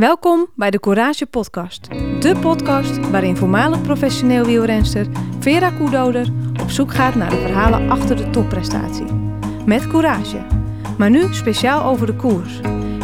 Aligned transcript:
Welkom 0.00 0.46
bij 0.54 0.70
de 0.70 0.80
Courage 0.80 1.26
Podcast. 1.26 1.88
De 2.20 2.36
podcast 2.40 3.10
waarin 3.10 3.36
voormalig 3.36 3.82
professioneel 3.82 4.44
wielrenster 4.44 5.06
Vera 5.38 5.70
Koedoder 5.70 6.28
op 6.62 6.70
zoek 6.70 6.94
gaat 6.94 7.14
naar 7.14 7.30
de 7.30 7.36
verhalen 7.36 7.90
achter 7.90 8.16
de 8.16 8.30
topprestatie. 8.30 9.04
Met 9.66 9.86
courage. 9.86 10.46
Maar 10.98 11.10
nu 11.10 11.34
speciaal 11.34 11.84
over 11.84 12.06
de 12.06 12.14
koers. 12.14 12.60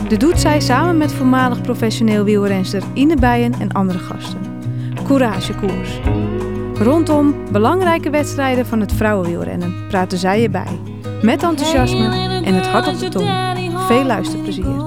Dit 0.09 0.21
doet 0.21 0.41
zij 0.41 0.61
samen 0.61 0.97
met 0.97 1.13
voormalig 1.13 1.61
professioneel 1.61 2.25
wielrenster 2.25 2.83
Ine 2.95 3.17
Bijen 3.17 3.53
en 3.53 3.73
andere 3.73 3.99
gasten. 3.99 4.41
Courage 5.07 5.55
Koers. 5.55 6.01
Rondom 6.75 7.35
belangrijke 7.53 8.11
wedstrijden 8.11 8.67
van 8.67 8.81
het 8.81 8.93
vrouwenwielrennen 8.93 9.87
praten 9.89 10.19
zij 10.19 10.43
erbij. 10.43 10.81
Met 11.23 11.43
enthousiasme 11.43 12.43
en 12.45 12.55
het 12.55 12.67
hart 12.67 12.89
op 12.89 12.99
de 12.99 13.09
tong. 13.09 13.31
Veel 13.87 14.05
luisterplezier. 14.05 14.86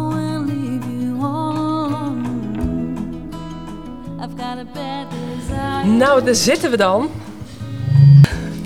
Nou, 5.85 6.23
daar 6.23 6.35
zitten 6.35 6.71
we 6.71 6.77
dan. 6.77 7.09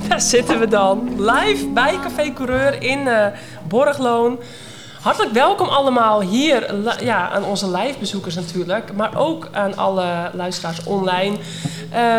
Daar 0.08 0.22
zitten 0.22 0.60
we 0.60 0.68
dan. 0.68 1.22
Live 1.32 1.68
bij 1.68 2.00
Café 2.04 2.34
Coureur 2.34 2.82
in 2.82 3.00
uh, 3.00 3.26
Borgloon. 3.68 4.40
Hartelijk 5.02 5.34
welkom 5.34 5.68
allemaal 5.68 6.22
hier 6.22 6.76
ja, 7.04 7.30
aan 7.30 7.44
onze 7.44 7.72
live 7.72 8.00
bezoekers 8.00 8.36
natuurlijk. 8.36 8.94
Maar 8.94 9.18
ook 9.18 9.50
aan 9.52 9.78
alle 9.78 10.32
luisteraars 10.34 10.84
online. 10.84 11.38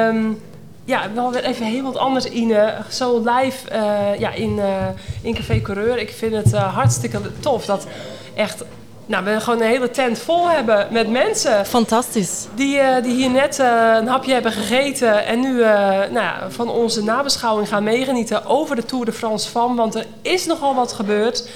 Um, 0.08 0.40
ja, 0.84 1.12
wel 1.14 1.32
weer 1.32 1.44
even 1.44 1.66
heel 1.66 1.82
wat 1.82 1.96
anders, 1.96 2.24
Ine. 2.24 2.74
Zo 2.90 3.18
live 3.18 3.70
uh, 3.72 4.18
ja, 4.18 4.30
in, 4.30 4.56
uh, 4.56 4.86
in 5.22 5.34
Café 5.34 5.60
Coureur. 5.60 5.98
Ik 5.98 6.10
vind 6.10 6.34
het 6.34 6.52
hartstikke 6.52 7.20
tof 7.40 7.64
dat 7.64 7.86
echt 8.34 8.64
nou, 9.06 9.24
we 9.24 9.40
gewoon 9.40 9.60
een 9.60 9.66
hele 9.66 9.90
tent 9.90 10.18
vol 10.18 10.48
hebben 10.50 10.88
met 10.90 11.10
mensen. 11.10 11.66
Fantastisch. 11.66 12.46
Die, 12.54 12.76
uh, 12.76 13.02
die 13.02 13.14
hier 13.14 13.30
net 13.30 13.58
uh, 13.58 13.94
een 13.96 14.06
hapje 14.06 14.32
hebben 14.32 14.52
gegeten 14.52 15.26
en 15.26 15.40
nu 15.40 15.52
uh, 15.54 15.66
nou 15.88 16.12
ja, 16.12 16.50
van 16.50 16.68
onze 16.68 17.02
nabeschouwing 17.02 17.68
gaan 17.68 17.82
meegenieten 17.82 18.46
over 18.46 18.76
de 18.76 18.84
Tour 18.84 19.04
de 19.04 19.12
France 19.12 19.50
van. 19.50 19.76
Want 19.76 19.94
er 19.94 20.06
is 20.22 20.46
nogal 20.46 20.74
wat 20.74 20.92
gebeurd. 20.92 21.48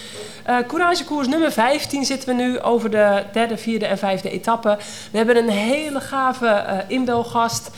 Couragekoers 0.67 1.29
nummer 1.29 1.53
15 1.53 2.05
zitten 2.05 2.29
we 2.29 2.43
nu 2.43 2.61
over 2.61 2.91
de 2.91 3.25
derde, 3.33 3.57
vierde 3.57 3.87
en 3.87 3.99
vijfde 3.99 4.31
etappe. 4.31 4.77
We 5.11 5.17
hebben 5.17 5.37
een 5.37 5.49
hele 5.49 6.01
gave 6.01 6.85
inbelgast. 6.87 7.71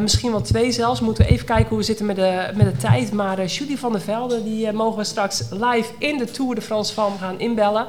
Misschien 0.00 0.30
wel 0.30 0.40
twee 0.40 0.72
zelfs. 0.72 1.00
Moeten 1.00 1.24
we 1.24 1.30
even 1.30 1.46
kijken 1.46 1.68
hoe 1.68 1.78
we 1.78 1.84
zitten 1.84 2.06
met 2.06 2.16
de, 2.16 2.50
met 2.54 2.66
de 2.66 2.76
tijd. 2.76 3.12
Maar 3.12 3.44
Julie 3.44 3.78
van 3.78 3.92
der 3.92 4.00
Velde, 4.00 4.42
die 4.42 4.72
mogen 4.72 4.98
we 4.98 5.04
straks 5.04 5.42
live 5.50 5.92
in 5.98 6.18
de 6.18 6.30
Tour 6.30 6.54
de 6.54 6.60
France 6.60 6.94
van 6.94 7.12
gaan 7.20 7.38
inbellen. 7.38 7.86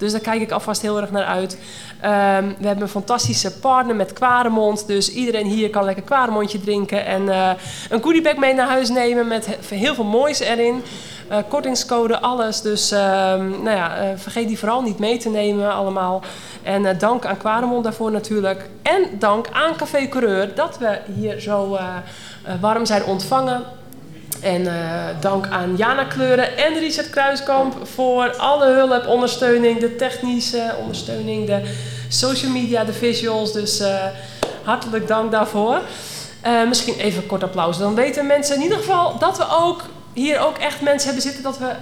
Dus 0.00 0.12
daar 0.12 0.20
kijk 0.20 0.40
ik 0.40 0.50
alvast 0.50 0.82
heel 0.82 1.00
erg 1.00 1.10
naar 1.10 1.24
uit. 1.24 1.52
Um, 1.52 2.56
we 2.58 2.66
hebben 2.66 2.82
een 2.82 2.88
fantastische 2.88 3.58
partner 3.58 3.96
met 3.96 4.12
Quaremont. 4.12 4.86
Dus 4.86 5.12
iedereen 5.12 5.46
hier 5.46 5.70
kan 5.70 5.84
lekker 5.84 6.04
Quaremondje 6.04 6.60
drinken. 6.60 7.06
En 7.06 7.22
uh, 7.22 7.50
een 7.88 8.02
goodiebag 8.02 8.36
mee 8.36 8.54
naar 8.54 8.68
huis 8.68 8.88
nemen 8.88 9.28
met 9.28 9.48
heel 9.68 9.94
veel 9.94 10.04
moois 10.04 10.38
erin. 10.38 10.82
Uh, 11.30 11.36
kortingscode, 11.48 12.20
alles. 12.20 12.60
Dus 12.60 12.92
uh, 12.92 12.98
nou 13.34 13.70
ja, 13.70 14.02
uh, 14.02 14.08
vergeet 14.16 14.48
die 14.48 14.58
vooral 14.58 14.82
niet 14.82 14.98
mee 14.98 15.18
te 15.18 15.28
nemen 15.28 15.72
allemaal. 15.72 16.22
En 16.62 16.98
dank 16.98 17.24
aan 17.24 17.36
Quaremont 17.36 17.84
daarvoor 17.84 18.10
natuurlijk. 18.10 18.68
En 18.82 19.18
dank 19.18 19.46
aan 19.52 19.76
Café 19.76 20.08
Coureur 20.08 20.54
dat 20.54 20.78
we 20.78 20.98
hier 21.14 21.40
zo 21.40 21.78
warm 22.60 22.86
zijn 22.86 23.04
ontvangen. 23.04 23.62
En 24.40 24.68
dank 25.20 25.46
aan 25.46 25.76
Jana 25.76 26.04
Kleuren 26.04 26.56
en 26.56 26.78
Richard 26.78 27.10
Kruiskamp 27.10 27.74
voor 27.82 28.36
alle 28.36 28.66
hulp, 28.72 29.06
ondersteuning, 29.06 29.80
de 29.80 29.96
technische 29.96 30.74
ondersteuning, 30.80 31.46
de 31.46 31.62
social 32.08 32.50
media, 32.50 32.84
de 32.84 32.92
visuals. 32.92 33.52
Dus 33.52 33.82
hartelijk 34.62 35.08
dank 35.08 35.30
daarvoor. 35.30 35.80
Misschien 36.68 36.94
even 36.94 37.22
een 37.22 37.28
kort 37.28 37.42
applaus. 37.42 37.78
Dan 37.78 37.94
weten 37.94 38.26
mensen 38.26 38.56
in 38.56 38.62
ieder 38.62 38.78
geval 38.78 39.18
dat 39.18 39.36
we 39.36 39.44
ook 39.50 39.82
hier 40.12 40.38
ook 40.40 40.58
echt 40.58 40.80
mensen 40.80 41.04
hebben 41.04 41.22
zitten 41.22 41.42
dat 41.42 41.58
we 41.58 41.72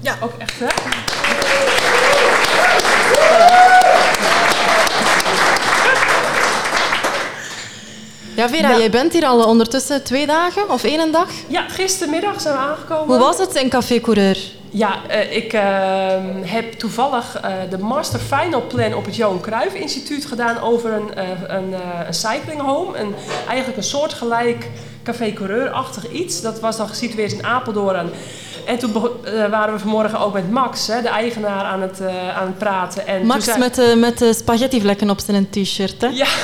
ja 0.00 0.16
ook 0.20 0.32
echt. 0.38 0.54
Hè? 0.58 0.66
Ja, 8.34 8.48
Vera, 8.48 8.70
ja. 8.70 8.78
jij 8.78 8.90
bent 8.90 9.12
hier 9.12 9.26
al 9.26 9.44
ondertussen 9.44 10.04
twee 10.04 10.26
dagen 10.26 10.70
of 10.70 10.84
één 10.84 11.12
dag? 11.12 11.28
Ja, 11.48 11.68
gistermiddag 11.68 12.40
zijn 12.40 12.54
we 12.54 12.60
aangekomen. 12.60 13.06
Hoe 13.06 13.18
was 13.18 13.38
het 13.38 13.54
in 13.54 13.68
Café 13.68 14.00
Coureur? 14.00 14.38
Ja, 14.70 15.00
uh, 15.10 15.36
ik 15.36 15.52
uh, 15.52 15.60
heb 16.42 16.72
toevallig 16.72 17.42
uh, 17.44 17.50
de 17.70 17.78
Master 17.78 18.20
Final 18.20 18.66
Plan 18.66 18.94
op 18.94 19.04
het 19.04 19.16
Johan 19.16 19.40
Cruijff 19.40 19.74
Instituut 19.74 20.26
gedaan 20.26 20.60
over 20.60 20.92
een, 20.92 21.10
een, 21.56 21.74
een 22.06 22.14
cycling 22.14 22.60
home. 22.60 22.98
Een, 22.98 23.14
eigenlijk 23.46 23.76
een 23.76 23.82
soortgelijk 23.84 24.68
Café 25.02 25.32
Coureur-achtig 25.32 26.10
iets. 26.10 26.40
Dat 26.40 26.60
was 26.60 26.76
dan 26.76 26.88
gesitueerd 26.88 27.32
in 27.32 27.44
Apeldoorn. 27.44 28.10
En 28.66 28.78
toen 28.78 28.92
waren 29.50 29.72
we 29.72 29.78
vanmorgen 29.78 30.20
ook 30.20 30.32
met 30.32 30.50
Max, 30.50 30.86
hè, 30.86 31.02
de 31.02 31.08
eigenaar, 31.08 31.64
aan 31.64 31.80
het, 31.80 32.00
aan 32.34 32.46
het 32.46 32.58
praten. 32.58 33.06
En 33.06 33.26
Max 33.26 33.44
zei... 33.44 33.58
met, 33.58 33.74
de, 33.74 33.94
met 33.96 34.36
spaghettivlekken 34.36 35.10
op 35.10 35.20
zijn 35.20 35.50
t-shirt, 35.50 36.00
hè? 36.00 36.06
Ja. 36.06 36.26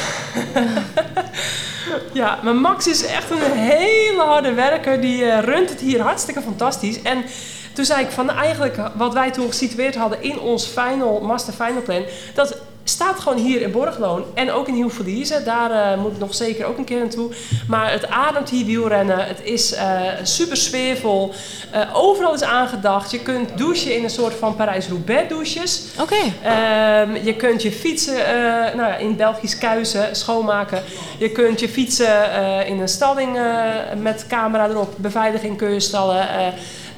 Ja, 2.12 2.38
maar 2.42 2.54
Max 2.54 2.86
is 2.86 3.06
echt 3.06 3.30
een 3.30 3.52
hele 3.52 4.22
harde 4.22 4.52
werker. 4.52 5.00
Die 5.00 5.22
uh, 5.22 5.38
runt 5.38 5.70
het 5.70 5.80
hier 5.80 6.00
hartstikke 6.00 6.40
fantastisch. 6.40 7.02
En 7.02 7.24
toen 7.72 7.84
zei 7.84 8.04
ik 8.04 8.10
van 8.10 8.30
eigenlijk 8.30 8.76
wat 8.94 9.12
wij 9.12 9.30
toen 9.30 9.48
gesitueerd 9.48 9.94
hadden 9.94 10.22
in 10.22 10.40
ons 10.40 10.66
final, 10.66 11.20
master 11.20 11.52
final 11.52 11.82
plan. 11.82 12.04
Dat 12.34 12.58
staat 12.88 13.20
gewoon 13.20 13.38
hier 13.38 13.60
in 13.60 13.70
Borgloon 13.70 14.24
en 14.34 14.52
ook 14.52 14.68
in 14.68 14.74
Hilverliezen. 14.74 15.44
Daar 15.44 15.70
uh, 15.70 16.02
moet 16.02 16.12
ik 16.12 16.18
nog 16.18 16.34
zeker 16.34 16.66
ook 16.66 16.78
een 16.78 16.84
keer 16.84 16.98
naartoe. 16.98 17.30
Maar 17.68 17.92
het 17.92 18.08
ademt 18.08 18.50
hier 18.50 18.66
wielrennen. 18.66 19.26
Het 19.26 19.40
is 19.42 19.72
uh, 19.72 20.00
super 20.22 20.56
sfeervol. 20.56 21.32
Uh, 21.74 21.80
overal 21.92 22.34
is 22.34 22.42
aangedacht. 22.42 23.10
Je 23.10 23.20
kunt 23.20 23.58
douchen 23.58 23.96
in 23.96 24.04
een 24.04 24.10
soort 24.10 24.34
van 24.34 24.56
Parijs-Roubaix 24.56 25.28
douches. 25.28 25.82
Oké. 26.00 26.14
Okay. 26.14 27.02
Um, 27.02 27.16
je 27.24 27.34
kunt 27.34 27.62
je 27.62 27.72
fietsen 27.72 28.16
nou 28.76 28.88
ja, 28.88 28.96
in 28.96 29.16
Belgisch 29.16 29.58
kuisen 29.58 30.16
schoonmaken. 30.16 30.82
Je 31.18 31.30
kunt 31.30 31.60
je 31.60 31.68
fietsen 31.68 32.66
in 32.66 32.80
een 32.80 32.88
stalling 32.88 33.38
met 34.02 34.24
camera 34.28 34.68
erop. 34.68 34.94
Beveiliging 34.96 35.56
kun 35.56 35.72
je 35.72 35.80
stallen. 35.80 36.28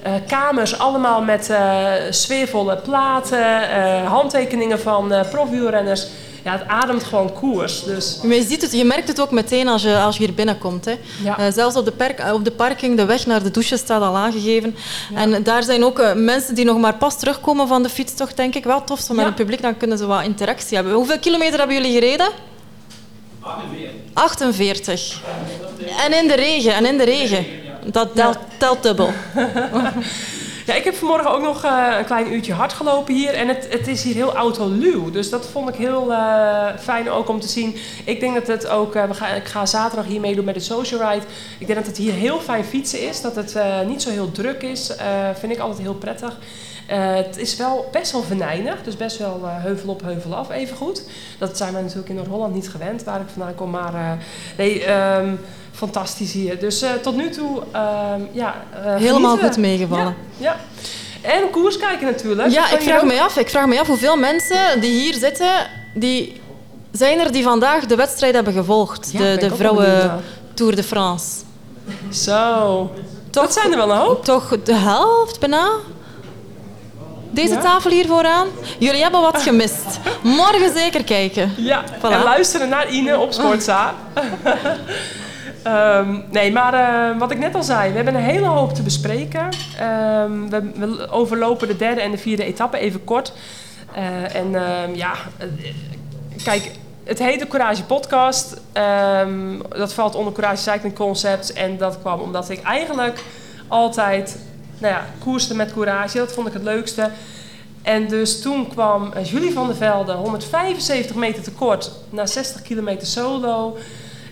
Uh, 0.09 0.15
kamers 0.27 0.79
allemaal 0.79 1.23
met 1.23 1.49
uh, 1.51 1.93
sfeervolle 2.11 2.77
platen, 2.77 3.39
uh, 3.39 4.07
handtekeningen 4.07 4.81
van 4.81 5.13
profwielrenners. 5.31 6.07
Ja, 6.45 6.53
het 6.53 6.69
ademt 6.69 7.05
gewoon 7.05 7.33
koers. 7.33 7.85
Dus. 7.85 8.21
Maar 8.23 8.35
je, 8.35 8.43
ziet 8.43 8.63
het, 8.63 8.73
je 8.73 8.85
merkt 8.85 9.09
het 9.09 9.21
ook 9.21 9.31
meteen 9.31 9.69
als 9.69 9.83
je, 9.83 9.99
als 9.99 10.17
je 10.17 10.25
hier 10.25 10.35
binnenkomt. 10.35 10.85
Hè. 10.85 10.95
Ja. 11.23 11.51
zelfs 11.51 11.77
op 11.77 11.85
de, 11.85 11.93
perk, 11.93 12.33
op 12.33 12.45
de 12.45 12.51
parking, 12.51 12.97
de 12.97 13.05
weg 13.05 13.27
naar 13.27 13.43
de 13.43 13.51
douche 13.51 13.77
staat 13.77 14.03
al 14.03 14.17
aangegeven. 14.17 14.77
Ja. 15.15 15.21
En 15.21 15.43
daar 15.43 15.63
zijn 15.63 15.85
ook 15.85 16.15
mensen 16.15 16.55
die 16.55 16.65
nog 16.65 16.79
maar 16.79 16.95
pas 16.95 17.19
terugkomen 17.19 17.69
van 17.69 17.83
de 17.83 17.89
fietstocht, 17.89 18.37
denk 18.37 18.55
ik. 18.55 18.65
Wel 18.65 18.85
tof, 18.85 19.01
zo 19.01 19.15
met 19.15 19.23
ja. 19.23 19.31
het 19.31 19.39
publiek, 19.39 19.63
dan 19.63 19.77
kunnen 19.77 19.99
ze 19.99 20.07
wat 20.07 20.25
interactie 20.25 20.77
hebben. 20.77 20.95
Hoeveel 20.95 21.19
kilometer 21.19 21.59
hebben 21.59 21.77
jullie 21.77 21.93
gereden? 21.93 22.29
48. 24.13 24.13
48. 24.13 25.23
En 26.05 26.13
in 26.23 26.29
de 26.29 26.35
regen, 26.35 26.75
en 26.75 26.87
in 26.87 26.99
de 26.99 27.05
regen. 27.05 27.47
Dat 27.91 28.15
telt, 28.15 28.39
telt 28.59 28.83
dubbel. 28.83 29.11
ja, 30.67 30.75
ik 30.75 30.85
heb 30.85 30.95
vanmorgen 30.95 31.31
ook 31.31 31.43
nog 31.43 31.65
uh, 31.65 31.95
een 31.99 32.05
klein 32.05 32.33
uurtje 32.33 32.53
hard 32.53 32.73
gelopen 32.73 33.15
hier. 33.15 33.35
En 33.35 33.49
het, 33.49 33.67
het 33.71 33.87
is 33.87 34.03
hier 34.03 34.15
heel 34.15 34.35
autoluw. 34.35 35.11
Dus 35.11 35.31
dat 35.31 35.47
vond 35.47 35.69
ik 35.69 35.75
heel 35.75 36.11
uh, 36.11 36.67
fijn 36.79 37.11
ook 37.11 37.29
om 37.29 37.41
te 37.41 37.49
zien. 37.49 37.77
Ik 38.05 38.21
denk 38.21 38.35
dat 38.35 38.47
het 38.47 38.69
ook... 38.69 38.97
Uh, 38.97 39.05
we 39.05 39.15
gaan, 39.15 39.37
ik 39.37 39.45
ga 39.47 39.67
zaterdag 39.67 40.07
hier 40.07 40.21
meedoen 40.21 40.45
met 40.45 40.55
de 40.55 40.61
Social 40.61 41.11
Ride. 41.11 41.25
Ik 41.59 41.67
denk 41.67 41.79
dat 41.79 41.89
het 41.89 41.97
hier 41.97 42.13
heel 42.13 42.41
fijn 42.41 42.65
fietsen 42.65 43.09
is. 43.09 43.21
Dat 43.21 43.37
het 43.37 43.57
niet 43.87 44.03
zo 44.03 44.11
heel 44.11 44.33
druk 44.33 44.63
is. 44.63 44.93
vind 45.39 45.53
ik 45.53 45.59
altijd 45.59 45.81
heel 45.81 45.95
prettig. 45.95 46.37
Het 46.87 47.37
is 47.37 47.57
wel 47.57 47.89
best 47.93 48.13
wel 48.13 48.23
venijnig, 48.23 48.83
dus 48.83 48.97
best 48.97 49.19
wel 49.19 49.41
heuvel 49.45 49.91
op, 49.91 50.03
heuvel 50.03 50.35
af, 50.35 50.51
even 50.51 50.77
goed. 50.77 51.03
Dat 51.39 51.57
zijn 51.57 51.75
we 51.75 51.81
natuurlijk 51.81 52.09
in 52.09 52.15
Noord-Holland 52.15 52.55
niet 52.55 52.69
gewend, 52.69 53.05
waar 53.05 53.21
ik 53.21 53.29
vandaan 53.29 53.55
kom. 53.55 53.71
Maar 53.71 54.19
nee, 54.57 54.93
um, 54.93 55.39
fantastisch 55.79 56.33
hier. 56.33 56.61
Dus 56.61 56.85
tot 57.03 57.17
nu 57.17 57.31
toe, 57.31 57.57
um, 57.57 58.29
ja. 58.33 58.55
Helemaal 58.75 59.37
goed 59.37 59.57
meegevallen. 59.57 60.17
Ja, 60.37 60.57
ja. 61.23 61.31
En 61.31 61.51
koers 61.51 61.79
kijken 61.79 62.07
natuurlijk. 62.07 62.51
Ja, 62.51 62.71
ik 62.71 62.81
vraag, 62.81 63.03
me 63.03 63.21
af, 63.21 63.37
ik 63.37 63.49
vraag 63.49 63.67
me 63.67 63.81
af 63.81 63.87
hoeveel 63.87 64.17
mensen 64.17 64.81
die 64.81 65.01
hier 65.01 65.15
zitten, 65.15 65.51
die 65.95 66.41
zijn 66.93 67.19
er 67.19 67.33
die 67.33 67.43
vandaag 67.43 67.87
de 67.87 67.97
wedstrijd 67.97 68.35
hebben 68.35 68.53
gevolgd. 68.53 69.11
Ja, 69.13 69.19
de 69.19 69.37
de 69.37 69.57
vrouwen 69.57 70.23
Tour 70.55 70.77
de 70.77 70.83
France. 70.83 71.27
Zo. 72.13 72.91
Toch, 73.31 73.45
dat 73.45 73.53
zijn 73.53 73.71
er 73.73 73.77
wel 73.77 73.91
een 73.91 73.97
hoop. 73.97 74.25
Toch 74.25 74.63
de 74.65 74.75
helft 74.75 75.41
bijna? 75.41 75.69
Deze 77.31 77.55
ja? 77.55 77.61
tafel 77.61 77.91
hier 77.91 78.07
vooraan. 78.07 78.47
Jullie 78.79 79.03
hebben 79.03 79.21
wat 79.21 79.43
gemist. 79.43 79.99
Morgen 80.23 80.73
zeker 80.75 81.05
kijken. 81.05 81.53
Ja, 81.57 81.85
voilà. 81.99 82.11
en 82.11 82.23
luisteren 82.23 82.69
naar 82.69 82.91
Ine 82.91 83.19
op 83.19 83.33
Sportza. 83.33 83.95
um, 85.69 86.25
nee, 86.31 86.53
maar 86.53 86.75
uh, 86.75 87.19
wat 87.19 87.31
ik 87.31 87.39
net 87.39 87.55
al 87.55 87.63
zei, 87.63 87.91
we 87.91 87.97
hebben 87.97 88.15
een 88.15 88.23
hele 88.23 88.47
hoop 88.47 88.75
te 88.75 88.83
bespreken. 88.83 89.49
Um, 90.25 90.51
we, 90.51 91.09
overlopen 91.11 91.69
de 91.69 91.77
derde 91.77 92.01
en 92.01 92.11
de 92.11 92.19
vierde 92.19 92.45
etappe 92.45 92.79
even 92.79 93.05
kort. 93.05 93.33
Uh, 93.97 94.35
en 94.35 94.51
ja, 94.97 95.15
kijk, 96.45 96.71
het 97.05 97.19
heet 97.19 97.41
de 97.41 97.47
Courage 97.47 97.85
Podcast. 97.85 98.61
Ehm, 98.73 99.59
dat 99.69 99.93
valt 99.93 100.15
onder 100.15 100.33
Courage 100.33 100.63
Cycling 100.63 100.95
Concepts. 100.95 101.53
En 101.53 101.77
dat 101.77 101.99
kwam 102.01 102.21
omdat 102.21 102.51
ik 102.51 102.63
eigenlijk 102.63 103.23
altijd 103.69 104.39
nou 104.79 104.95
ja, 104.95 105.05
koerste 105.19 105.55
met 105.55 105.73
Courage. 105.73 106.19
Dat 106.19 106.33
vond 106.33 106.47
ik 106.47 106.53
het 106.53 106.63
leukste. 106.63 107.11
En 107.83 108.09
dus 108.09 108.41
toen 108.43 108.69
kwam 108.69 109.13
uh, 109.17 109.25
Julie 109.25 109.53
van 109.53 109.67
der 109.67 109.77
Velde 109.77 110.13
175 110.13 111.17
meter 111.17 111.43
tekort 111.43 111.91
na 112.11 112.27
60 112.27 112.63
kilometer 112.63 113.07
solo 113.07 113.77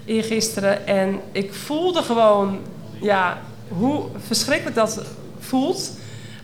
eergisteren. 0.06 0.86
En 0.86 1.20
ik 1.32 1.54
voelde 1.54 2.02
gewoon 2.02 2.58
ja, 3.00 3.38
hoe 3.68 4.04
verschrikkelijk 4.26 4.76
dat 4.76 5.00
voelt. 5.38 5.90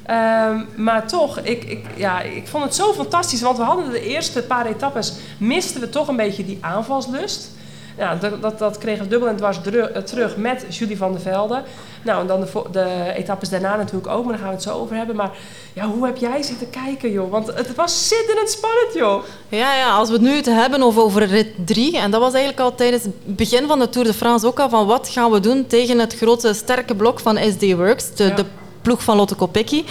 Ehm, 0.06 0.60
maar 0.76 1.06
toch, 1.06 1.38
ik, 1.38 1.64
ik, 1.64 1.86
ja, 1.96 2.20
ik 2.20 2.48
vond 2.48 2.64
het 2.64 2.74
zo 2.74 2.92
fantastisch. 2.92 3.40
Want 3.40 3.56
we 3.56 3.62
hadden 3.62 3.90
de 3.90 4.06
eerste 4.06 4.42
paar 4.42 4.66
etappes, 4.66 5.14
misten 5.38 5.80
we 5.80 5.88
toch 5.88 6.08
een 6.08 6.16
beetje 6.16 6.44
die 6.44 6.58
aanvalslust. 6.60 7.50
Ja, 7.98 8.14
dat, 8.14 8.42
dat, 8.42 8.58
dat 8.58 8.78
kregen 8.78 9.02
we 9.02 9.08
dubbel 9.08 9.28
en 9.28 9.36
dwars 9.36 9.60
eh, 9.62 10.02
terug 10.02 10.36
met 10.36 10.64
Julie 10.68 10.96
van 10.96 11.12
der 11.12 11.20
Velde. 11.20 11.62
Nou, 12.02 12.20
en 12.20 12.26
dan 12.26 12.40
de, 12.40 12.62
de 12.72 13.12
etappes 13.16 13.48
daarna 13.48 13.76
natuurlijk 13.76 14.06
ook, 14.06 14.24
maar 14.24 14.32
daar 14.32 14.40
gaan 14.40 14.48
we 14.48 14.54
het 14.54 14.62
zo 14.62 14.78
over 14.78 14.96
hebben. 14.96 15.16
Maar 15.16 15.30
ja, 15.72 15.86
hoe 15.86 16.06
heb 16.06 16.16
jij 16.16 16.42
zitten 16.42 16.70
kijken, 16.70 17.10
joh? 17.10 17.30
Want 17.30 17.46
het 17.46 17.74
was 17.74 18.08
zitterend 18.08 18.50
spannend, 18.50 18.94
joh. 18.94 19.22
Ja, 19.48 19.74
ja, 19.74 19.94
als 19.94 20.08
we 20.08 20.14
het 20.14 20.22
nu 20.22 20.30
het 20.30 20.46
hebben 20.46 20.82
over, 20.82 21.02
over 21.02 21.24
rit 21.26 21.48
3, 21.64 21.98
en 21.98 22.10
dat 22.10 22.20
was 22.20 22.32
eigenlijk 22.32 22.62
al 22.62 22.74
tijdens 22.74 23.02
het 23.02 23.36
begin 23.36 23.66
van 23.66 23.78
de 23.78 23.88
Tour 23.88 24.06
de 24.06 24.14
France 24.14 24.46
ook 24.46 24.60
al, 24.60 24.68
van 24.68 24.86
wat 24.86 25.08
gaan 25.08 25.30
we 25.30 25.40
doen 25.40 25.66
tegen 25.66 25.98
het 25.98 26.16
grote 26.16 26.52
sterke 26.52 26.94
blok 26.94 27.20
van 27.20 27.38
SD 27.52 27.72
Works, 27.72 28.14
de, 28.14 28.34
de 28.34 28.44
ploeg 28.82 29.02
van 29.02 29.16
Lotte 29.16 29.34
Kopecky. 29.34 29.84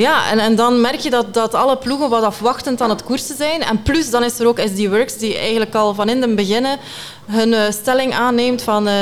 Ja, 0.00 0.30
en, 0.30 0.38
en 0.38 0.54
dan 0.54 0.80
merk 0.80 0.98
je 0.98 1.10
dat, 1.10 1.34
dat 1.34 1.54
alle 1.54 1.76
ploegen 1.76 2.10
wat 2.10 2.22
afwachtend 2.22 2.80
aan 2.80 2.90
het 2.90 3.04
koersen 3.04 3.36
zijn. 3.36 3.62
En 3.62 3.82
plus 3.82 4.10
dan 4.10 4.24
is 4.24 4.38
er 4.38 4.46
ook 4.46 4.58
SD 4.58 4.86
Works 4.86 5.18
die 5.18 5.38
eigenlijk 5.38 5.74
al 5.74 5.94
van 5.94 6.08
in 6.08 6.22
het 6.22 6.36
begin 6.36 6.66
hun 7.26 7.48
uh, 7.48 7.70
stelling 7.70 8.14
aanneemt 8.14 8.62
van... 8.62 8.88
Uh, 8.88 8.94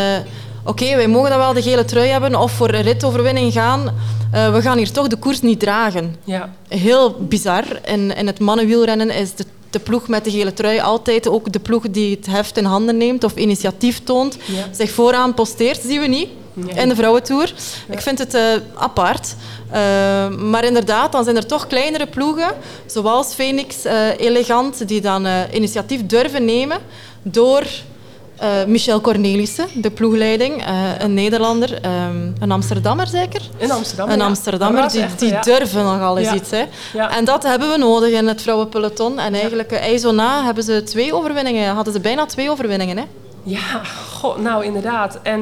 Oké, 0.64 0.96
wij 0.96 1.08
mogen 1.08 1.30
dan 1.30 1.38
wel 1.38 1.52
de 1.52 1.62
gele 1.62 1.84
trui 1.84 2.08
hebben 2.08 2.34
of 2.34 2.52
voor 2.52 2.74
een 2.74 2.82
ritoverwinning 2.82 3.52
gaan. 3.52 3.94
Uh, 4.34 4.52
we 4.52 4.62
gaan 4.62 4.76
hier 4.76 4.90
toch 4.90 5.06
de 5.06 5.16
koers 5.16 5.40
niet 5.40 5.60
dragen. 5.60 6.16
Ja. 6.24 6.52
Heel 6.68 7.16
bizar. 7.20 7.64
In, 7.84 8.16
in 8.16 8.26
het 8.26 8.38
mannenwielrennen 8.38 9.10
is 9.10 9.34
de, 9.34 9.44
de 9.70 9.78
ploeg 9.78 10.08
met 10.08 10.24
de 10.24 10.30
gele 10.30 10.52
trui 10.52 10.80
altijd 10.80 11.28
ook 11.28 11.52
de 11.52 11.60
ploeg 11.60 11.90
die 11.90 12.16
het 12.16 12.26
heft 12.26 12.56
in 12.56 12.64
handen 12.64 12.96
neemt 12.96 13.24
of 13.24 13.36
initiatief 13.36 14.00
toont. 14.04 14.36
Ja. 14.44 14.68
Zich 14.70 14.90
vooraan 14.90 15.34
posteert, 15.34 15.80
zien 15.86 16.00
we 16.00 16.06
niet 16.06 16.28
in 16.74 16.88
de 16.88 16.94
vrouwentour. 16.94 17.54
Ik 17.90 18.00
vind 18.00 18.18
het 18.18 18.34
uh, 18.34 18.42
apart. 18.74 19.34
Uh, 19.68 20.28
maar 20.28 20.64
inderdaad, 20.64 21.12
dan 21.12 21.24
zijn 21.24 21.36
er 21.36 21.46
toch 21.46 21.66
kleinere 21.66 22.06
ploegen, 22.06 22.54
zoals 22.86 23.34
Phoenix 23.34 23.86
uh, 23.86 24.18
Elegant, 24.18 24.88
die 24.88 25.00
dan 25.00 25.26
initiatief 25.52 26.06
durven 26.06 26.44
nemen 26.44 26.78
door 27.22 27.64
Michel 28.66 29.00
Cornelissen, 29.00 29.66
de 29.74 29.90
ploegleiding, 29.90 30.64
een 30.98 31.14
Nederlander, 31.14 31.72
um, 31.72 32.34
een 32.40 32.50
Amsterdammer 32.50 33.06
zeker? 33.06 33.40
Een 33.58 33.70
Amsterdammer, 33.70 34.16
Een 34.16 34.22
Amsterdammer, 34.22 34.88
die, 34.88 35.04
die 35.18 35.38
durven 35.40 35.84
nogal 35.84 36.18
eens 36.18 36.32
iets. 36.32 36.50
Hè. 36.50 36.64
En 37.00 37.24
dat 37.24 37.42
hebben 37.42 37.70
we 37.70 37.76
nodig 37.76 38.10
in 38.10 38.26
het 38.26 38.42
vrouwenpeloton. 38.42 39.18
En 39.18 39.34
eigenlijk, 39.34 39.72
uh, 40.04 40.10
na 40.10 40.44
hebben 40.44 40.64
ze 40.64 40.82
twee 40.82 41.14
overwinningen, 41.14 41.74
hadden 41.74 41.92
ze 41.92 42.00
bijna 42.00 42.26
twee 42.26 42.50
overwinningen. 42.50 42.96
Hè. 42.96 43.04
Ja, 43.42 43.84
god, 44.12 44.42
nou 44.42 44.64
inderdaad. 44.64 45.18
En 45.22 45.40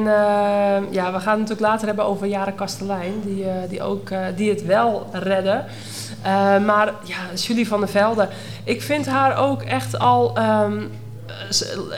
ja, 0.89 1.11
we 1.13 1.19
gaan 1.19 1.39
het 1.39 1.49
natuurlijk 1.49 1.59
later 1.59 1.87
hebben 1.87 2.05
over 2.05 2.27
Jaren 2.27 2.55
Kastelein, 2.55 3.13
die, 3.25 3.45
die, 3.69 3.83
ook, 3.83 4.09
die 4.35 4.49
het 4.49 4.65
wel 4.65 5.07
redden. 5.11 5.65
maar 6.65 6.93
ja, 7.03 7.17
Julie 7.35 7.67
van 7.67 7.79
der 7.79 7.89
Velde, 7.89 8.27
ik 8.63 8.81
vind 8.81 9.05
haar 9.05 9.37
ook 9.37 9.61
echt 9.61 9.99
al 9.99 10.37
um, 10.37 10.91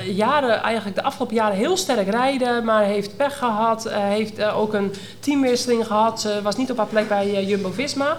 jaren, 0.05 0.61
eigenlijk 0.61 0.95
de 0.95 1.03
afgelopen 1.03 1.35
jaren 1.35 1.57
heel 1.57 1.77
sterk 1.77 2.09
rijden, 2.09 2.65
maar 2.65 2.83
heeft 2.83 3.17
pech 3.17 3.37
gehad. 3.37 3.89
heeft 3.91 4.43
ook 4.43 4.73
een 4.73 4.93
teamwisseling 5.19 5.85
gehad. 5.85 6.21
Ze 6.21 6.39
was 6.43 6.55
niet 6.55 6.71
op 6.71 6.77
haar 6.77 6.85
plek 6.85 7.07
bij 7.07 7.45
Jumbo-Visma. 7.45 8.17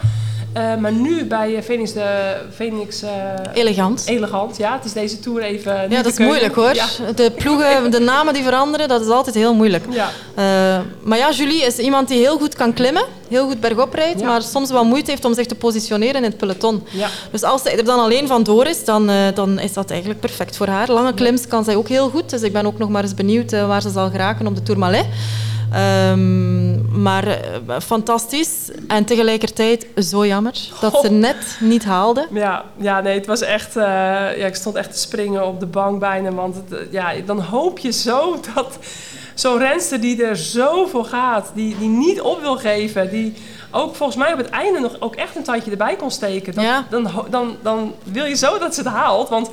Uh, 0.57 0.77
maar 0.77 0.93
nu 0.93 1.25
bij 1.25 1.63
Phoenix, 1.63 1.93
de, 1.93 2.37
Phoenix 2.55 3.03
uh, 3.03 3.11
Elegant. 3.53 4.03
Elegant, 4.07 4.57
ja. 4.57 4.73
Het 4.75 4.85
is 4.85 4.93
deze 4.93 5.21
tour 5.21 5.43
even. 5.43 5.91
Ja, 5.91 6.03
dat 6.03 6.13
is 6.13 6.19
moeilijk 6.19 6.55
hoor. 6.55 6.75
Ja. 6.75 6.87
De 7.15 7.31
ploegen, 7.31 7.91
de 7.91 8.01
namen 8.01 8.35
die 8.35 8.43
veranderen, 8.43 8.89
dat 8.89 9.01
is 9.01 9.09
altijd 9.09 9.35
heel 9.35 9.55
moeilijk. 9.55 9.85
Ja. 9.91 10.09
Uh, 10.39 10.85
maar 11.03 11.19
ja, 11.19 11.31
Julie 11.31 11.63
is 11.63 11.79
iemand 11.79 12.09
die 12.09 12.19
heel 12.19 12.39
goed 12.39 12.55
kan 12.55 12.73
klimmen, 12.73 13.05
heel 13.29 13.47
goed 13.47 13.61
bergop 13.61 13.95
rijdt, 13.95 14.21
ja. 14.21 14.27
maar 14.27 14.43
soms 14.43 14.71
wel 14.71 14.85
moeite 14.85 15.11
heeft 15.11 15.25
om 15.25 15.35
zich 15.35 15.47
te 15.47 15.55
positioneren 15.55 16.17
in 16.17 16.23
het 16.23 16.37
peloton. 16.37 16.87
Ja. 16.91 17.09
Dus 17.31 17.43
als 17.43 17.63
zij 17.63 17.79
er 17.79 17.85
dan 17.85 17.99
alleen 17.99 18.27
van 18.27 18.43
door 18.43 18.67
is, 18.67 18.85
dan, 18.85 19.11
dan 19.35 19.59
is 19.59 19.73
dat 19.73 19.91
eigenlijk 19.91 20.21
perfect 20.21 20.57
voor 20.57 20.67
haar. 20.67 20.91
Lange 20.91 21.15
klims 21.15 21.47
kan 21.47 21.65
zij 21.65 21.77
ook 21.77 21.89
heel 21.89 22.09
goed, 22.09 22.31
dus 22.31 22.43
ik 22.43 22.53
ben 22.53 22.67
ook 22.67 22.79
nog 22.79 22.89
maar 22.89 23.03
eens 23.03 23.15
benieuwd 23.15 23.51
waar 23.51 23.83
ze 23.83 23.91
zal 23.91 24.11
geraken 24.11 24.47
op 24.47 24.55
de 24.55 24.63
Tourmalet. 24.63 25.07
Um, 25.75 27.03
maar 27.03 27.27
uh, 27.29 27.77
fantastisch 27.81 28.71
en 28.89 29.05
tegelijkertijd 29.05 29.87
zo 29.97 30.27
jammer 30.27 30.55
dat 30.81 30.99
ze 31.03 31.11
net 31.29 31.57
niet 31.61 31.85
haalde. 31.85 32.27
Ja, 32.33 32.65
ja 32.77 33.01
nee, 33.01 33.19
het 33.19 33.27
was 33.27 33.41
echt. 33.41 33.77
Uh, 33.77 33.83
ja, 33.83 34.47
ik 34.47 34.55
stond 34.55 34.77
echt 34.77 34.93
te 34.93 34.99
springen 34.99 35.47
op 35.47 35.61
de 35.61 35.67
bank 35.67 36.01
bijna. 36.01 36.33
Want 36.33 36.55
het, 36.55 36.73
uh, 36.73 36.93
ja, 36.93 37.13
dan 37.27 37.41
hoop 37.41 37.79
je 37.79 37.93
zo 37.93 38.41
dat 38.55 38.79
zo'n 39.35 39.59
renster 39.59 40.01
die 40.01 40.25
er 40.25 40.37
zo 40.37 40.87
voor 40.87 41.05
gaat, 41.05 41.51
die, 41.55 41.79
die 41.79 41.89
niet 41.89 42.21
op 42.21 42.41
wil 42.41 42.57
geven, 42.57 43.11
die 43.11 43.35
ook 43.71 43.97
volgens 43.97 44.19
mij 44.19 44.33
op 44.33 44.39
het 44.39 44.49
einde 44.49 44.81
nog 44.81 44.97
ook 44.99 45.15
echt 45.15 45.37
een 45.37 45.43
tandje 45.43 45.71
erbij 45.71 45.97
kon 45.97 46.11
steken. 46.11 46.55
Dan, 46.55 46.65
ja. 46.65 46.87
dan, 46.91 47.11
dan, 47.31 47.57
dan 47.63 47.95
wil 48.05 48.25
je 48.25 48.37
zo 48.37 48.59
dat 48.59 48.75
ze 48.75 48.81
het 48.81 48.91
haalt. 48.91 49.29
Want 49.29 49.51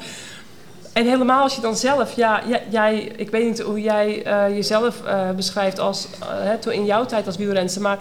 en 0.98 1.06
helemaal 1.06 1.44
als 1.44 1.56
je 1.56 1.62
dan 1.62 1.76
zelf, 1.76 2.16
ja, 2.16 2.42
jij, 2.70 3.12
ik 3.16 3.30
weet 3.30 3.46
niet 3.46 3.60
hoe 3.60 3.82
jij 3.82 4.28
uh, 4.28 4.56
jezelf 4.56 5.02
uh, 5.06 5.32
beschrijft 5.32 5.80
als, 5.80 6.08
uh, 6.68 6.74
in 6.74 6.86
jouw 6.86 7.06
tijd 7.06 7.26
als 7.26 7.38
wielrenster, 7.38 7.82
maar 7.82 7.98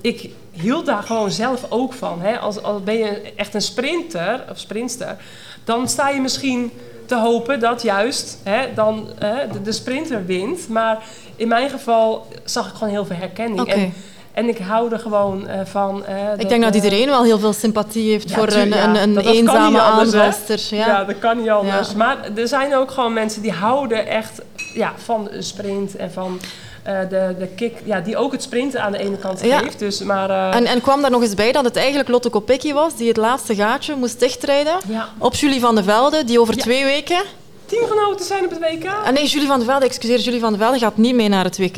ik 0.00 0.30
hield 0.50 0.86
daar 0.86 1.02
gewoon 1.02 1.30
zelf 1.30 1.66
ook 1.68 1.92
van. 1.92 2.20
Hè? 2.20 2.38
Als, 2.38 2.62
als 2.62 2.82
ben 2.82 2.98
je 2.98 3.32
echt 3.36 3.54
een 3.54 3.62
sprinter 3.62 4.44
of 4.50 4.58
sprinter, 4.58 5.16
dan 5.64 5.88
sta 5.88 6.08
je 6.08 6.20
misschien 6.20 6.72
te 7.06 7.14
hopen 7.16 7.60
dat 7.60 7.82
juist 7.82 8.38
hè, 8.42 8.74
dan 8.74 9.08
de, 9.52 9.62
de, 9.62 9.72
sprinter 9.72 10.24
wint. 10.26 10.68
Maar 10.68 11.02
in 11.36 11.48
mijn 11.48 11.70
geval 11.70 12.26
zag 12.44 12.68
ik 12.68 12.74
gewoon 12.74 12.92
heel 12.92 13.06
veel 13.06 13.16
herkenning. 13.16 13.66
En, 13.66 13.92
en 14.40 14.48
ik 14.48 14.58
hou 14.58 14.92
er 14.92 14.98
gewoon 14.98 15.46
uh, 15.46 15.60
van. 15.64 16.04
Uh, 16.08 16.14
ik 16.36 16.48
denk 16.48 16.62
dat 16.62 16.74
iedereen 16.74 17.06
wel 17.06 17.24
heel 17.24 17.38
veel 17.38 17.52
sympathie 17.52 18.10
heeft 18.10 18.28
ja, 18.30 18.36
voor 18.36 18.48
een, 18.48 18.68
ja, 18.68 18.84
een, 18.84 19.02
een 19.02 19.14
dat, 19.14 19.24
dat 19.24 19.34
eenzame 19.34 19.80
aanvalster. 19.80 20.60
Ja. 20.70 20.86
ja, 20.86 21.04
dat 21.04 21.18
kan 21.18 21.40
niet 21.40 21.50
anders. 21.50 21.94
Maar 21.94 22.16
er 22.36 22.48
zijn 22.48 22.74
ook 22.74 22.90
gewoon 22.90 23.12
mensen 23.12 23.42
die 23.42 23.52
houden 23.52 24.06
echt 24.06 24.40
ja, 24.74 24.92
van 24.96 25.28
sprint 25.38 25.96
en 25.96 26.12
van... 26.12 26.40
Uh, 26.88 26.98
de, 27.08 27.34
de 27.38 27.46
kick, 27.46 27.76
ja, 27.84 28.00
die 28.00 28.16
ook 28.16 28.32
het 28.32 28.42
sprinten 28.42 28.82
aan 28.82 28.92
de 28.92 28.98
ene 28.98 29.16
kant 29.16 29.40
geeft. 29.40 29.78
Dus, 29.78 30.02
maar, 30.02 30.50
en, 30.50 30.66
en 30.66 30.80
kwam 30.80 31.00
daar 31.00 31.10
nog 31.10 31.22
eens 31.22 31.34
bij 31.34 31.52
dat 31.52 31.64
het 31.64 31.76
eigenlijk 31.76 32.08
Lotte 32.08 32.28
Kopecky 32.28 32.72
was 32.72 32.96
die 32.96 33.08
het 33.08 33.16
laatste 33.16 33.54
gaatje 33.54 33.96
moest 33.96 34.20
dichtrijden 34.20 34.74
op 35.18 35.34
Julie 35.34 35.60
van 35.60 35.74
de 35.74 35.82
Velde, 35.82 36.24
die 36.24 36.40
over 36.40 36.56
twee 36.56 36.84
weken 36.84 37.22
teamgenoten 37.70 38.26
zijn 38.26 38.44
op 38.44 38.50
het 38.50 38.58
WK? 38.58 38.86
Ah, 38.86 39.12
nee, 39.12 39.26
Julie 39.26 39.46
van 39.46 39.58
der 39.58 39.68
Velde, 39.68 39.84
excuseer, 39.84 40.18
Julie 40.18 40.40
van 40.40 40.50
der 40.50 40.60
Velde 40.60 40.78
gaat 40.78 40.96
niet 40.96 41.14
mee 41.14 41.28
naar 41.28 41.44
het 41.44 41.58
WK. 41.58 41.76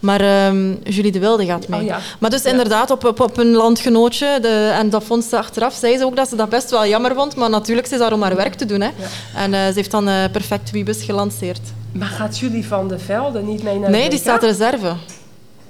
Maar 0.00 0.46
um, 0.46 0.80
Julie 0.84 1.12
de 1.12 1.18
Wilde 1.18 1.44
gaat 1.44 1.68
mee. 1.68 1.80
Oh, 1.80 1.86
ja. 1.86 1.98
Maar 2.18 2.30
dus 2.30 2.42
ja. 2.42 2.50
inderdaad, 2.50 2.90
op, 2.90 3.04
op, 3.04 3.20
op, 3.20 3.36
een 3.36 3.52
landgenootje, 3.52 4.38
de, 4.40 4.72
en 4.74 4.90
dat 4.90 5.04
vond 5.04 5.24
ze 5.24 5.38
achteraf, 5.38 5.74
zei 5.74 5.98
ze 5.98 6.04
ook 6.04 6.16
dat 6.16 6.28
ze 6.28 6.36
dat 6.36 6.48
best 6.48 6.70
wel 6.70 6.86
jammer 6.86 7.14
vond. 7.14 7.36
Maar 7.36 7.50
natuurlijk, 7.50 7.86
ze 7.86 7.92
is 7.92 8.00
daar 8.00 8.12
om 8.12 8.22
haar 8.22 8.36
werk 8.36 8.54
te 8.54 8.66
doen. 8.66 8.80
Hè. 8.80 8.90
Ja. 8.96 9.40
En 9.40 9.52
uh, 9.52 9.66
ze 9.66 9.72
heeft 9.74 9.90
dan 9.90 10.08
uh, 10.08 10.24
perfect 10.32 10.70
Wiebes 10.70 11.02
gelanceerd. 11.02 11.60
Maar 11.92 12.08
gaat 12.08 12.38
Julie 12.38 12.66
van 12.66 12.88
der 12.88 13.00
Velde 13.00 13.42
niet 13.42 13.62
mee 13.62 13.78
naar 13.78 13.90
nee, 13.90 14.02
het 14.02 14.10
WK? 14.10 14.10
Nee, 14.10 14.10
die 14.10 14.18
staat 14.18 14.42
reserve. 14.42 14.94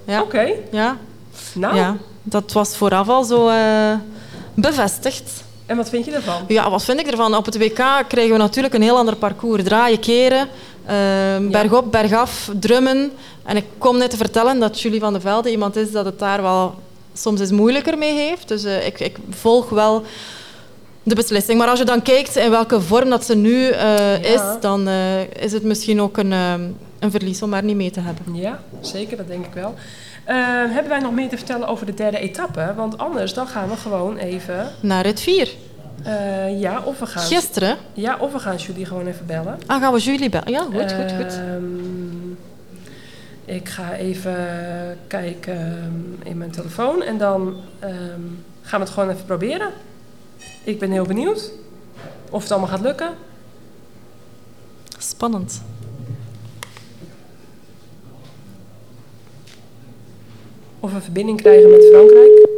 Ja. 0.04 0.20
Oké. 0.20 0.36
Okay. 0.36 0.54
Ja. 0.70 0.96
Nou. 1.54 1.76
Ja, 1.76 1.96
dat 2.22 2.52
was 2.52 2.76
vooraf 2.76 3.08
al 3.08 3.24
zo 3.24 3.48
uh, 3.48 3.94
bevestigd. 4.54 5.44
En 5.66 5.76
wat 5.76 5.88
vind 5.88 6.04
je 6.04 6.10
ervan? 6.10 6.44
Ja, 6.48 6.70
wat 6.70 6.84
vind 6.84 7.00
ik 7.00 7.06
ervan? 7.06 7.34
Op 7.34 7.44
het 7.44 7.58
WK 7.58 8.04
krijgen 8.08 8.32
we 8.32 8.38
natuurlijk 8.38 8.74
een 8.74 8.82
heel 8.82 8.96
ander 8.96 9.16
parcours. 9.16 9.62
Draaien, 9.62 10.00
keren, 10.00 10.48
uh, 10.90 11.50
bergop, 11.50 11.92
bergaf, 11.92 12.50
drummen. 12.60 13.12
En 13.44 13.56
ik 13.56 13.64
kom 13.78 13.98
net 13.98 14.10
te 14.10 14.16
vertellen 14.16 14.60
dat 14.60 14.80
Julie 14.80 15.00
van 15.00 15.12
der 15.12 15.22
Velde 15.22 15.50
iemand 15.50 15.76
is 15.76 15.92
dat 15.92 16.04
het 16.04 16.18
daar 16.18 16.42
wel 16.42 16.74
soms 17.14 17.40
eens 17.40 17.50
moeilijker 17.50 17.98
mee 17.98 18.14
heeft. 18.14 18.48
Dus 18.48 18.64
uh, 18.64 18.86
ik, 18.86 19.00
ik, 19.00 19.16
volg 19.30 19.68
wel 19.68 20.02
de 21.02 21.14
beslissing. 21.14 21.58
Maar 21.58 21.68
als 21.68 21.78
je 21.78 21.84
dan 21.84 22.02
kijkt 22.02 22.36
in 22.36 22.50
welke 22.50 22.80
vorm 22.80 23.10
dat 23.10 23.24
ze 23.24 23.36
nu 23.36 23.54
uh, 23.54 23.72
ja. 23.76 24.16
is, 24.16 24.40
dan 24.60 24.88
is 25.38 25.52
het 25.52 25.62
misschien 25.62 26.00
ook 26.00 26.16
een, 26.16 26.30
een 26.98 27.10
verlies 27.10 27.42
om 27.42 27.52
haar 27.52 27.64
niet 27.64 27.76
mee 27.76 27.90
te 27.90 28.00
hebben. 28.00 28.34
Ja, 28.34 28.60
zeker, 28.80 29.16
dat 29.16 29.28
denk 29.28 29.46
ik 29.46 29.54
wel. 29.54 29.74
Uh, 30.28 30.34
hebben 30.72 30.88
wij 30.88 30.98
nog 30.98 31.12
meer 31.12 31.28
te 31.28 31.36
vertellen 31.36 31.68
over 31.68 31.86
de 31.86 31.94
derde 31.94 32.18
etappe? 32.18 32.72
Want 32.76 32.98
anders 32.98 33.34
dan 33.34 33.46
gaan 33.46 33.68
we 33.68 33.76
gewoon 33.76 34.16
even... 34.16 34.70
Naar 34.80 35.04
het 35.04 35.20
vier. 35.20 35.48
Uh, 36.06 36.60
ja, 36.60 36.82
of 36.84 36.98
we 36.98 37.06
gaan... 37.06 37.22
Gisteren? 37.22 37.76
Ja, 37.92 38.16
of 38.16 38.32
we 38.32 38.38
gaan 38.38 38.56
Julie 38.56 38.86
gewoon 38.86 39.06
even 39.06 39.26
bellen. 39.26 39.58
Ah, 39.66 39.80
gaan 39.80 39.92
we 39.92 39.98
Julie 39.98 40.28
bellen? 40.28 40.50
Ja, 40.50 40.62
goed, 40.62 40.92
goed, 40.92 41.12
goed. 41.12 41.38
Uh, 41.38 41.54
ik 43.44 43.68
ga 43.68 43.94
even 43.94 44.36
kijken 45.06 46.18
in 46.22 46.38
mijn 46.38 46.50
telefoon 46.50 47.02
en 47.02 47.18
dan 47.18 47.40
um, 47.84 48.44
gaan 48.62 48.80
we 48.80 48.84
het 48.84 48.94
gewoon 48.94 49.10
even 49.10 49.24
proberen. 49.24 49.70
Ik 50.64 50.78
ben 50.78 50.90
heel 50.90 51.06
benieuwd 51.06 51.50
of 52.30 52.42
het 52.42 52.50
allemaal 52.50 52.70
gaat 52.70 52.80
lukken. 52.80 53.10
Spannend. 54.98 55.62
Of 60.84 60.92
we 60.92 61.00
verbinding 61.00 61.40
krijgen 61.40 61.70
met 61.70 61.84
Frankrijk. 61.92 62.48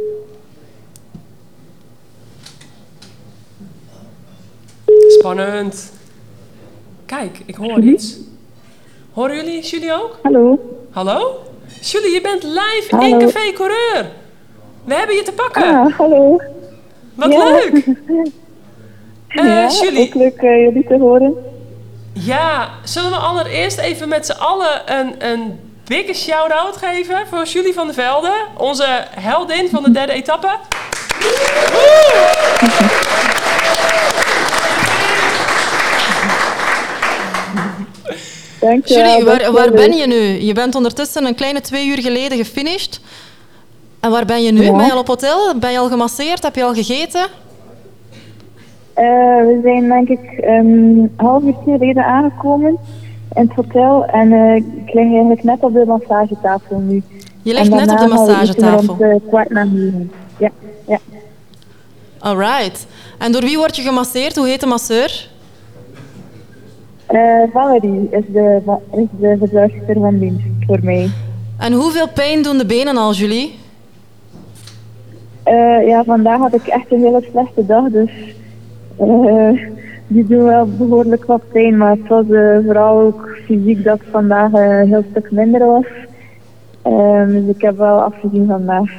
Spannend. 5.07 5.91
Kijk, 7.05 7.39
ik 7.45 7.55
hoor 7.55 7.79
iets. 7.79 8.17
Horen 9.11 9.35
jullie, 9.35 9.61
Julie 9.61 9.93
ook? 9.93 10.19
Hallo. 10.21 10.59
Hallo? 10.91 11.39
Julie, 11.81 12.13
je 12.13 12.21
bent 12.21 12.43
live 12.43 12.87
in 12.89 12.97
Hallo. 12.97 13.17
Café 13.17 13.51
Coureur. 13.53 14.11
We 14.83 14.93
hebben 14.93 15.15
je 15.15 15.23
te 15.23 15.31
pakken. 15.33 15.63
Ah, 15.63 15.93
hallo. 15.97 16.41
Wat 17.15 17.31
Ja. 17.31 17.45
leuk. 17.53 17.85
Eh, 19.27 19.45
ja, 19.45 19.69
Julie, 19.69 20.07
ook 20.07 20.13
leuk 20.13 20.37
eh, 20.41 20.61
jullie 20.63 20.87
te 20.87 20.97
horen. 20.97 21.33
ja, 22.13 22.69
zullen 22.83 23.09
we 23.09 23.15
allereerst 23.15 23.77
even 23.79 24.07
met 24.09 24.25
z'n 24.25 24.31
allen 24.39 24.81
een, 24.99 25.31
een 25.31 25.59
dikke 25.87 26.13
shout-out 26.13 26.77
geven 26.77 27.27
voor 27.27 27.43
Julie 27.43 27.73
van 27.73 27.85
der 27.85 27.95
Velde, 27.95 28.33
onze 28.57 29.05
heldin 29.19 29.69
van 29.69 29.83
de 29.83 29.91
derde 29.91 30.13
etappe? 30.13 30.49
Dank 38.59 38.85
je 38.85 38.93
Julie, 38.93 39.23
wel, 39.23 39.37
waar, 39.37 39.51
waar 39.51 39.71
ben 39.71 39.93
je 39.97 40.07
nu? 40.07 40.45
Je 40.45 40.53
bent 40.53 40.75
ondertussen 40.75 41.25
een 41.25 41.35
kleine 41.35 41.61
twee 41.61 41.87
uur 41.87 42.01
geleden 42.01 42.37
gefinished. 42.37 43.01
En 43.99 44.11
waar 44.11 44.25
ben 44.25 44.43
je 44.43 44.51
nu? 44.51 44.63
Ja. 44.63 44.71
Ben 44.71 44.85
je 44.85 44.91
al 44.91 44.99
op 44.99 45.07
hotel? 45.07 45.57
Ben 45.57 45.71
je 45.71 45.77
al 45.77 45.89
gemasseerd? 45.89 46.43
Heb 46.43 46.55
je 46.55 46.63
al 46.63 46.73
gegeten? 46.73 47.27
Eh, 48.93 49.05
we 49.37 49.59
zijn 49.63 49.87
denk 49.87 50.09
ik 50.09 50.37
een 50.37 51.13
half 51.17 51.43
uur 51.43 51.55
geleden 51.63 52.05
aangekomen 52.05 52.77
in 53.33 53.41
het 53.41 53.53
hotel 53.53 54.05
en 54.05 54.31
eh, 54.31 54.55
ik 54.55 54.93
lig 54.93 55.03
eigenlijk 55.03 55.43
net 55.43 55.63
op 55.63 55.73
de 55.73 55.85
massagetafel 55.85 56.79
nu. 56.79 57.03
Je 57.41 57.53
ligt 57.53 57.69
net 57.69 57.91
op 57.91 57.97
de 57.97 58.07
massagetafel. 58.07 58.95
Rond 58.95 59.01
eh, 59.01 59.27
kwart 59.27 59.49
na 59.49 59.63
negen. 59.63 60.11
Ja, 60.37 60.49
ja. 60.87 60.99
Alright. 62.19 62.87
En 63.17 63.31
door 63.31 63.41
wie 63.41 63.57
word 63.57 63.75
je 63.75 63.81
gemasseerd? 63.81 64.35
Hoe 64.35 64.47
heet 64.47 64.59
de 64.59 64.65
masseur? 64.65 65.29
Eh, 67.05 67.43
Valerie 67.53 68.07
is 68.11 68.23
de, 68.27 68.61
is 68.91 69.07
de 69.19 69.35
verzorgster 69.39 69.95
van 69.99 70.19
dienst 70.19 70.45
voor 70.67 70.79
mij. 70.81 71.09
En 71.57 71.73
hoeveel 71.73 72.09
pijn 72.09 72.41
doen 72.41 72.57
de 72.57 72.65
benen 72.65 72.97
al, 72.97 73.13
Julie? 73.13 73.55
Eh, 75.43 75.87
ja, 75.87 76.03
vandaag 76.03 76.39
had 76.39 76.53
ik 76.53 76.67
echt 76.67 76.91
een 76.91 77.01
hele 77.01 77.25
slechte 77.29 77.65
dag, 77.65 77.83
dus 77.89 78.09
eh, 78.97 79.59
die 80.07 80.27
doen 80.27 80.43
wel 80.43 80.65
behoorlijk 80.65 81.25
wat 81.25 81.41
pijn. 81.51 81.77
Maar 81.77 81.91
het 81.91 82.07
was 82.07 82.25
eh, 82.29 82.57
vooral 82.65 82.99
ook 82.99 83.37
fysiek 83.45 83.83
dat 83.83 83.99
het 83.99 84.07
vandaag 84.11 84.53
eh, 84.53 84.79
een 84.79 84.87
heel 84.87 85.03
stuk 85.11 85.31
minder 85.31 85.65
was. 85.65 85.85
Ehm, 86.81 87.31
dus 87.31 87.55
ik 87.55 87.61
heb 87.61 87.77
wel 87.77 88.01
afgezien 88.01 88.47
vandaag. 88.47 88.89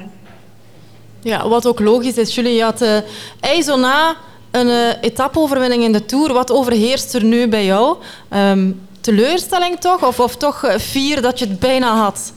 Ja, 1.21 1.49
wat 1.49 1.67
ook 1.67 1.81
logisch 1.81 2.19
is, 2.19 2.35
Julie, 2.35 2.55
je 2.55 2.63
had 2.63 2.81
eh 2.83 2.97
ei 3.41 3.63
zo 3.63 3.77
na 3.77 4.15
een 4.51 4.69
eh 4.69 5.03
etappe-overwinning 5.03 5.83
in 5.83 5.93
de 5.93 6.05
Tour. 6.05 6.33
Wat 6.33 6.53
overheerst 6.53 7.15
er 7.15 7.25
nu 7.25 7.49
bij 7.49 7.65
jou? 7.65 7.97
Ehm, 8.29 8.71
teleurstelling 9.01 9.79
toch? 9.79 10.07
Of, 10.07 10.21
of 10.21 10.37
toch 10.37 10.75
fier 10.79 11.23
dat 11.23 11.39
je 11.39 11.47
het 11.47 11.59
bijna 11.59 11.95
had? 11.95 12.33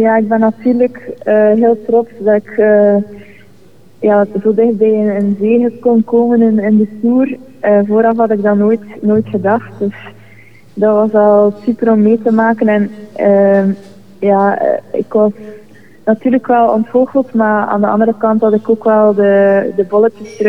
Ja, 0.00 0.16
ik 0.16 0.28
ben 0.28 0.40
natuurlijk 0.40 1.10
heel 1.54 1.84
trots 1.86 2.10
dat 2.18 2.34
ik 2.34 2.56
ja, 4.00 4.26
zo 4.42 4.54
dicht 4.54 4.76
bij 4.76 5.16
een, 5.16 5.36
een 5.40 5.78
kon 5.80 6.04
komen 6.04 6.60
in, 6.60 6.76
de 6.76 6.98
Tour. 7.00 7.36
Eh, 7.60 7.78
vooraf 7.86 8.16
had 8.16 8.30
ik 8.30 8.42
dat 8.42 8.56
nooit, 8.56 8.80
nooit 9.00 9.26
gedacht. 9.26 9.78
Dus 9.78 9.94
dat 10.74 10.94
was 10.94 11.12
al 11.12 11.54
super 11.62 11.92
om 11.92 12.02
mee 12.02 12.22
te 12.22 12.32
maken. 12.32 12.68
En 12.68 12.90
ehm, 13.14 13.70
ja, 14.18 14.58
eh, 14.58 14.98
ik 14.98 15.12
was 15.12 15.32
natuurlijk 16.04 16.46
wel 16.46 16.72
ontgoocheld, 16.72 17.34
maar 17.34 17.66
aan 17.66 17.80
de 17.80 17.86
andere 17.86 18.14
kant 18.18 18.40
had 18.40 18.54
ik 18.54 18.68
ook 18.68 18.84
wel 18.84 19.14
de, 19.14 19.72
de 19.76 19.86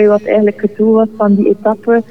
wat 0.08 0.24
eigenlijk 0.24 0.62
het 0.62 0.78
doel 0.78 0.94
was 0.94 1.08
van 1.18 1.36
die 1.36 1.50
etappe. 1.50 2.04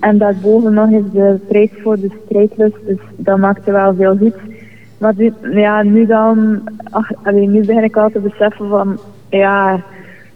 En 0.00 0.18
daarboven 0.18 0.74
nog 0.74 0.90
eens 0.90 1.12
de 1.12 1.38
prijs 1.48 1.70
voor 1.82 2.00
de 2.00 2.10
strijdlust, 2.24 2.86
dus 2.86 2.98
dat 3.16 3.38
maakte 3.38 3.72
wel 3.72 3.94
veel 3.94 4.16
goed. 4.16 4.34
Maar 4.98 5.14
nu, 5.16 5.32
ja, 5.50 5.82
nu 5.82 6.06
dan, 6.06 6.60
ach, 6.90 7.10
nu 7.32 7.64
begin 7.64 7.84
ik 7.84 7.96
al 7.96 8.10
te 8.10 8.18
beseffen 8.18 8.68
van, 8.68 8.98
ja, 9.28 9.80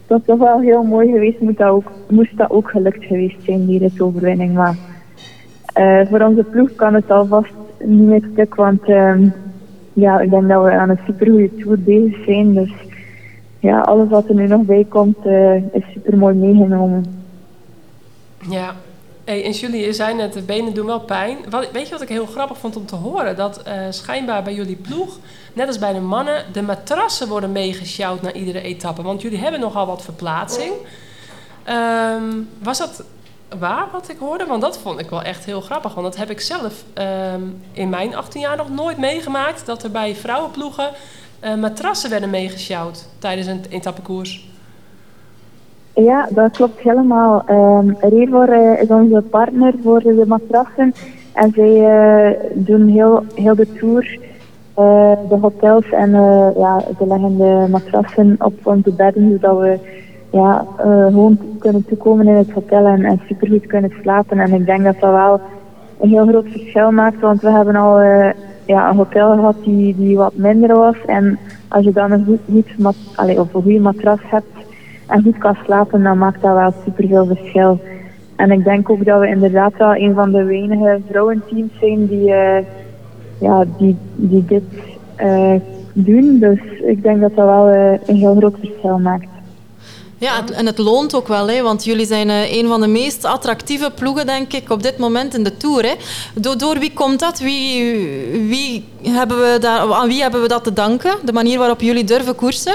het 0.07 0.27
was 0.27 0.39
wel 0.39 0.61
heel 0.61 0.83
mooi 0.83 1.13
geweest, 1.13 1.41
moet 1.41 1.57
dat 1.57 1.69
ook, 1.69 1.91
moest 2.09 2.37
dat 2.37 2.51
ook 2.51 2.71
gelukt 2.71 3.05
geweest 3.05 3.43
zijn, 3.43 3.67
die 3.67 3.79
ritoverwinning. 3.79 4.55
Maar 4.55 4.77
eh, 5.73 6.01
voor 6.11 6.21
onze 6.21 6.45
ploeg 6.45 6.75
kan 6.75 6.95
het 6.95 7.11
alvast 7.11 7.53
niet 7.79 8.09
meer 8.09 8.29
stuk, 8.33 8.55
want 8.55 8.83
ehm, 8.83 9.29
ja, 9.93 10.21
ik 10.21 10.31
denk 10.31 10.49
dat 10.49 10.65
we 10.65 10.71
aan 10.71 10.91
een 10.91 11.01
supergoeie 11.07 11.55
tour 11.55 11.79
bezig 11.81 12.25
zijn. 12.25 12.55
Dus 12.55 12.73
ja, 13.59 13.81
alles 13.81 14.09
wat 14.09 14.29
er 14.29 14.35
nu 14.35 14.47
nog 14.47 14.63
bij 14.63 14.87
komt, 14.89 15.27
eh, 15.27 15.57
is 15.57 15.85
super 15.93 16.19
mooi 16.19 16.35
meegenomen. 16.35 17.05
Ja. 18.51 18.73
Hey, 19.25 19.45
en 19.45 19.51
Julie, 19.51 19.87
je 19.87 19.93
zei 19.93 20.15
net, 20.15 20.33
de 20.33 20.43
benen 20.43 20.75
doen 20.75 20.87
wel 20.87 21.01
pijn. 21.01 21.39
Wat, 21.51 21.71
weet 21.71 21.87
je 21.87 21.93
wat 21.93 22.03
ik 22.03 22.09
heel 22.09 22.27
grappig 22.27 22.59
vond 22.59 22.77
om 22.77 22.87
te 22.87 22.95
horen? 22.95 23.37
Dat 23.37 23.63
eh, 23.63 23.87
schijnbaar 23.91 24.43
bij 24.43 24.55
jullie 24.55 24.77
ploeg, 24.77 25.19
net 25.53 25.67
als 25.67 25.79
bij 25.79 25.93
de 25.93 26.01
mannen, 26.01 26.45
de 26.53 26.63
matrassen 26.63 27.29
worden 27.29 27.53
meegesjouwd 27.53 28.23
naar 28.23 28.35
iedere 28.35 28.61
etappe. 28.61 29.03
Want 29.03 29.23
jullie 29.23 29.39
hebben 29.39 29.61
nogal 29.61 29.87
wat 29.87 30.03
verplaatsing. 30.03 30.73
Ehm, 31.65 32.25
was 32.59 32.79
dat 32.79 33.05
waar 33.59 33.89
wat 33.93 34.09
ik 34.09 34.19
hoorde? 34.19 34.47
Want 34.47 34.63
dat 34.63 34.79
vond 34.79 35.01
ik 35.01 35.11
wel 35.11 35.23
echt 35.23 35.45
heel 35.45 35.61
grappig. 35.61 35.95
Want 35.95 36.07
dat 36.07 36.17
heb 36.17 36.31
ik 36.31 36.41
zelf 36.41 36.85
ehm, 36.95 37.43
in 37.73 37.89
mijn 37.89 38.17
18 38.17 38.41
jaar 38.41 38.57
nog 38.57 38.71
nooit 38.71 38.99
meegemaakt. 38.99 39.67
Dat 39.67 39.83
er 39.83 39.91
bij 39.91 40.15
vrouwenploegen 40.15 40.91
eh, 41.41 41.55
matrassen 41.55 42.11
werden 42.11 42.31
meegesjouwd 42.31 43.09
tijdens 43.19 43.47
een 43.47 43.65
etappekoers. 43.69 44.47
Ja, 45.95 46.29
dat 46.31 46.51
klopt 46.51 46.81
helemaal. 46.81 47.45
Um, 47.51 47.97
Revor 48.01 48.49
eh, 48.49 48.83
is 48.83 48.89
onze 48.89 49.23
partner 49.31 49.75
voor 49.83 50.01
de 50.01 50.25
matrassen. 50.27 50.95
En 51.33 51.53
zij 51.55 51.85
eh, 51.87 52.41
doen 52.53 52.89
heel, 52.89 53.25
heel 53.35 53.55
de 53.55 53.73
tour, 53.73 54.19
eh, 54.75 55.13
de 55.29 55.37
hotels 55.41 55.91
en 55.91 56.11
ja, 56.57 56.81
ze 56.99 57.07
leggen 57.07 57.37
de 57.37 57.67
matrassen 57.71 58.37
op 58.39 58.55
onze 58.63 58.93
bedden, 58.93 59.31
zodat 59.31 59.59
we 59.59 59.79
ja, 60.31 60.67
gewoon 60.77 61.39
kunnen 61.59 61.85
toekomen 61.89 62.27
in 62.27 62.35
het 62.35 62.53
hotel 62.53 62.87
en, 62.87 63.05
en 63.05 63.21
supergoed 63.27 63.67
kunnen 63.67 63.93
slapen. 64.03 64.39
En 64.39 64.53
ik 64.53 64.67
denk 64.67 64.85
dat 64.85 65.01
dat 65.01 65.11
wel 65.11 65.41
een 66.01 66.09
heel 66.09 66.27
groot 66.27 66.49
verschil 66.49 66.91
maakt, 66.91 67.21
want 67.21 67.41
we 67.41 67.51
hebben 67.51 67.77
al 67.77 68.01
ja, 68.67 68.89
een 68.91 68.97
hotel 68.97 69.33
gehad 69.33 69.57
die, 69.65 69.97
die 69.97 70.17
wat 70.17 70.37
minder 70.37 70.77
was. 70.77 70.97
En 71.07 71.39
als 71.69 71.85
je 71.85 71.93
dan 71.93 72.13
een 72.13 72.25
goed, 72.25 72.41
goed 72.51 72.79
mat, 72.79 72.97
allee, 73.15 73.41
of 73.41 73.55
een 73.55 73.63
goede 73.63 73.81
matras 73.81 74.21
hebt, 74.23 74.64
en 75.07 75.23
goed 75.23 75.39
kan 75.39 75.57
slapen, 75.65 76.03
dan 76.03 76.19
maakt 76.19 76.43
dat 76.43 76.55
wel 76.55 76.75
super 76.85 77.09
veel 77.09 77.27
verschil. 77.27 77.81
En 78.37 78.51
ik 78.51 78.65
denk 78.65 78.91
ook 78.91 79.05
dat 79.05 79.21
we 79.21 79.27
inderdaad 79.27 79.77
wel 79.77 79.95
een 79.95 80.15
van 80.15 80.33
de 80.33 80.45
weinige 80.45 81.01
vrouwenteams 81.11 81.73
zijn 81.81 82.07
die, 82.07 82.33
eh, 82.33 82.65
ja, 83.41 83.65
die, 83.79 83.97
die 84.15 84.45
dit 84.45 84.63
eh, 85.17 85.55
doen. 85.93 86.39
Dus 86.39 86.59
ik 86.87 87.03
denk 87.03 87.21
dat 87.21 87.37
dat 87.37 87.47
wel 87.47 87.69
eh, 87.69 87.99
een 88.07 88.17
heel 88.17 88.35
groot 88.37 88.55
verschil 88.61 88.99
maakt. 88.99 89.27
Ja, 90.19 90.43
en 90.55 90.67
het 90.67 90.79
loont 90.79 91.15
ook 91.15 91.29
wel, 91.29 91.49
hè, 91.49 91.63
want 91.63 91.85
jullie 91.85 92.07
zijn 92.07 92.29
een 92.29 92.69
van 92.69 92.81
de 92.81 92.87
meest 92.87 93.25
attractieve 93.25 93.91
ploegen, 93.95 94.27
denk 94.27 94.53
ik, 94.53 94.71
op 94.71 94.83
dit 94.83 94.99
moment 94.99 95.35
in 95.37 95.43
de 95.43 95.57
Tour. 95.57 95.83
Hè. 95.83 95.95
Door, 96.35 96.59
door 96.59 96.79
wie 96.79 96.93
komt 96.93 97.21
dat? 97.21 97.39
Wie, 97.39 97.97
wie 98.49 98.85
hebben 99.03 99.37
we 99.37 99.57
daar, 99.61 99.93
aan 99.93 100.09
wie 100.09 100.23
hebben 100.23 100.43
we 100.43 100.49
dat 100.49 100.65
te 100.65 100.73
danken? 100.73 101.17
De 101.25 101.33
manier 101.33 101.59
waarop 101.59 101.81
jullie 101.81 102.05
durven 102.05 102.35
koersen? 102.35 102.75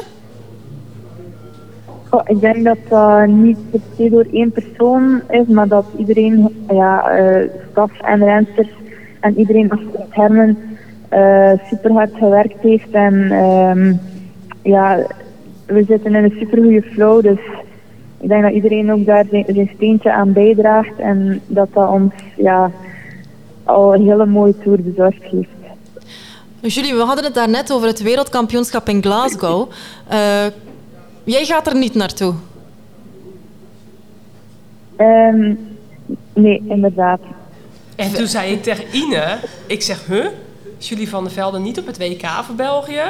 Goh, 2.10 2.22
ik 2.26 2.40
denk 2.40 2.64
dat 2.64 2.78
dat 2.90 3.28
niet 3.28 3.58
per 3.72 3.80
se 3.98 4.10
door 4.10 4.26
één 4.32 4.52
persoon 4.52 5.22
is, 5.30 5.48
maar 5.48 5.68
dat 5.68 5.86
iedereen, 5.98 6.66
ja, 6.70 7.10
eh, 7.10 7.50
staf 7.72 8.02
en 8.02 8.24
rensters 8.24 8.70
en 9.20 9.40
iedereen 9.40 9.72
achter 9.72 10.06
schermen 10.10 10.58
eh, 11.10 11.52
super 11.70 11.92
hard 11.92 12.16
gewerkt 12.16 12.62
heeft. 12.62 12.92
En 12.92 13.32
ehm, 13.32 13.94
ja, 14.62 14.98
we 15.66 15.84
zitten 15.84 16.16
in 16.16 16.24
een 16.24 16.36
super 16.40 16.58
goede 16.58 16.82
flow, 16.82 17.22
dus 17.22 17.40
ik 18.20 18.30
denk 18.30 18.44
dat 18.44 18.54
iedereen 18.54 18.92
ook 18.92 19.06
daar 19.06 19.26
zijn, 19.30 19.46
zijn 19.48 19.72
steentje 19.76 20.12
aan 20.12 20.34
bijdraagt 20.34 21.00
en 21.00 21.42
dat 21.48 21.70
dat 21.74 21.90
ons 21.90 22.14
ja, 22.38 22.72
al 23.64 23.94
een 23.94 24.06
hele 24.06 24.26
mooie 24.26 24.58
tour 24.64 24.82
bezorgd 24.82 25.24
heeft. 25.24 25.50
Jullie, 26.62 26.94
we 26.94 27.02
hadden 27.02 27.26
het 27.26 27.34
daarnet 27.34 27.72
over 27.72 27.88
het 27.88 28.02
wereldkampioenschap 28.02 28.90
in 28.90 29.04
Glasgow. 29.04 29.70
Eh, 30.08 30.46
jij 31.30 31.46
gaat 31.46 31.68
er 31.68 31.76
niet 31.76 31.94
naartoe. 31.94 32.34
Ehm, 34.96 35.54
nee, 36.34 36.64
inderdaad. 36.68 37.20
En 37.96 38.14
toen 38.14 38.28
zei 38.28 38.52
ik 38.52 38.64
tegen 38.64 38.86
Ine, 38.92 39.38
ik 39.68 39.82
zeg, 39.82 40.06
huh? 40.08 40.26
Julie 40.78 41.10
van 41.10 41.24
der 41.24 41.34
Velde 41.34 41.60
niet 41.60 41.80
op 41.80 41.86
het 41.86 41.98
WK 41.98 42.26
voor 42.44 42.56
België? 42.56 43.04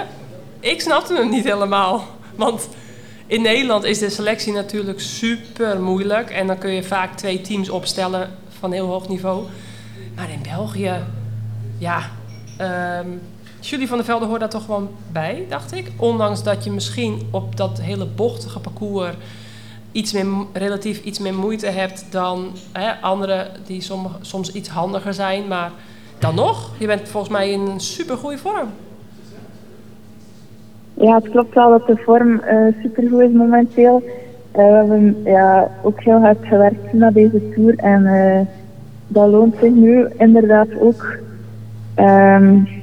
Ik 0.60 0.82
snapte 0.82 1.14
hem 1.14 1.30
niet 1.30 1.44
helemaal. 1.44 2.04
Want 2.36 2.70
in 3.28 3.42
Nederland 3.42 3.84
is 3.84 4.00
de 4.00 4.10
selectie 4.10 4.54
natuurlijk 4.54 5.00
super 5.00 5.82
moeilijk. 5.82 6.30
En 6.30 6.48
dan 6.48 6.58
kun 6.58 6.72
je 6.72 6.84
vaak 6.84 7.18
twee 7.18 7.42
teams 7.42 7.70
opstellen 7.70 8.30
van 8.60 8.72
heel 8.72 8.88
hoog 8.88 9.08
niveau. 9.08 9.44
Maar 10.16 10.30
in 10.30 10.42
België, 10.44 10.94
ja, 11.78 12.10
um, 13.02 13.22
Julie 13.60 13.88
van 13.88 13.98
der 13.98 14.06
Velde 14.06 14.26
hoort 14.26 14.40
daar 14.40 14.50
toch 14.50 14.66
gewoon 14.66 14.90
bij, 15.12 15.46
dacht 15.50 15.74
ik. 15.74 15.92
Ondanks 15.98 16.44
dat 16.44 16.64
je 16.64 16.72
misschien 16.72 17.28
op 17.32 17.56
dat 17.56 17.82
hele 17.82 18.06
bochtige 18.06 18.60
parcours 18.60 19.16
iets 19.92 20.14
meer, 20.14 20.26
relatief 20.54 21.04
iets 21.04 21.20
meer 21.20 21.34
moeite 21.34 21.68
hebt 21.68 22.06
dan 22.12 22.48
hè, 22.72 22.92
anderen 23.02 23.48
die 23.66 23.82
soms, 24.22 24.52
iets 24.54 24.70
handiger 24.70 25.14
zijn. 25.14 25.48
Maar 25.48 25.72
dan 26.20 26.36
nog, 26.36 26.72
je 26.78 26.88
bent 26.88 27.10
volgens 27.10 27.34
mij 27.34 27.52
in 27.52 27.60
een 27.60 27.80
super 27.80 28.18
goede 28.18 28.38
vorm. 28.38 28.70
Ja, 30.94 31.16
het 31.16 31.30
klopt 31.30 31.54
wel 31.54 31.70
dat 31.70 31.88
de 31.88 32.02
vorm 32.06 32.30
uh, 32.32 32.68
eh, 32.68 32.74
super 32.82 33.10
goed 33.10 33.22
is 33.22 33.32
momenteel. 33.32 34.04
Uh, 34.06 34.56
we 34.56 34.62
hebben 34.62 35.22
ja, 35.24 35.72
ook 35.82 36.02
heel 36.02 36.20
hard 36.20 36.46
gewerkt 36.46 36.94
naar 36.94 37.14
deze 37.14 37.50
tour 37.56 37.78
en 37.78 38.06
uh, 38.06 38.40
dat 39.08 39.30
loont 39.30 39.56
zich 39.62 39.72
nu 39.72 40.08
inderdaad 40.18 40.68
ook. 40.80 41.18
Um, 41.96 42.79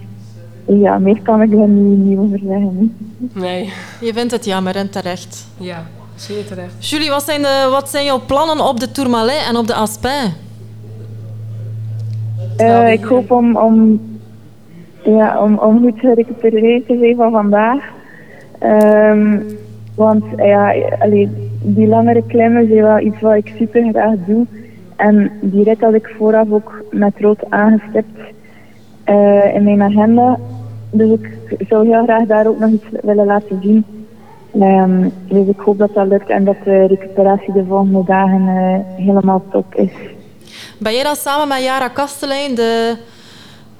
ja, 0.66 0.98
meer 0.98 1.22
kan 1.22 1.42
ik 1.42 1.52
er 1.52 1.68
niet, 1.68 1.98
niet 1.98 2.18
over 2.18 2.38
zeggen. 2.38 2.96
Nee. 3.32 3.72
Je 4.00 4.12
vindt 4.12 4.32
het 4.32 4.44
jammer 4.44 4.76
en 4.76 4.90
terecht. 4.90 5.46
Ja, 5.56 5.86
zeer 6.14 6.46
terecht. 6.46 6.88
Julie, 6.88 7.10
wat 7.10 7.22
zijn, 7.22 7.42
de, 7.42 7.68
wat 7.70 7.88
zijn 7.88 8.04
jouw 8.04 8.20
plannen 8.26 8.68
op 8.68 8.80
de 8.80 8.90
Tourmalet 8.90 9.46
en 9.48 9.56
op 9.56 9.66
de 9.66 9.74
Aspin? 9.74 10.32
Uh, 12.60 12.92
ik 12.92 13.04
hoop 13.04 13.30
om, 13.30 13.56
om, 13.56 14.00
ja, 15.04 15.42
om, 15.42 15.58
om 15.58 15.80
goed 15.80 15.98
gerecupereerd 15.98 16.86
te 16.86 16.96
zijn 17.00 17.16
van 17.16 17.30
vandaag. 17.30 17.82
Um, 18.62 19.46
want 19.94 20.24
ja, 20.36 20.74
allee, 20.98 21.28
die 21.62 21.86
langere 21.86 22.22
klimmen 22.26 22.66
zijn 22.66 22.82
wel 22.82 23.00
iets 23.00 23.20
wat 23.20 23.34
ik 23.34 23.54
super 23.58 23.88
graag 23.90 24.14
doe. 24.26 24.46
En 24.96 25.30
die 25.40 25.64
rit 25.64 25.80
had 25.80 25.94
ik 25.94 26.14
vooraf 26.18 26.50
ook 26.50 26.84
met 26.90 27.12
rood 27.20 27.50
aangestipt 27.50 28.18
uh, 29.06 29.54
in 29.54 29.64
mijn 29.64 29.82
agenda. 29.82 30.38
Dus 30.90 31.18
ik 31.58 31.66
zou 31.68 31.86
heel 31.86 32.04
graag 32.04 32.26
daar 32.26 32.46
ook 32.46 32.58
nog 32.58 32.70
iets 32.70 32.84
willen 33.02 33.26
laten 33.26 33.58
zien. 33.62 33.84
Um, 34.54 35.12
dus 35.28 35.46
ik 35.46 35.60
hoop 35.60 35.78
dat 35.78 35.94
dat 35.94 36.06
lukt 36.06 36.28
en 36.28 36.44
dat 36.44 36.56
de 36.64 36.86
recuperatie 36.86 37.52
de 37.52 37.64
volgende 37.68 38.04
dagen 38.04 38.40
uh, 38.40 39.04
helemaal 39.04 39.42
top 39.50 39.74
is. 39.74 39.92
Ben 40.78 40.92
jij 40.92 41.02
dan 41.02 41.16
samen 41.16 41.48
met 41.48 41.62
Jara 41.62 41.88
Kastelein 41.88 42.54
de, 42.54 42.96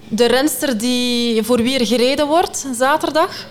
de 0.08 0.26
renster 0.26 0.78
die 0.78 1.42
voor 1.42 1.56
wie 1.56 1.78
er 1.78 1.86
gereden 1.86 2.26
wordt 2.26 2.56
zaterdag? 2.72 3.48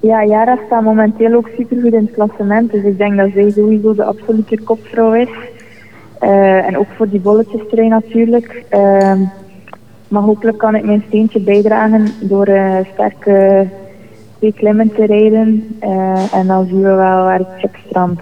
Ja, 0.00 0.24
Jara 0.24 0.58
staat 0.66 0.82
momenteel 0.82 1.34
ook 1.34 1.48
supergoed 1.56 1.92
in 1.92 2.04
het 2.04 2.14
klassement. 2.14 2.72
Dus 2.72 2.84
ik 2.84 2.98
denk 2.98 3.16
dat 3.16 3.30
zij 3.34 3.50
sowieso 3.50 3.94
de 3.94 4.04
absolute 4.04 4.60
kopvrouw 4.62 5.14
is. 5.14 5.28
Uh, 6.20 6.66
en 6.66 6.78
ook 6.78 6.86
voor 6.96 7.08
die 7.08 7.20
bolletjestrui 7.20 7.88
natuurlijk. 7.88 8.64
Uh, 8.72 9.20
maar 10.08 10.22
hopelijk 10.22 10.58
kan 10.58 10.74
ik 10.74 10.84
mijn 10.84 11.04
steentje 11.06 11.40
bijdragen 11.40 12.08
door 12.20 12.48
uh, 12.48 12.76
sterke 12.92 13.68
twee 14.38 14.52
klimmen 14.52 14.94
te 14.94 15.06
rijden. 15.06 15.78
Uh, 15.82 16.34
en 16.34 16.46
dan 16.46 16.66
zien 16.66 16.82
we 16.82 16.88
wel 16.88 17.24
waar 17.24 17.38
het 17.38 17.48
check 17.58 17.78
strandt. 17.88 18.20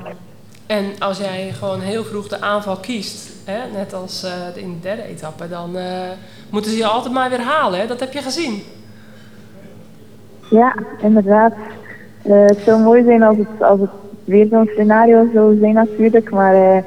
En 0.66 0.84
als 0.98 1.18
jij 1.18 1.50
gewoon 1.52 1.80
heel 1.80 2.04
vroeg 2.04 2.28
de 2.28 2.40
aanval 2.40 2.76
kiest, 2.76 3.32
hè, 3.44 3.78
net 3.78 3.94
als 3.94 4.26
in 4.54 4.72
de 4.72 4.80
derde 4.80 5.02
etappe, 5.02 5.48
dan 5.48 5.76
moeten 6.50 6.70
ze 6.70 6.76
je 6.76 6.86
altijd 6.86 7.14
maar 7.14 7.30
weer 7.30 7.40
halen. 7.40 7.80
Hè? 7.80 7.86
Dat 7.86 8.00
heb 8.00 8.12
je 8.12 8.22
gezien. 8.22 8.62
Ja, 10.50 10.74
inderdaad. 11.02 11.52
het 12.22 12.58
zou 12.64 12.82
mooi 12.82 13.04
zijn 13.04 13.22
als 13.22 13.36
het, 13.36 13.62
als 13.62 13.80
het 13.80 13.90
weer 14.24 14.46
zo'n 14.50 14.70
scenario 14.72 15.28
zou 15.32 15.58
zijn 15.60 15.74
natuurlijk. 15.74 16.30
Maar 16.30 16.84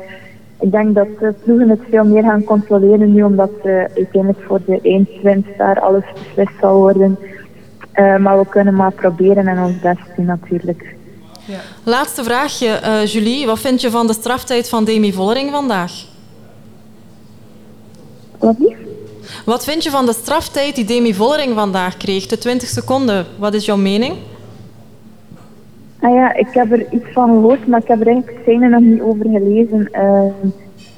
ik 0.59 0.71
denk 0.71 0.95
dat 0.95 1.07
de 1.19 1.33
ploegen 1.43 1.69
het 1.69 1.79
veel 1.89 2.05
meer 2.05 2.23
gaan 2.23 2.43
controleren 2.43 3.13
nu, 3.13 3.23
omdat 3.23 3.51
uh, 3.63 3.77
uiteindelijk 3.77 4.43
voor 4.47 4.61
de 4.65 4.79
eindsprint 4.83 5.45
daar 5.57 5.79
alles 5.79 6.03
beslist 6.13 6.59
zal 6.59 6.75
worden. 6.75 7.17
Uh, 7.95 8.17
maar 8.17 8.39
we 8.39 8.45
kunnen 8.49 8.75
maar 8.75 8.91
proberen 8.91 9.47
en 9.47 9.63
ons 9.63 9.79
best 9.79 10.15
doen 10.15 10.25
natuurlijk. 10.25 10.95
Ja. 11.45 11.59
Laatste 11.83 12.23
vraagje, 12.23 12.79
uh, 12.83 13.05
Julie. 13.05 13.45
Wat 13.45 13.59
vind 13.59 13.81
je 13.81 13.91
van 13.91 14.07
de 14.07 14.13
straftijd 14.13 14.69
van 14.69 14.83
Demi 14.83 15.13
Vollering 15.13 15.51
vandaag? 15.51 15.91
Wat 18.37 18.59
niet? 18.59 18.75
Wat 19.45 19.63
vind 19.63 19.83
je 19.83 19.89
van 19.89 20.05
de 20.05 20.13
straftijd 20.13 20.75
die 20.75 20.85
Demi 20.85 21.13
Vollering 21.13 21.55
vandaag 21.55 21.97
kreeg? 21.97 22.25
De 22.25 22.37
20 22.37 22.69
seconden. 22.69 23.25
Wat 23.37 23.53
is 23.53 23.65
jouw 23.65 23.77
mening? 23.77 24.15
Ah 25.99 26.13
ja, 26.13 26.33
ik 26.33 26.47
heb 26.51 26.71
er 26.71 26.91
iets 26.91 27.11
van 27.11 27.29
gehoord, 27.29 27.67
maar 27.67 27.81
ik 27.81 27.87
heb 27.87 27.99
er 27.99 28.07
eigenlijk 28.07 28.39
zijne 28.45 28.69
nog 28.69 28.81
niet 28.81 29.01
over 29.01 29.25
gelezen. 29.29 29.89
Uh, 29.93 30.21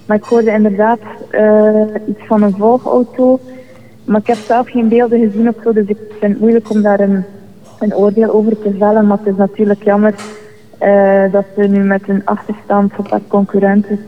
maar 0.06 0.18
ik 0.18 0.24
hoorde 0.24 0.52
inderdaad 0.52 1.00
uh, 1.32 1.84
iets 2.08 2.26
van 2.26 2.42
een 2.44 2.56
volgauto. 2.58 3.40
Maar 4.06 4.20
ik 4.20 4.28
heb 4.28 4.38
zelf 4.38 4.70
geen 4.70 4.88
beelden 4.88 5.20
gezien 5.20 5.48
of 5.48 5.56
zo, 5.64 5.74
dus 5.74 5.88
ik 5.88 5.98
vind 6.20 6.34
het 6.34 6.40
moeilijk 6.40 6.70
om 6.70 6.82
daar 6.82 7.00
een, 7.00 7.24
een 7.80 7.96
oordeel 7.96 8.30
over 8.30 8.62
te 8.62 8.76
vellen. 8.78 9.08
Maar 9.08 9.18
het 9.18 9.28
is 9.28 9.36
natuurlijk 9.36 9.84
jammer 9.84 10.14
uh, 10.84 11.32
dat 11.32 11.46
ze 11.56 11.62
nu 11.62 11.80
met 11.80 12.02
een 12.08 12.26
achterstand 12.26 12.94
op 12.98 13.10
haar 13.10 13.22
concurrenten 13.28 14.00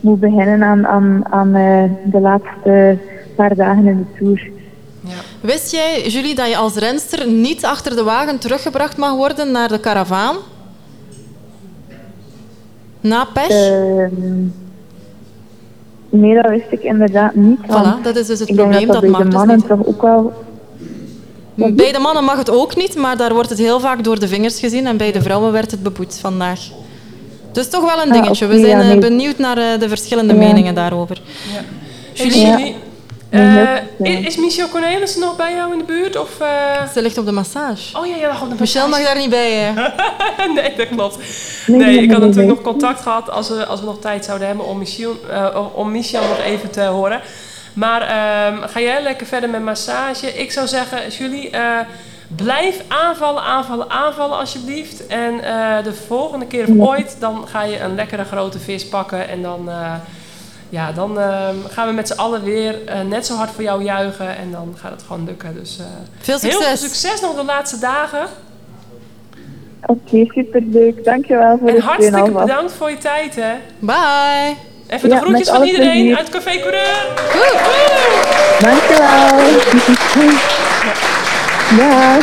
moet 0.00 0.20
beginnen 0.20 0.62
aan, 0.62 0.86
aan, 0.86 1.24
aan 1.30 1.52
de 2.04 2.20
laatste 2.20 2.98
paar 3.36 3.54
dagen 3.54 3.86
in 3.86 3.96
de 3.96 4.18
Tour. 4.18 4.55
Wist 5.40 5.72
jij, 5.72 6.08
Julie, 6.08 6.34
dat 6.34 6.48
je 6.48 6.56
als 6.56 6.74
renster 6.74 7.28
niet 7.28 7.64
achter 7.64 7.96
de 7.96 8.02
wagen 8.02 8.38
teruggebracht 8.38 8.96
mag 8.96 9.14
worden 9.14 9.50
naar 9.50 9.68
de 9.68 9.80
karavaan? 9.80 10.36
Na 13.00 13.24
pech? 13.24 13.50
Uh, 13.50 14.06
nee, 16.08 16.34
dat 16.34 16.50
wist 16.50 16.66
ik 16.70 16.82
inderdaad 16.82 17.34
niet. 17.34 17.58
Voilà, 17.62 18.02
dat 18.02 18.16
is 18.16 18.26
dus 18.26 18.38
het 18.38 18.54
probleem. 18.54 18.86
Dat, 18.86 19.00
dat, 19.00 19.10
mag 19.10 19.22
de 19.22 19.24
dus 19.24 19.34
mannen 19.34 19.56
niet. 19.56 19.66
toch 19.66 19.86
ook 19.86 20.02
wel... 20.02 20.32
Bij 21.54 21.92
de 21.92 21.98
mannen 21.98 22.24
mag 22.24 22.38
het 22.38 22.50
ook 22.50 22.76
niet, 22.76 22.96
maar 22.96 23.16
daar 23.16 23.34
wordt 23.34 23.48
het 23.48 23.58
heel 23.58 23.80
vaak 23.80 24.04
door 24.04 24.18
de 24.18 24.28
vingers 24.28 24.58
gezien. 24.58 24.86
En 24.86 24.96
bij 24.96 25.12
de 25.12 25.22
vrouwen 25.22 25.52
werd 25.52 25.70
het 25.70 25.82
beboet 25.82 26.18
vandaag. 26.18 26.60
Dus 27.52 27.68
toch 27.68 27.94
wel 27.94 28.02
een 28.02 28.12
ah, 28.12 28.22
dingetje. 28.22 28.46
We 28.46 28.58
zijn 28.58 28.78
ja, 28.78 28.86
nee. 28.86 28.98
benieuwd 28.98 29.38
naar 29.38 29.58
uh, 29.58 29.64
de 29.78 29.88
verschillende 29.88 30.32
ja. 30.32 30.38
meningen 30.38 30.74
daarover. 30.74 31.22
Ja. 31.52 31.60
Julie, 32.24 32.76
uh, 33.30 34.24
is 34.26 34.36
Michel 34.36 34.68
Cornelis 34.68 35.16
nog 35.16 35.36
bij 35.36 35.54
jou 35.54 35.72
in 35.72 35.78
de 35.78 35.84
buurt? 35.84 36.18
Of, 36.18 36.40
uh... 36.40 36.88
Ze 36.92 37.02
ligt 37.02 37.18
op 37.18 37.24
de 37.24 37.32
massage. 37.32 37.98
Oh 37.98 38.06
ja, 38.06 38.16
ja 38.16 38.28
op 38.28 38.34
de 38.34 38.38
massage. 38.38 38.60
Michel 38.60 38.88
mag 38.88 39.02
daar 39.02 39.16
niet 39.16 39.30
bij, 39.30 39.52
hè? 39.52 39.72
nee, 40.60 40.76
dat 40.76 40.88
klopt. 40.88 41.18
Nee, 41.66 42.02
ik 42.02 42.10
had 42.10 42.20
natuurlijk 42.20 42.48
nog 42.48 42.62
contact 42.62 43.00
gehad 43.00 43.30
als 43.30 43.48
we, 43.48 43.66
als 43.66 43.80
we 43.80 43.86
nog 43.86 44.00
tijd 44.00 44.24
zouden 44.24 44.46
hebben 44.46 44.66
om 44.66 44.78
Michel, 44.78 45.16
uh, 45.30 45.66
om 45.74 45.90
Michel 45.90 46.28
nog 46.28 46.38
even 46.44 46.70
te 46.70 46.80
horen. 46.80 47.20
Maar 47.72 48.02
um, 48.52 48.62
ga 48.68 48.80
jij 48.80 49.02
lekker 49.02 49.26
verder 49.26 49.50
met 49.50 49.62
massage. 49.62 50.32
Ik 50.32 50.52
zou 50.52 50.66
zeggen, 50.66 51.08
Julie, 51.10 51.50
blijf 52.36 52.82
aanvallen, 52.88 53.42
aanvallen, 53.42 53.90
aanvallen 53.90 54.38
alsjeblieft. 54.38 55.06
En 55.06 55.36
de 55.84 55.94
volgende 56.06 56.46
keer 56.46 56.66
of 56.68 56.88
ooit, 56.88 57.16
dan 57.20 57.48
ga 57.48 57.62
je 57.62 57.80
een 57.80 57.94
lekkere 57.94 58.24
grote 58.24 58.58
vis 58.58 58.88
pakken 58.88 59.28
en 59.28 59.42
dan 59.42 59.68
ja, 60.68 60.92
dan 60.92 61.18
uh, 61.18 61.48
gaan 61.68 61.88
we 61.88 61.94
met 61.94 62.08
z'n 62.08 62.18
allen 62.18 62.42
weer 62.42 62.74
uh, 62.88 63.00
net 63.00 63.26
zo 63.26 63.34
hard 63.34 63.50
voor 63.50 63.62
jou 63.62 63.82
juichen. 63.82 64.36
En 64.36 64.50
dan 64.50 64.74
gaat 64.78 64.90
het 64.90 65.02
gewoon 65.02 65.24
lukken. 65.24 65.54
Dus, 65.54 65.78
uh, 65.80 65.86
veel 66.18 66.38
succes. 66.38 66.58
Heel 66.58 66.68
veel 66.68 66.76
succes 66.76 67.20
nog 67.20 67.34
de 67.34 67.44
laatste 67.44 67.78
dagen. 67.78 68.26
Oké, 69.82 70.00
okay, 70.00 70.30
superleuk. 70.34 71.04
Dankjewel 71.04 71.58
voor 71.58 71.68
en 71.68 71.80
hartstikke 71.80 72.30
bedankt 72.30 72.72
voor 72.72 72.90
je 72.90 72.98
tijd. 72.98 73.36
Hè. 73.36 73.54
Bye. 73.78 74.56
Even 74.86 75.08
de 75.08 75.14
ja, 75.14 75.20
groetjes 75.20 75.48
van 75.48 75.62
iedereen 75.62 75.90
plezier. 75.90 76.16
uit 76.16 76.28
Café 76.28 76.58
Coureur. 76.58 77.06
Dankjewel. 78.60 79.38
ja. 81.78 82.18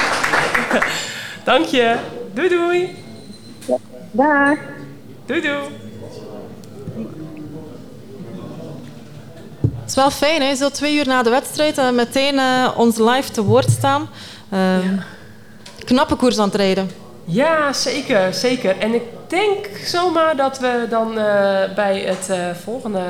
Dank 1.43 1.65
je. 1.65 1.95
Doei 2.34 2.49
doei. 2.49 2.95
Ja, 3.65 3.77
dag. 4.12 4.58
Doei 5.25 5.41
doei. 5.41 5.82
Is 9.95 10.01
wel 10.01 10.12
fijn, 10.12 10.41
hè? 10.41 10.56
zo 10.56 10.69
twee 10.69 10.95
uur 10.95 11.08
na 11.08 11.23
de 11.23 11.29
wedstrijd 11.29 11.77
en 11.77 11.95
meteen 11.95 12.36
uh, 12.36 12.69
ons 12.75 12.97
live 12.97 13.32
te 13.32 13.43
woord 13.43 13.69
staan. 13.69 14.10
Uh, 14.53 14.60
ja. 14.60 15.03
Knappe 15.86 16.15
koers 16.15 16.39
aan 16.39 16.45
het 16.45 16.56
rijden. 16.56 16.91
Ja, 17.25 17.73
zeker, 17.73 18.34
zeker. 18.34 18.79
En 18.79 18.93
ik 18.93 19.01
denk 19.27 19.69
zomaar 19.86 20.36
dat 20.36 20.60
we 20.60 20.86
dan 20.89 21.10
uh, 21.10 21.23
bij 21.75 21.99
het 21.99 22.27
uh, 22.29 22.38
volgende 22.63 23.01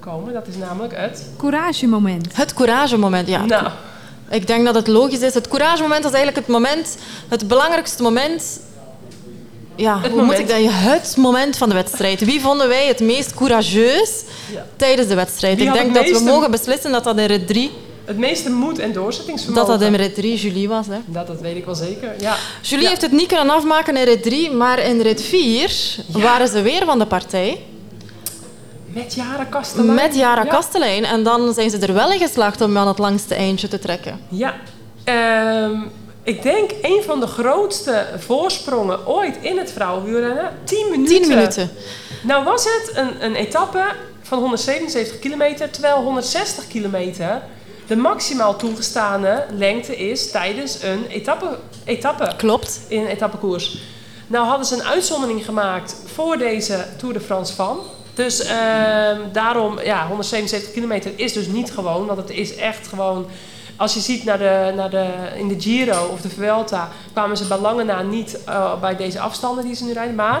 komen. 0.00 0.32
Dat 0.32 0.46
is 0.46 0.56
namelijk 0.56 0.96
het... 0.96 1.26
Couragemoment. 1.36 2.36
Het 2.36 2.54
couragemoment, 2.54 3.28
ja. 3.28 3.44
Nou. 3.44 3.68
Ik 4.30 4.46
denk 4.46 4.64
dat 4.64 4.74
het 4.74 4.86
logisch 4.86 5.20
is. 5.20 5.34
Het 5.34 5.48
couragemoment 5.48 6.04
is 6.04 6.12
eigenlijk 6.12 6.36
het 6.36 6.46
moment, 6.46 6.96
het 7.28 7.48
belangrijkste 7.48 8.02
moment 8.02 8.60
ja, 9.82 10.00
het 10.00 10.10
hoe 10.10 10.20
moment. 10.20 10.38
moet 10.38 10.50
ik 10.50 10.64
dat? 10.64 10.72
Het 10.72 11.16
moment 11.16 11.56
van 11.56 11.68
de 11.68 11.74
wedstrijd. 11.74 12.24
Wie 12.24 12.40
vonden 12.40 12.68
wij 12.68 12.86
het 12.86 13.00
meest 13.00 13.34
courageus 13.34 14.22
ja. 14.52 14.66
tijdens 14.76 15.08
de 15.08 15.14
wedstrijd? 15.14 15.58
Wie 15.58 15.66
ik 15.66 15.72
denk 15.72 15.94
dat 15.94 16.10
we 16.10 16.24
mogen 16.24 16.50
beslissen 16.50 16.92
dat 16.92 17.04
dat 17.04 17.18
in 17.18 17.26
rit 17.26 17.46
3... 17.46 17.70
Het 18.04 18.18
meeste 18.18 18.50
moed 18.50 18.78
en 18.78 18.92
doorzettingsvermogen. 18.92 19.68
Dat 19.68 19.80
dat 19.80 19.88
in 19.88 19.94
rit 19.94 20.14
3 20.14 20.36
Julie 20.36 20.68
was. 20.68 20.86
Hè? 20.86 20.98
Dat, 21.06 21.26
dat 21.26 21.40
weet 21.40 21.56
ik 21.56 21.64
wel 21.64 21.74
zeker, 21.74 22.14
ja. 22.20 22.36
Julie 22.62 22.82
ja. 22.82 22.88
heeft 22.88 23.02
het 23.02 23.12
niet 23.12 23.26
kunnen 23.26 23.50
afmaken 23.50 23.96
in 23.96 24.04
rit 24.04 24.22
3, 24.22 24.50
maar 24.50 24.78
in 24.78 25.00
rit 25.00 25.22
4 25.22 25.96
waren 26.06 26.48
ze 26.48 26.62
weer 26.62 26.84
van 26.84 26.98
de 26.98 27.06
partij. 27.06 27.60
Met 28.92 29.14
Jara 29.14 29.44
Kastelein? 29.44 29.94
Met 29.94 30.14
Jara 30.14 30.44
Kastelein. 30.44 31.04
En 31.04 31.22
dan 31.22 31.54
zijn 31.54 31.70
ze 31.70 31.78
er 31.78 31.94
wel 31.94 32.12
in 32.12 32.18
geslaagd 32.18 32.60
om 32.60 32.78
aan 32.78 32.88
het 32.88 32.98
langste 32.98 33.34
eindje 33.34 33.68
te 33.68 33.78
trekken. 33.78 34.20
Ja. 34.28 34.54
Ehm, 35.04 35.80
ik 36.22 36.42
denk 36.42 36.70
een 36.82 37.02
van 37.02 37.20
de 37.20 37.26
grootste 37.26 38.06
voorsprongen 38.18 39.06
ooit 39.06 39.36
in 39.40 39.58
het 39.58 39.72
vrouwenwielrennen. 39.72 40.58
10 40.64 40.90
minuten. 40.90 41.20
10 41.20 41.28
minuten. 41.28 41.70
Nou 42.22 42.44
was 42.44 42.64
het 42.64 42.96
een, 42.96 43.24
een 43.24 43.34
etappe 43.34 43.84
van 44.22 44.38
177 44.38 45.18
kilometer, 45.18 45.70
terwijl 45.70 46.02
160 46.02 46.66
kilometer 46.66 47.42
de 47.86 47.96
maximaal 47.96 48.56
toegestane 48.56 49.46
lengte 49.50 49.96
is 49.96 50.30
tijdens 50.30 50.82
een 50.82 51.06
etappe. 51.06 51.58
etappe 51.84 52.32
Klopt. 52.36 52.80
In 52.88 53.00
een 53.00 53.06
etappekoers. 53.06 53.78
Nou 54.26 54.46
hadden 54.46 54.66
ze 54.66 54.74
een 54.74 54.82
uitzondering 54.82 55.44
gemaakt 55.44 55.96
voor 56.14 56.38
deze 56.38 56.86
Tour 56.98 57.14
de 57.14 57.20
France 57.20 57.54
van. 57.54 57.78
Dus 58.14 58.40
ehm, 58.40 59.20
daarom, 59.32 59.80
ja, 59.80 60.06
177 60.06 60.72
kilometer 60.72 61.12
is 61.16 61.32
dus 61.32 61.46
niet 61.46 61.72
gewoon. 61.72 62.06
Want 62.06 62.18
het 62.18 62.30
is 62.30 62.54
echt 62.54 62.86
gewoon... 62.86 63.26
Als 63.76 63.94
je 63.94 64.00
ziet 64.00 64.24
naar 64.24 64.38
de, 64.38 64.72
naar 64.76 64.90
de, 64.90 65.06
in 65.36 65.48
de 65.48 65.60
Giro 65.60 66.04
of 66.12 66.20
de 66.20 66.28
Vuelta... 66.28 66.88
kwamen 67.12 67.36
ze 67.36 67.46
bij 67.46 67.58
lange 67.58 67.84
na 67.84 68.02
niet 68.02 68.38
uh, 68.48 68.80
bij 68.80 68.96
deze 68.96 69.20
afstanden 69.20 69.64
die 69.64 69.74
ze 69.74 69.84
nu 69.84 69.92
rijden. 69.92 70.14
Maar 70.14 70.40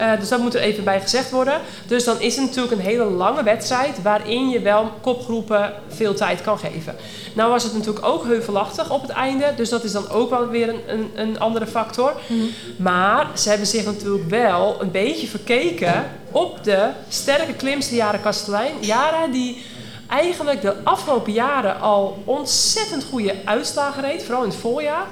uh, 0.00 0.20
dus 0.20 0.28
dat 0.28 0.40
moet 0.40 0.54
er 0.54 0.60
even 0.60 0.84
bij 0.84 1.00
gezegd 1.00 1.30
worden. 1.30 1.60
Dus 1.86 2.04
dan 2.04 2.20
is 2.20 2.36
het 2.36 2.44
natuurlijk 2.44 2.72
een 2.72 2.86
hele 2.86 3.04
lange 3.04 3.42
wedstrijd 3.42 4.02
waarin 4.02 4.48
je 4.48 4.60
wel 4.60 4.90
kopgroepen 5.00 5.72
veel 5.88 6.14
tijd 6.14 6.40
kan 6.40 6.58
geven. 6.58 6.96
Nou 7.34 7.50
was 7.50 7.62
het 7.62 7.72
natuurlijk 7.72 8.06
ook 8.06 8.24
heuvelachtig 8.24 8.90
op 8.90 9.02
het 9.02 9.10
einde, 9.10 9.52
dus 9.56 9.68
dat 9.68 9.84
is 9.84 9.92
dan 9.92 10.08
ook 10.08 10.30
wel 10.30 10.48
weer 10.48 10.68
een, 10.68 10.80
een, 10.86 11.10
een 11.14 11.38
andere 11.38 11.66
factor. 11.66 12.12
Mm. 12.26 12.48
Maar 12.76 13.26
ze 13.34 13.48
hebben 13.48 13.66
zich 13.66 13.84
natuurlijk 13.84 14.28
wel 14.30 14.76
een 14.80 14.90
beetje 14.90 15.26
verkeken 15.26 16.10
op 16.30 16.64
de 16.64 16.88
sterke 17.08 17.54
klimste 17.54 17.94
Jaren 17.94 18.22
Kastelein. 18.22 18.72
Jara 18.80 19.26
die 19.26 19.62
eigenlijk 20.08 20.62
de 20.62 20.74
afgelopen 20.82 21.32
jaren 21.32 21.80
al 21.80 22.22
ontzettend 22.24 23.04
goede 23.04 23.34
uitslagen 23.44 24.02
reed, 24.02 24.24
vooral 24.24 24.42
in 24.42 24.48
het 24.48 24.58
voorjaar. 24.58 25.06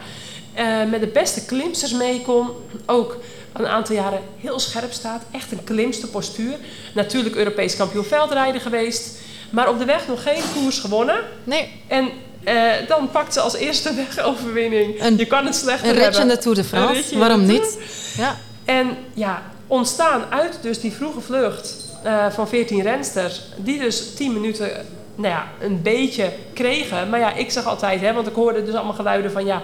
Uh, 0.58 0.90
met 0.90 1.00
de 1.00 1.06
beste 1.06 1.44
klimsters 1.44 1.92
mee 1.92 2.22
kon. 2.22 2.48
Ook 2.86 3.16
een 3.52 3.66
aantal 3.66 3.94
jaren 3.94 4.20
heel 4.40 4.58
scherp 4.58 4.92
staat. 4.92 5.22
Echt 5.30 5.52
een 5.52 5.64
klimste 5.64 6.06
postuur. 6.06 6.56
Natuurlijk 6.94 7.34
Europees 7.34 7.76
kampioen 7.76 8.04
veldrijden 8.04 8.60
geweest. 8.60 9.18
Maar 9.50 9.68
op 9.68 9.78
de 9.78 9.84
weg 9.84 10.08
nog 10.08 10.22
geen 10.22 10.42
koers 10.54 10.78
gewonnen. 10.78 11.16
Nee. 11.44 11.82
En 11.86 12.10
uh, 12.48 12.72
dan 12.88 13.10
pakt 13.10 13.32
ze 13.32 13.40
als 13.40 13.54
eerste 13.54 13.94
wegoverwinning. 14.16 15.02
Een, 15.02 15.16
je 15.16 15.26
kan 15.26 15.46
het 15.46 15.54
slechter 15.54 15.88
een 15.88 16.00
hebben. 16.00 16.04
Een 16.04 16.08
ritje 16.08 16.22
in 16.22 16.28
de 16.28 16.38
Tour 16.38 16.56
de 16.56 16.64
France. 16.64 17.18
Waarom 17.18 17.46
niet? 17.46 17.78
Ja. 18.16 18.38
En 18.64 18.96
ja, 19.14 19.42
ontstaan 19.66 20.24
uit 20.30 20.58
dus 20.62 20.80
die 20.80 20.92
vroege 20.92 21.20
vlucht 21.20 21.83
uh, 22.04 22.30
van 22.30 22.48
14 22.48 22.82
rensters. 22.82 23.42
Die 23.56 23.78
dus 23.78 24.14
10 24.14 24.32
minuten 24.32 24.70
nou 25.14 25.28
ja, 25.28 25.46
een 25.60 25.82
beetje 25.82 26.32
kregen. 26.52 27.08
Maar 27.08 27.20
ja, 27.20 27.32
ik 27.34 27.50
zeg 27.50 27.66
altijd, 27.66 28.00
hè, 28.00 28.12
want 28.12 28.26
ik 28.26 28.34
hoorde 28.34 28.64
dus 28.64 28.74
allemaal 28.74 28.94
geluiden 28.94 29.30
van... 29.30 29.44
ja 29.44 29.62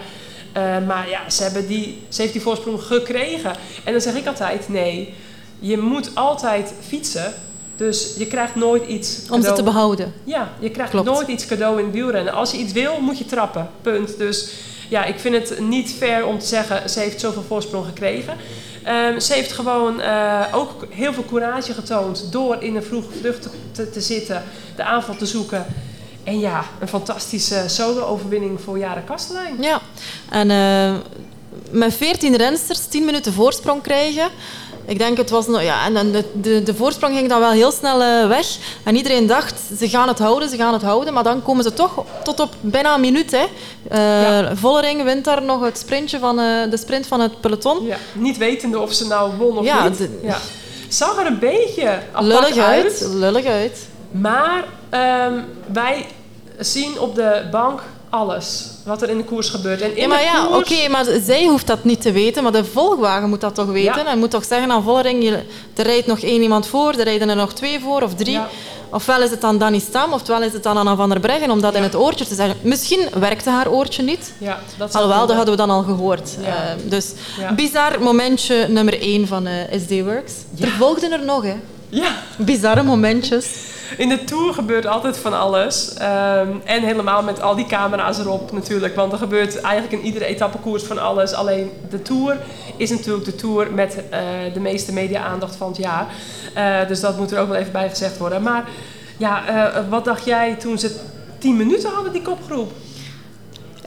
uh, 0.57 0.87
maar 0.87 1.09
ja, 1.09 1.31
ze, 1.31 1.43
hebben 1.43 1.67
die, 1.67 2.03
ze 2.09 2.21
heeft 2.21 2.33
die 2.33 2.43
voorsprong 2.43 2.83
gekregen. 2.83 3.53
En 3.85 3.93
dan 3.93 4.01
zeg 4.01 4.15
ik 4.15 4.27
altijd, 4.27 4.69
nee, 4.69 5.15
je 5.59 5.79
moet 5.79 6.11
altijd 6.15 6.75
fietsen. 6.87 7.35
Dus 7.77 8.15
je 8.19 8.27
krijgt 8.27 8.55
nooit 8.55 8.87
iets 8.87 9.17
cadeau. 9.23 9.41
Om 9.41 9.49
ze 9.49 9.53
te 9.53 9.63
behouden. 9.63 10.13
Ja, 10.25 10.53
je 10.59 10.71
krijgt 10.71 10.91
Klopt. 10.91 11.07
nooit 11.07 11.29
iets 11.29 11.47
cadeau 11.47 11.81
in 11.83 11.91
wielrennen. 11.91 12.33
Als 12.33 12.51
je 12.51 12.59
iets 12.59 12.73
wil, 12.73 13.01
moet 13.01 13.19
je 13.19 13.25
trappen. 13.25 13.71
Punt. 13.83 14.19
Dus 14.19 14.53
ja, 14.89 15.05
ik 15.05 15.19
vind 15.19 15.35
het 15.35 15.61
niet 15.61 15.91
fair 15.91 16.27
om 16.27 16.39
te 16.39 16.47
zeggen, 16.47 16.91
ze 16.91 17.01
heeft 17.01 17.21
zoveel 17.21 17.43
voorsprong 17.43 17.87
gekregen. 17.87 18.37
Um, 18.89 19.21
ze 19.21 19.33
heeft 19.33 19.53
gewoon 19.53 20.01
uh, 20.01 20.45
ook 20.53 20.87
heel 20.91 21.13
veel 21.13 21.25
courage 21.25 21.75
getoond 21.75 22.33
door 22.33 22.63
in 22.63 22.77
een 22.77 22.83
vroege 22.83 23.13
vlucht 23.21 23.49
te, 23.73 23.91
te 23.91 24.01
zitten, 24.01 24.43
de 24.77 24.83
aanval 24.83 25.17
te 25.17 25.27
zoeken. 25.27 25.67
En 26.25 26.39
ja, 26.39 26.65
een 26.81 26.89
fantastische 26.89 27.65
solo-overwinning 27.67 28.61
voor 28.61 28.79
Jaren 28.79 29.05
Kastelein. 29.05 29.63
Ja, 29.63 29.81
en 30.31 30.51
uh, 30.51 30.99
met 31.71 31.95
14 31.95 32.37
rensters 32.37 32.87
10 32.87 33.05
minuten 33.05 33.33
voorsprong 33.33 33.83
krijgen. 33.83 34.31
Ik 34.85 34.99
denk 34.99 35.17
het 35.17 35.31
was 35.31 35.47
nog, 35.47 35.63
ja, 35.63 35.85
en 35.85 36.13
de, 36.13 36.25
de, 36.41 36.63
de 36.63 36.75
voorsprong 36.75 37.15
ging 37.17 37.29
dan 37.29 37.41
wel 37.41 37.51
heel 37.51 37.73
snel 37.73 38.03
uh, 38.03 38.29
weg. 38.29 38.47
En 38.83 38.97
iedereen 38.97 39.27
dacht, 39.27 39.61
ze 39.79 39.89
gaan 39.89 40.09
het 40.09 40.19
houden, 40.19 40.49
ze 40.49 40.57
gaan 40.57 40.73
het 40.73 40.83
houden. 40.83 41.15
Maar 41.15 41.25
dan 41.25 41.43
komen 41.43 41.65
ze 41.65 41.73
toch 41.73 42.05
tot 42.25 42.41
op 42.41 42.55
bijna 42.61 42.95
een 42.95 43.01
minuut. 43.01 43.31
Hè. 43.31 43.45
Uh, 43.93 44.23
ja. 44.23 44.57
Vollering 44.57 45.03
wint 45.03 45.25
daar 45.25 45.43
nog 45.43 45.65
het 45.65 45.79
sprintje 45.79 46.19
van, 46.19 46.41
uh, 46.41 46.71
de 46.71 46.77
sprint 46.77 47.07
van 47.07 47.21
het 47.21 47.41
peloton. 47.41 47.87
Ja, 47.87 47.97
niet 48.13 48.37
wetende 48.37 48.79
of 48.79 48.93
ze 48.93 49.07
nou 49.07 49.37
won 49.37 49.59
of 49.59 49.65
ja, 49.65 49.89
niet. 49.89 49.99
De, 49.99 50.19
ja. 50.23 50.39
Zag 50.89 51.19
er 51.19 51.27
een 51.27 51.39
beetje 51.39 51.99
lullig 52.19 52.57
uit. 52.57 52.59
uit. 52.59 53.07
Lullig 53.13 53.45
uit. 53.45 53.89
Maar 54.11 54.65
um, 55.27 55.45
wij 55.73 56.07
zien 56.59 57.01
op 57.01 57.15
de 57.15 57.43
bank 57.51 57.81
alles 58.11 58.65
wat 58.85 59.03
er 59.03 59.09
in 59.09 59.17
de 59.17 59.25
koers 59.25 59.49
gebeurt. 59.49 59.81
En 59.81 59.97
in 59.97 60.09
maar 60.09 60.23
ja, 60.23 60.45
koers... 60.45 60.59
oké, 60.59 60.73
okay, 60.73 60.89
maar 60.89 61.05
zij 61.25 61.47
hoeft 61.47 61.67
dat 61.67 61.85
niet 61.85 62.01
te 62.01 62.13
weten, 62.13 62.43
maar 62.43 62.53
de 62.53 62.65
volgwagen 62.65 63.29
moet 63.29 63.41
dat 63.41 63.55
toch 63.55 63.67
weten. 63.67 64.05
Ja. 64.05 64.07
En 64.07 64.19
moet 64.19 64.31
toch 64.31 64.45
zeggen 64.45 64.71
aan 64.71 64.83
Vollering, 64.83 65.25
er 65.75 65.85
rijdt 65.85 66.07
nog 66.07 66.21
één 66.21 66.43
iemand 66.43 66.67
voor, 66.67 66.93
er 66.93 67.05
rijden 67.05 67.29
er 67.29 67.37
nog 67.37 67.53
twee 67.53 67.81
voor 67.81 68.03
of 68.03 68.15
drie. 68.15 68.33
Ja. 68.33 68.49
Ofwel 68.93 69.23
is 69.23 69.31
het 69.31 69.41
dan 69.41 69.59
Danny 69.59 69.79
Stam, 69.79 70.13
ofwel 70.13 70.43
is 70.43 70.53
het 70.53 70.63
dan 70.63 70.77
Anna 70.77 70.97
van 70.97 71.09
der 71.09 71.21
Breggen, 71.21 71.51
om 71.51 71.61
dat 71.61 71.73
ja. 71.73 71.79
in 71.79 71.85
het 71.85 71.97
oortje 71.97 72.27
te 72.27 72.35
zeggen. 72.35 72.57
Misschien 72.63 73.09
werkte 73.19 73.51
haar 73.51 73.69
oortje 73.69 74.03
niet. 74.03 74.33
Ja, 74.39 74.61
dat 74.79 74.95
Alhoewel, 74.95 75.27
dat 75.27 75.37
hadden 75.37 75.55
we 75.55 75.61
dan 75.61 75.71
al 75.71 75.83
gehoord. 75.83 76.37
Uh, 76.41 76.47
dus 76.85 77.13
bizar 77.57 78.03
momentje 78.03 78.67
nummer 78.69 79.01
één 79.01 79.27
van 79.27 79.47
uh, 79.47 79.53
SD 79.83 79.91
Works. 79.91 80.33
Er 80.61 80.69
volgden 80.69 81.13
er 81.13 81.25
nog, 81.25 81.43
hè. 81.43 81.55
Ja. 81.89 82.17
Bizarre 82.37 82.83
momentjes. 82.83 83.47
In 83.97 84.09
de 84.09 84.25
Tour 84.25 84.55
gebeurt 84.55 84.87
altijd 84.87 85.19
van 85.19 85.39
alles. 85.39 85.91
Um, 85.91 86.61
en 86.65 86.83
helemaal 86.83 87.23
met 87.23 87.43
al 87.43 87.55
die 87.55 87.67
camera's 87.67 88.19
erop 88.19 88.53
natuurlijk. 88.53 88.95
Want 88.95 89.13
er 89.13 89.19
gebeurt 89.19 89.61
eigenlijk 89.61 90.03
in 90.03 90.07
iedere 90.07 90.25
etappekoers 90.25 90.83
van 90.83 90.99
alles. 90.99 91.33
Alleen 91.33 91.71
de 91.91 92.03
Tour 92.03 92.37
is 92.77 92.91
natuurlijk 92.91 93.25
de 93.25 93.35
Tour 93.35 93.73
met 93.73 93.97
uh, 93.97 94.19
de 94.55 94.61
meeste 94.61 94.93
media-aandacht 94.93 95.57
van 95.57 95.69
het 95.69 95.77
jaar. 95.77 96.07
Uh, 96.57 96.89
dus 96.89 97.01
dat 97.01 97.17
moet 97.17 97.33
er 97.33 97.41
ook 97.41 97.49
wel 97.49 97.57
even 97.57 97.73
bij 97.73 97.89
gezegd 97.89 98.19
worden. 98.19 98.43
Maar 98.43 98.69
ja, 99.17 99.49
uh, 99.49 99.89
wat 99.89 100.05
dacht 100.05 100.25
jij 100.25 100.55
toen 100.55 100.79
ze 100.79 101.01
10 101.39 101.57
minuten 101.57 101.91
hadden, 101.91 102.13
die 102.13 102.23
kopgroep? 102.23 102.73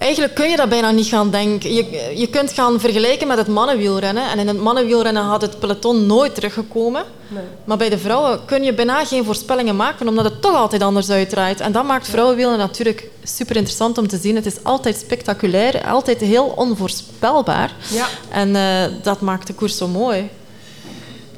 Eigenlijk 0.04 0.36
kun 0.36 0.50
je 0.50 0.56
dat 0.56 0.70
bijna 0.70 0.92
niet 0.92 1.08
gaan 1.08 1.30
denken. 1.30 1.74
Je, 1.74 2.12
je 2.16 2.28
kunt 2.28 2.52
gaan 2.52 2.80
vergelijken 2.80 3.28
met 3.28 3.38
het 3.38 3.48
mannenwielrennen. 3.48 4.30
En 4.30 4.39
in 4.39 4.48
het 4.48 4.60
mannenwielrennen 4.60 5.24
had 5.24 5.42
het 5.42 5.60
peloton 5.60 6.06
nooit 6.06 6.36
teruggekomen. 6.36 7.04
Nee. 7.28 7.44
Maar 7.63 7.78
bij 7.78 7.89
de 7.89 7.98
vrouwen 7.98 8.46
kun 8.46 8.63
je 8.63 8.74
bijna 8.74 9.06
geen 9.06 9.26
voorspellingen 9.26 9.76
maken, 9.76 10.08
omdat 10.08 10.26
het 10.26 10.42
toch 10.42 10.56
altijd 10.56 10.82
anders 10.82 11.10
uitdraait. 11.10 11.60
En 11.60 11.72
dat 11.72 11.84
maakt 11.84 12.08
vrouwenwielrennen 12.08 12.68
natuurlijk 12.68 13.10
super 13.24 13.56
interessant 13.56 13.98
om 13.98 14.08
te 14.08 14.18
zien. 14.18 14.36
Het 14.36 14.46
is 14.46 14.63
altijd 14.63 14.98
spectaculair, 14.98 15.86
altijd 15.86 16.20
heel 16.20 16.46
onvoorspelbaar. 16.46 17.76
Ja. 17.89 18.08
En 18.30 18.50
uh, 18.50 18.84
dat 19.04 19.22
maakt 19.22 19.48
de 19.48 19.54
koers 19.54 19.78
zo 19.78 19.88
mooi. 19.88 20.30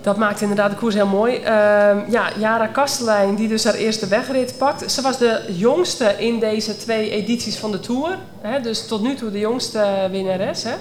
Dat 0.05 0.17
maakt 0.17 0.41
inderdaad 0.41 0.69
de 0.69 0.75
koers 0.75 0.95
heel 0.95 1.07
mooi. 1.07 1.35
Uh, 1.35 1.47
ja, 2.09 2.29
Jara 2.37 2.67
Kastelein, 2.67 3.35
die 3.35 3.47
dus 3.47 3.63
haar 3.63 3.73
eerste 3.73 4.07
wegrit 4.07 4.57
pakt. 4.57 4.91
Ze 4.91 5.01
was 5.01 5.17
de 5.17 5.41
jongste 5.47 6.15
in 6.17 6.39
deze 6.39 6.77
twee 6.77 7.09
edities 7.09 7.57
van 7.57 7.71
de 7.71 7.79
Tour. 7.79 8.17
Hè, 8.41 8.59
dus 8.59 8.87
tot 8.87 9.01
nu 9.01 9.15
toe 9.15 9.31
de 9.31 9.39
jongste 9.39 10.07
winnares. 10.11 10.63
Hè. 10.63 10.73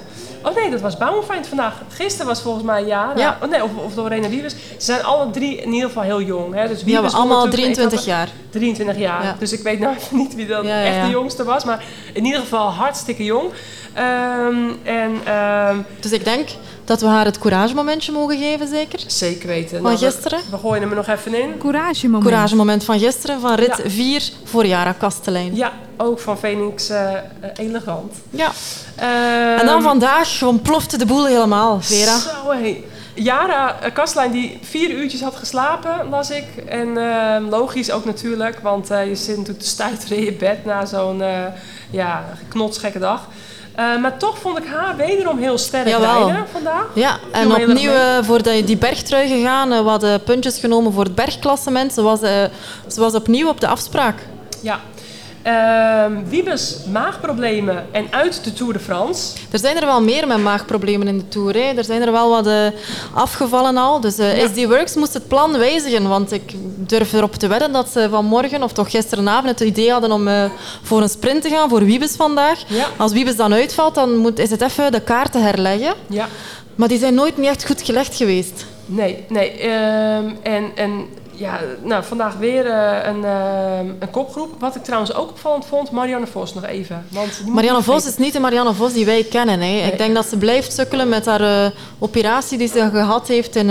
Oh 0.43 0.55
nee, 0.55 0.71
dat 0.71 0.81
was 0.81 0.97
Bauernfeind 0.97 1.47
vandaag. 1.47 1.83
Gisteren 1.89 2.27
was 2.27 2.43
volgens 2.43 2.65
mij 2.65 2.85
Jara. 2.85 3.19
Ja. 3.19 3.39
Oh, 3.43 3.51
nee, 3.51 3.65
of, 3.65 3.71
of 3.85 3.95
Lorena 3.97 4.29
Wiebes. 4.29 4.53
Ze 4.53 4.75
zijn 4.79 5.05
alle 5.05 5.31
drie 5.31 5.57
in 5.57 5.73
ieder 5.73 5.89
geval 5.89 6.03
heel 6.03 6.23
jong. 6.23 6.55
Hè. 6.55 6.69
Dus 6.69 6.83
ja, 6.85 7.03
we 7.03 7.11
allemaal 7.11 7.49
23 7.49 8.05
jaar. 8.05 8.29
23 8.51 8.99
jaar. 8.99 9.25
Ja. 9.25 9.37
Dus 9.39 9.53
ik 9.53 9.63
weet 9.63 9.79
nou 9.79 9.97
niet 10.11 10.35
wie 10.35 10.47
dan 10.47 10.67
ja, 10.67 10.85
echt 10.85 11.05
de 11.05 11.11
jongste 11.11 11.45
was. 11.45 11.65
Maar 11.65 11.85
in 12.13 12.25
ieder 12.25 12.41
geval 12.41 12.69
hartstikke 12.71 13.25
jong. 13.25 13.51
Um, 13.99 14.79
en, 14.83 15.35
um, 15.35 15.87
dus 16.01 16.13
ik 16.13 16.25
denk 16.25 16.49
dat 16.85 17.01
we 17.01 17.07
haar 17.07 17.25
het 17.25 17.38
couragemomentje 17.38 18.12
mogen 18.12 18.38
geven, 18.38 18.68
zeker? 18.68 19.01
Zeker 19.07 19.49
weten. 19.49 19.83
Van 19.83 19.92
nou, 19.92 19.97
gisteren? 19.97 20.38
We, 20.38 20.51
we, 20.51 20.59
gooien 20.59 20.81
hem 20.81 20.90
er 20.90 20.97
nog 20.97 21.07
even 21.07 21.35
in. 21.35 21.59
Couragemoment. 21.59 22.25
Couragemoment 22.25 22.85
van 22.85 22.99
gisteren, 22.99 23.40
van 23.40 23.55
rit 23.55 23.81
4 23.87 24.20
ja. 24.20 24.20
voor 24.44 24.66
Jara 24.66 24.92
Kastelein. 24.92 25.55
Ja, 25.55 25.73
ook 25.97 26.20
van 26.20 26.38
Phoenix 26.38 26.90
uh, 26.90 27.11
elegant. 27.55 28.12
Ja. 28.31 28.53
Um, 29.01 29.59
en 29.59 29.66
dan 29.66 29.83
vandaag 29.83 30.42
ontplofte 30.42 30.99
de 30.99 31.07
boel 31.07 31.27
helemaal, 31.27 31.81
Vera. 31.81 32.18
Zo, 32.18 32.51
hey. 32.51 32.85
Jara 33.14 33.77
Kastelein 33.92 34.31
die 34.31 34.59
vier 34.62 34.90
uurtjes 34.90 35.20
had 35.20 35.35
geslapen, 35.35 36.09
las 36.09 36.31
ik. 36.31 36.47
En 36.66 36.88
uh, 36.88 37.37
logisch 37.51 37.90
ook 37.90 38.05
natuurlijk, 38.05 38.59
want 38.61 38.90
uh, 38.90 39.07
je 39.07 39.14
zit 39.14 39.37
natuurlijk 39.37 39.64
te 39.64 39.70
stuiteren 39.70 40.16
in 40.16 40.25
je 40.25 40.33
bed 40.33 40.64
na 40.64 40.87
zo'n 40.87 41.20
uh, 41.20 41.47
ja, 41.90 42.25
knotsgekke 42.49 42.99
dag. 42.99 43.29
Uh, 43.79 44.01
maar 44.01 44.19
toch 44.19 44.39
vond 44.39 44.59
ik 44.59 44.65
haar 44.67 44.97
wederom 44.97 45.39
heel 45.39 45.59
sterk 45.59 45.89
Jawel. 45.89 46.27
rijden 46.27 46.47
vandaag. 46.53 46.87
Ja, 46.95 47.19
en 47.33 47.53
opnieuw 47.53 47.93
uh, 47.93 48.19
voor 48.23 48.43
die, 48.43 48.65
die 48.65 48.77
bergtrui 48.77 49.29
gegaan. 49.29 49.73
Uh, 49.73 49.79
we 49.83 49.89
hadden 49.89 50.23
puntjes 50.23 50.59
genomen 50.59 50.93
voor 50.93 51.05
het 51.05 51.15
bergklassement. 51.15 51.93
Ze 51.93 52.03
was, 52.03 52.21
ze 52.21 52.97
was 52.97 53.15
opnieuw 53.15 53.49
op 53.49 53.61
de 53.61 53.67
afspraak. 53.67 54.27
Ja. 54.61 54.81
Um, 55.46 56.24
Wiebes 56.28 56.78
maagproblemen 56.92 57.87
en 57.90 58.07
uit 58.11 58.44
de 58.44 58.52
Tour 58.52 58.72
de 58.72 58.78
France. 58.78 59.37
Er 59.50 59.59
zijn 59.59 59.76
er 59.76 59.87
wel 59.87 60.02
meer 60.02 60.26
met 60.26 60.42
maagproblemen 60.42 61.09
in 61.09 61.18
de 61.18 61.28
Tour. 61.28 61.54
Hè. 61.54 61.72
Er 61.76 61.85
zijn 61.85 62.02
er 62.02 62.12
wel 62.12 62.30
wat 62.30 62.46
uh, 62.46 62.66
afgevallen 63.14 63.76
al. 63.76 64.00
Dus 64.00 64.18
uh, 64.18 64.38
ja. 64.38 64.48
SD 64.48 64.64
Works 64.64 64.94
moest 64.94 65.14
het 65.14 65.28
plan 65.28 65.59
wijzigen. 65.59 66.09
Want 66.09 66.33
ik 66.33 66.52
durf 66.76 67.12
erop 67.12 67.35
te 67.35 67.46
wedden 67.46 67.72
dat 67.72 67.88
ze 67.88 68.09
vanmorgen, 68.11 68.62
of 68.62 68.72
toch 68.72 68.90
gisteravond, 68.90 69.46
het 69.46 69.61
idee 69.61 69.90
hadden 69.90 70.12
om 70.12 70.28
uh, 70.28 70.44
voor 70.83 71.02
een 71.02 71.09
sprint 71.09 71.42
te 71.42 71.48
gaan, 71.48 71.68
voor 71.68 71.85
Wiebes 71.85 72.16
vandaag. 72.16 72.59
Ja. 72.66 72.87
Als 72.96 73.12
Wiebes 73.12 73.37
dan 73.37 73.52
uitvalt, 73.52 73.94
dan 73.94 74.16
moet, 74.16 74.38
is 74.38 74.50
het 74.50 74.61
even 74.61 74.92
de 74.92 75.00
kaarten 75.00 75.42
herleggen. 75.42 75.94
Ja. 76.07 76.28
Maar 76.74 76.88
die 76.88 76.98
zijn 76.98 77.14
nooit 77.14 77.37
niet 77.37 77.48
echt 77.48 77.66
goed 77.66 77.83
gelegd 77.83 78.14
geweest. 78.14 78.66
Nee, 78.87 79.24
nee. 79.28 79.70
Um, 79.70 80.37
en... 80.42 80.70
en 80.74 81.22
ja, 81.37 81.61
nou, 81.83 82.05
vandaag 82.05 82.37
weer 82.37 82.66
uh, 82.66 82.99
een, 83.03 83.23
uh, 83.23 83.79
een 83.99 84.11
kopgroep. 84.11 84.51
Wat 84.59 84.77
ik 84.77 84.83
trouwens 84.83 85.14
ook 85.14 85.29
opvallend 85.29 85.66
vond, 85.66 85.90
Marianne 85.90 86.27
Vos 86.27 86.55
nog 86.55 86.64
even. 86.64 87.07
Want 87.11 87.42
Marianne 87.47 87.83
Vos 87.83 88.07
is 88.07 88.16
niet 88.16 88.33
de 88.33 88.40
Marianne 88.40 88.75
Vos 88.75 88.92
die 88.92 89.05
wij 89.05 89.25
kennen. 89.25 89.61
Hè. 89.61 89.66
Nee. 89.66 89.92
Ik 89.92 89.99
denk 89.99 90.14
dat 90.14 90.27
ze 90.27 90.37
blijft 90.37 90.73
sukkelen 90.73 91.09
met 91.09 91.27
haar 91.27 91.40
uh, 91.40 91.66
operatie 91.99 92.59
die 92.59 92.68
ze 92.68 92.88
gehad 92.92 93.29
heeft. 93.29 93.57
In, 93.57 93.70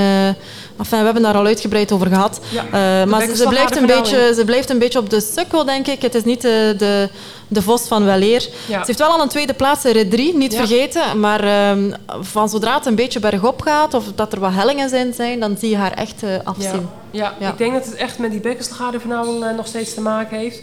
enfin, 0.77 0.99
we 0.99 1.05
hebben 1.05 1.21
daar 1.21 1.35
al 1.35 1.45
uitgebreid 1.45 1.91
over 1.91 2.07
gehad. 2.07 2.39
Ja, 2.49 3.05
maar 3.05 3.21
ze, 3.21 3.35
ze, 3.35 3.47
blijft 3.47 3.75
een 3.75 3.85
beetje, 3.85 4.33
ze 4.35 4.45
blijft 4.45 4.69
een 4.69 4.79
beetje 4.79 4.99
op 4.99 5.09
de 5.09 5.21
sukkel, 5.21 5.65
denk 5.65 5.87
ik. 5.87 6.01
Het 6.01 6.15
is 6.15 6.23
niet 6.23 6.41
de, 6.41 7.09
de, 7.53 7.61
Vos 7.61 7.81
van 7.87 8.05
Weleer. 8.05 8.49
Ja. 8.67 8.79
Ze 8.79 8.85
heeft 8.85 8.99
wel 8.99 9.09
al 9.09 9.21
een 9.21 9.27
tweede 9.27 9.53
plaats 9.53 9.85
in 9.85 9.91
rit 9.91 10.11
3, 10.11 10.37
niet 10.37 10.51
Ja. 10.51 10.57
vergeten. 10.57 11.19
Maar 11.19 11.69
um, 11.69 11.93
van 12.21 12.49
zodra 12.49 12.75
het 12.75 12.85
een 12.85 12.95
beetje 12.95 13.19
bergop 13.19 13.61
gaat 13.61 13.93
of 13.93 14.03
dat 14.15 14.33
er 14.33 14.39
wat 14.39 14.51
hellingen 14.53 14.89
zijn, 14.89 15.13
zijn 15.13 15.39
dan 15.39 15.55
zie 15.59 15.69
je 15.69 15.77
haar 15.77 15.91
echt 15.93 16.21
afzien. 16.43 16.89
Ja, 17.11 17.33
Ja. 17.39 17.49
ik 17.49 17.57
denk 17.57 17.73
dat 17.73 17.85
het 17.85 17.95
echt 17.95 18.17
met 18.19 18.31
die 18.31 18.39
bekkenslagadevernauwing 18.39 19.43
uh, 19.43 19.55
nog 19.55 19.67
steeds 19.67 19.93
te 19.93 20.01
maken 20.01 20.37
heeft. 20.37 20.61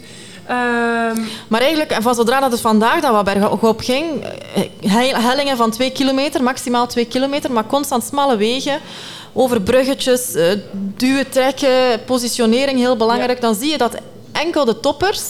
Um, 0.49 1.27
Maar 1.47 1.61
eigenlijk, 1.61 1.91
en 1.91 2.01
van 2.01 2.15
zodra 2.15 2.39
dat 2.39 2.51
het 2.51 2.61
vandaag 2.61 3.01
dat 3.01 3.11
wat 3.11 3.23
bergop 3.25 3.79
ging, 3.79 4.05
he- 4.81 5.15
hellingen 5.21 5.57
van 5.57 5.71
2 5.71 5.91
kilometer, 5.91 6.43
maximaal 6.43 6.87
2 6.87 7.05
kilometer, 7.05 7.51
maar 7.51 7.65
constant 7.65 8.03
smalle 8.03 8.37
wegen, 8.37 8.79
over 9.33 9.61
bruggetjes, 9.61 10.33
eh, 10.35 10.45
duwen, 10.71 11.29
trekken, 11.29 12.03
positionering 12.05 12.79
heel 12.79 12.97
belangrijk, 12.97 13.41
dan 13.41 13.55
zie 13.55 13.71
je 13.71 13.77
dat 13.77 13.95
enkel 14.31 14.65
de 14.65 14.79
toppers 14.79 15.21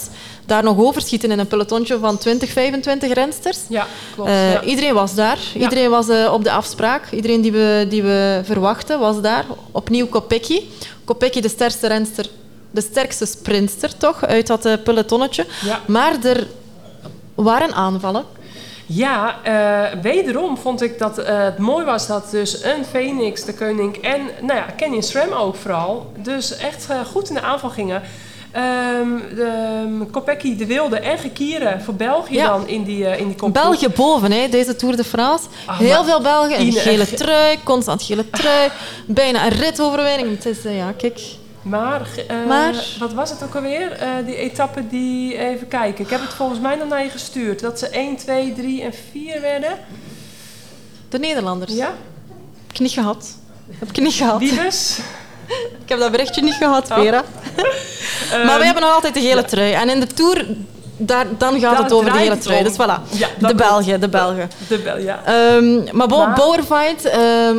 daar 0.51 0.63
nog 0.63 0.77
overschieten 0.77 1.31
in 1.31 1.39
een 1.39 1.47
pelotontje 1.47 1.99
van 1.99 2.17
20, 2.17 2.49
25 2.49 3.13
rensters. 3.13 3.59
ja, 3.69 3.87
klopt. 4.15 4.29
Eh, 4.29 4.51
ja. 4.51 4.61
Iedereen 4.61 4.93
was 4.93 5.15
daar. 5.15 5.39
Iedereen 5.53 5.89
was 5.89 6.09
eh, 6.09 6.33
op 6.33 6.43
de 6.43 6.51
afspraak. 6.51 7.11
Iedereen 7.11 7.41
die 7.41 7.51
we, 7.51 7.85
die 7.89 8.03
we 8.03 8.41
verwachten 8.43 8.99
was 8.99 9.21
daar. 9.21 9.45
Opnieuw 9.71 10.07
Kopecky. 10.07 10.61
Kopecky, 11.03 11.41
de 11.41 11.49
sterkste 11.49 11.87
renster, 11.87 12.25
de 12.71 12.81
sterkste 12.81 13.25
sprinter 13.25 13.97
toch, 13.97 14.25
uit 14.25 14.47
dat 14.47 14.65
eh, 14.65 14.73
pelotonnetje. 14.83 15.45
Ja. 15.65 15.79
Maar 15.87 16.25
er 16.25 16.47
waren 17.35 17.73
aanvallen. 17.73 18.23
Ja, 18.85 19.35
wederom 20.01 20.57
vond 20.57 20.81
ik 20.81 20.99
dat 20.99 21.15
het 21.15 21.57
mooi 21.57 21.85
was 21.85 22.07
dat 22.07 22.31
dus 22.31 22.63
een 22.63 22.85
Phoenix, 22.85 23.43
de 23.43 23.53
koning 23.53 23.97
en 23.97 24.21
nou 24.41 24.59
ja, 24.59 24.65
Canyon 24.77 25.03
Stram 25.03 25.31
ook 25.31 25.55
vooral, 25.55 26.11
dus 26.17 26.57
echt 26.57 26.87
goed 27.11 27.29
in 27.29 27.35
de 27.35 27.41
aanval 27.41 27.69
gingen. 27.69 28.01
Ehm 28.51 29.35
de 29.35 29.81
um, 29.85 30.09
Kopecky, 30.11 30.55
de 30.57 30.65
Wilde 30.65 30.99
en 30.99 31.17
Gekieren 31.17 31.81
voor 31.81 31.93
België 31.93 32.33
Ja. 32.35 32.47
dan 32.47 32.67
in 32.67 32.83
die, 32.83 33.05
eh, 33.05 33.19
in 33.19 33.27
die 33.27 33.35
kopgroep. 33.35 33.53
België 33.63 33.87
boven, 33.87 34.31
hè, 34.31 34.49
deze 34.49 34.75
Tour 34.75 34.95
de 34.95 35.03
France. 35.03 35.45
Ah, 35.65 35.77
Heel 35.77 36.03
veel 36.03 36.21
Belgen. 36.21 36.59
Een 36.59 36.71
gele 36.73 37.13
trui, 37.13 37.57
constant 37.63 38.03
gele 38.03 38.29
trui. 38.29 38.69
Bijna 39.05 39.43
een 39.45 39.51
ritoverwinning. 39.51 40.29
Het 40.35 40.45
is, 40.45 40.65
eh, 40.65 40.77
ja, 40.77 40.91
kijk. 40.97 41.19
Maar, 41.61 42.01
eh, 42.27 42.35
Maar- 42.47 42.85
wat 42.99 43.13
was 43.13 43.29
het 43.29 43.43
ook 43.43 43.55
alweer? 43.55 43.97
Die 44.25 44.35
etappe 44.35 44.87
die, 44.87 45.37
even 45.37 45.67
kijken. 45.67 46.03
Ik 46.03 46.09
heb 46.09 46.21
het 46.21 46.33
volgens 46.33 46.59
mij 46.59 46.75
nog 46.75 46.87
naar 46.87 47.03
je 47.03 47.09
gestuurd. 47.09 47.59
Dat 47.59 47.79
ze 47.79 47.87
1, 47.97 48.15
2, 48.17 48.53
3 48.53 48.81
en 48.83 48.93
4 49.11 49.41
werden. 49.41 49.77
De 51.09 51.19
Nederlanders. 51.19 51.73
Ja? 51.73 51.85
Heb 52.61 52.71
ik 52.73 52.79
niet 52.79 52.91
gehad. 52.91 53.37
Heb 53.79 53.89
ik 53.89 53.99
niet 53.99 54.13
gehad. 54.13 54.39
Wie 54.39 54.55
dus? 54.63 54.97
Ik 55.83 55.89
heb 55.89 55.99
dat 55.99 56.11
berichtje 56.11 56.41
niet 56.41 56.53
gehad, 56.53 56.91
Oh. 56.91 56.97
Vera. 58.21 58.37
Ehm, 58.37 58.45
Maar 58.47 58.59
we 58.59 58.65
hebben 58.65 58.83
nog 58.83 58.93
altijd 58.93 59.13
de 59.13 59.21
gele 59.21 59.43
trui. 59.45 59.71
En 59.73 59.89
in 59.89 59.99
de 59.99 60.07
Tour, 60.07 60.45
daar, 60.97 61.25
dan 61.37 61.59
gaat 61.59 61.77
het 61.77 61.91
over 61.91 62.11
de 62.11 62.17
hele 62.17 62.37
trui. 62.37 62.63
Dus 62.63 62.73
voilà. 62.73 63.17
Ja, 63.17 63.27
de. 63.47 63.55
Belgen, 63.55 63.99
de 63.99 64.09
Belgen. 64.09 64.49
De 64.67 64.77
Bel, 64.77 64.97
ja. 64.97 65.21
Ehm, 65.25 65.95
maar, 65.97 66.07
bon, 66.07 66.19
Maar- 66.19 66.35
Bauerfeind 66.35 67.05
ehm, 67.05 67.57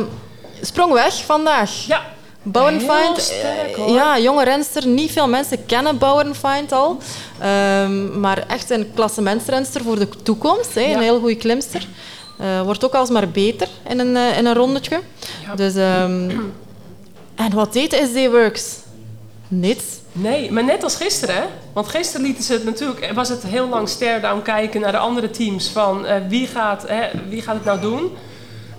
sprong 0.61 0.93
weg 0.93 1.25
vandaag. 1.25 1.85
Ja, 1.87 2.01
Bauernfeind, 2.45 3.21
sterk, 3.21 3.77
eh, 3.77 3.93
ja, 3.93 4.19
jonge 4.19 4.43
renster. 4.43 4.87
Niet 4.87 5.11
veel 5.11 5.27
mensen 5.27 5.65
kennen 5.65 5.97
Bauernfeind 5.97 6.71
al. 6.71 6.97
Maar 8.19 8.43
echt 8.47 8.69
een 8.69 8.91
klassementsrenster 8.95 9.81
voor 9.81 9.99
de 9.99 10.07
toekomst. 10.23 10.73
Ja. 10.75 10.81
Een 10.81 10.99
heel 11.01 11.19
goede 11.19 11.35
klimster. 11.35 11.87
Eh, 12.39 12.61
wordt 12.61 12.85
ook 12.85 12.93
alsmaar 12.93 13.29
beter 13.29 13.67
in 13.89 13.99
een, 13.99 14.15
eh, 14.17 14.37
in 14.37 14.45
een 14.45 14.53
rondetje. 14.53 14.99
Ja. 15.45 15.55
Dus, 15.55 15.75
en 17.35 17.53
wat 17.53 17.73
deed 17.73 17.93
SD 18.11 18.27
Works? 18.31 18.75
Niets. 19.47 19.83
Nee, 20.13 20.51
maar 20.51 20.63
net 20.63 20.83
als 20.83 20.95
gisteren. 20.95 21.35
hè? 21.35 21.43
Want 21.73 21.87
gisteren 21.87 22.25
lieten 22.25 22.43
ze 22.43 22.53
het 22.53 22.63
natuurlijk, 22.65 23.11
was 23.13 23.29
het 23.29 23.43
heel 23.43 23.67
lang 23.67 23.89
stare-down 23.89 24.41
kijken 24.41 24.81
naar 24.81 24.91
de 24.91 24.97
andere 24.97 25.29
teams. 25.29 25.69
Van 25.69 26.05
eh, 26.05 26.15
wie, 26.27 26.47
gaat, 26.47 26.87
hè, 26.87 27.09
wie 27.29 27.41
gaat 27.41 27.55
het 27.55 27.63
nou 27.63 27.79
doen? 27.79 28.11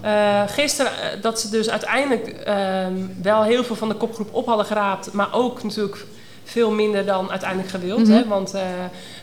Eh, 0.04 0.42
gisteren 0.46 0.92
eh, 0.92 1.22
dat 1.22 1.40
ze 1.40 1.50
dus 1.50 1.70
uiteindelijk 1.70 2.26
ehm, 2.28 2.92
wel 3.22 3.42
heel 3.42 3.64
veel 3.64 3.76
van 3.76 3.88
de 3.88 3.94
kopgroep 3.94 4.34
op 4.34 4.46
hadden 4.46 4.66
geraapt. 4.66 5.12
Maar 5.12 5.28
ook 5.32 5.62
natuurlijk 5.62 6.04
veel 6.44 6.70
minder 6.70 7.06
dan 7.06 7.30
uiteindelijk 7.30 7.70
gewild. 7.70 7.98
Mhm. 8.08 8.12
hè? 8.12 8.26
Want 8.26 8.54
eh, 8.54 8.62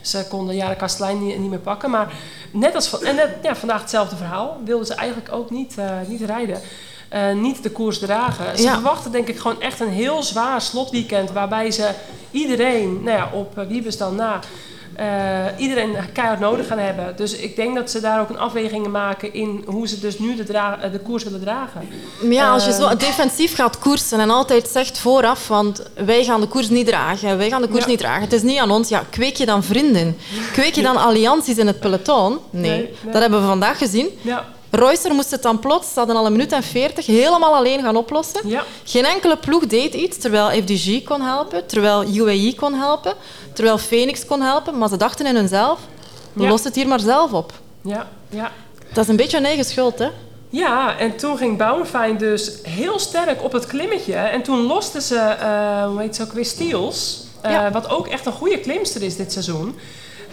ze 0.02 0.26
konden 0.30 0.56
Jara 0.56 0.74
Kastelein 0.74 1.26
niet, 1.26 1.39
niet 1.39 1.50
meer 1.50 1.60
pakken. 1.60 1.89
Maar 1.89 2.13
net 2.52 2.76
als 2.76 2.88
van, 2.88 3.04
en 3.04 3.15
net, 3.15 3.30
ja, 3.41 3.56
vandaag 3.56 3.82
hetzelfde 3.82 4.15
verhaal. 4.15 4.62
Wilden 4.65 4.86
ze 4.86 4.93
eigenlijk 4.93 5.32
ook 5.34 5.50
niet, 5.50 5.76
niet 6.08 6.21
rijden. 6.21 6.62
Eh, 7.12 7.34
niet 7.34 7.63
de 7.63 7.69
koers 7.71 8.00
dragen. 8.00 8.58
Ze 8.58 8.63
Ja. 8.63 8.74
verwachten 8.74 9.12
denk 9.12 9.28
ik 9.28 9.38
gewoon 9.39 9.62
echt 9.62 9.80
een 9.80 9.89
heel 9.89 10.24
zwaar 10.24 10.62
slotweekend. 10.62 11.32
Waarbij 11.32 11.71
ze 11.71 11.89
iedereen, 12.32 13.04
nou 13.04 13.17
ja, 13.17 13.30
op 13.34 13.58
uh, 13.58 13.65
Wiebes 13.67 13.97
dan 13.97 14.15
na, 14.15 14.39
eh, 14.95 15.08
iedereen 15.58 15.95
keihard 16.13 16.39
nodig 16.39 16.67
gaan 16.67 16.78
hebben. 16.78 17.13
Dus 17.15 17.36
ik 17.36 17.56
denk 17.56 17.76
dat 17.76 17.91
ze 17.91 18.00
daar 18.00 18.21
ook 18.21 18.30
een 18.30 18.39
afweging 18.39 18.86
in 18.86 18.91
maken 18.91 19.34
in 19.34 19.63
hoe 19.67 19.88
ze 19.88 20.00
dus 20.00 20.19
nu 20.19 20.36
de, 20.36 20.54
eh, 20.54 20.91
de 20.91 21.00
koers 21.00 21.24
willen 21.24 21.41
dragen. 21.41 21.88
Maar 22.21 22.32
ja, 22.34 22.52
als 22.52 22.65
je 22.65 22.74
zo 22.74 22.95
defensief 22.97 23.56
gaat 23.56 23.80
koersen 23.80 24.19
en 24.19 24.30
altijd 24.30 24.67
zegt 24.67 24.97
vooraf, 24.97 25.47
want 25.47 25.84
wij 26.06 26.24
gaan 26.24 26.41
de 26.41 26.47
koers 26.47 26.69
niet 26.69 26.88
dragen, 26.88 27.38
wij 27.38 27.50
gaan 27.50 27.62
de 27.62 27.67
koers 27.67 27.84
Ja. 27.84 27.89
niet 27.89 28.00
dragen, 28.00 28.21
het 28.21 28.34
is 28.34 28.41
niet 28.41 28.60
aan 28.60 28.71
ons, 28.71 28.89
ja, 28.89 29.04
kweek 29.10 29.36
je 29.36 29.45
dan 29.45 29.63
vrienden? 29.63 30.17
Kweek 30.52 30.76
je 30.76 30.82
dan 30.82 30.97
allianties 30.97 31.58
in 31.58 31.67
het 31.67 31.80
peloton? 31.80 32.38
Nee, 32.50 32.62
Nee, 32.71 32.80
nee. 33.02 33.12
dat 33.12 33.21
hebben 33.21 33.41
we 33.41 33.47
vandaag 33.47 33.78
gezien. 33.78 34.08
Ja, 34.21 34.45
Reusser 34.71 35.13
moest 35.13 35.31
het 35.31 35.41
dan 35.41 35.60
plots, 35.60 35.88
ze 35.93 35.99
hadden 35.99 36.15
al 36.15 36.25
een 36.25 36.31
minuut 36.31 36.51
en 36.51 36.63
veertig, 36.63 37.05
helemaal 37.05 37.55
alleen 37.55 37.81
gaan 37.81 37.95
oplossen. 37.95 38.47
ja, 38.47 38.63
Geen 38.84 39.05
enkele 39.05 39.38
ploeg 39.38 39.65
deed 39.67 39.93
iets, 39.93 40.17
terwijl 40.17 40.62
FDG 40.63 41.03
kon 41.03 41.21
helpen, 41.21 41.65
terwijl 41.67 42.03
UAE 42.15 42.53
kon 42.55 42.73
helpen, 42.73 43.13
terwijl 43.53 43.77
Phoenix 43.77 44.25
kon 44.25 44.41
helpen, 44.41 44.77
maar 44.77 44.89
ze 44.89 44.97
dachten 44.97 45.25
in 45.25 45.36
hunzelf, 45.36 45.79
Ja. 46.34 46.47
los 46.47 46.63
het 46.63 46.75
hier 46.75 46.88
maar 46.88 46.99
zelf 46.99 47.31
op. 47.34 47.51
ja, 47.81 48.07
ja. 48.29 48.51
Dat 48.93 49.03
is 49.03 49.10
een 49.10 49.15
beetje 49.15 49.38
hun 49.38 49.45
eigen 49.45 49.65
schuld, 49.65 49.99
hè? 49.99 50.07
Ja, 50.49 50.97
en 50.97 51.17
toen 51.17 51.38
ging 51.38 51.57
Bouwenfijn 51.57 52.17
dus 52.17 52.51
heel 52.63 52.99
sterk 52.99 53.43
op 53.43 53.51
het 53.51 53.65
klimmetje. 53.65 54.15
En 54.15 54.41
toen 54.43 54.62
losten 54.65 55.01
ze, 55.01 55.15
eh 55.17 55.86
hoe 55.86 55.99
heet 56.01 56.15
ze 56.15 56.21
ook 56.23 56.31
weer, 56.34 56.45
Steels. 56.45 57.23
Eh, 57.41 57.51
Ja. 57.51 57.71
Wat 57.71 57.89
ook 57.89 58.07
echt 58.07 58.25
een 58.25 58.31
goede 58.31 58.60
klimster 58.60 59.01
is 59.01 59.15
dit 59.15 59.31
seizoen. 59.31 59.79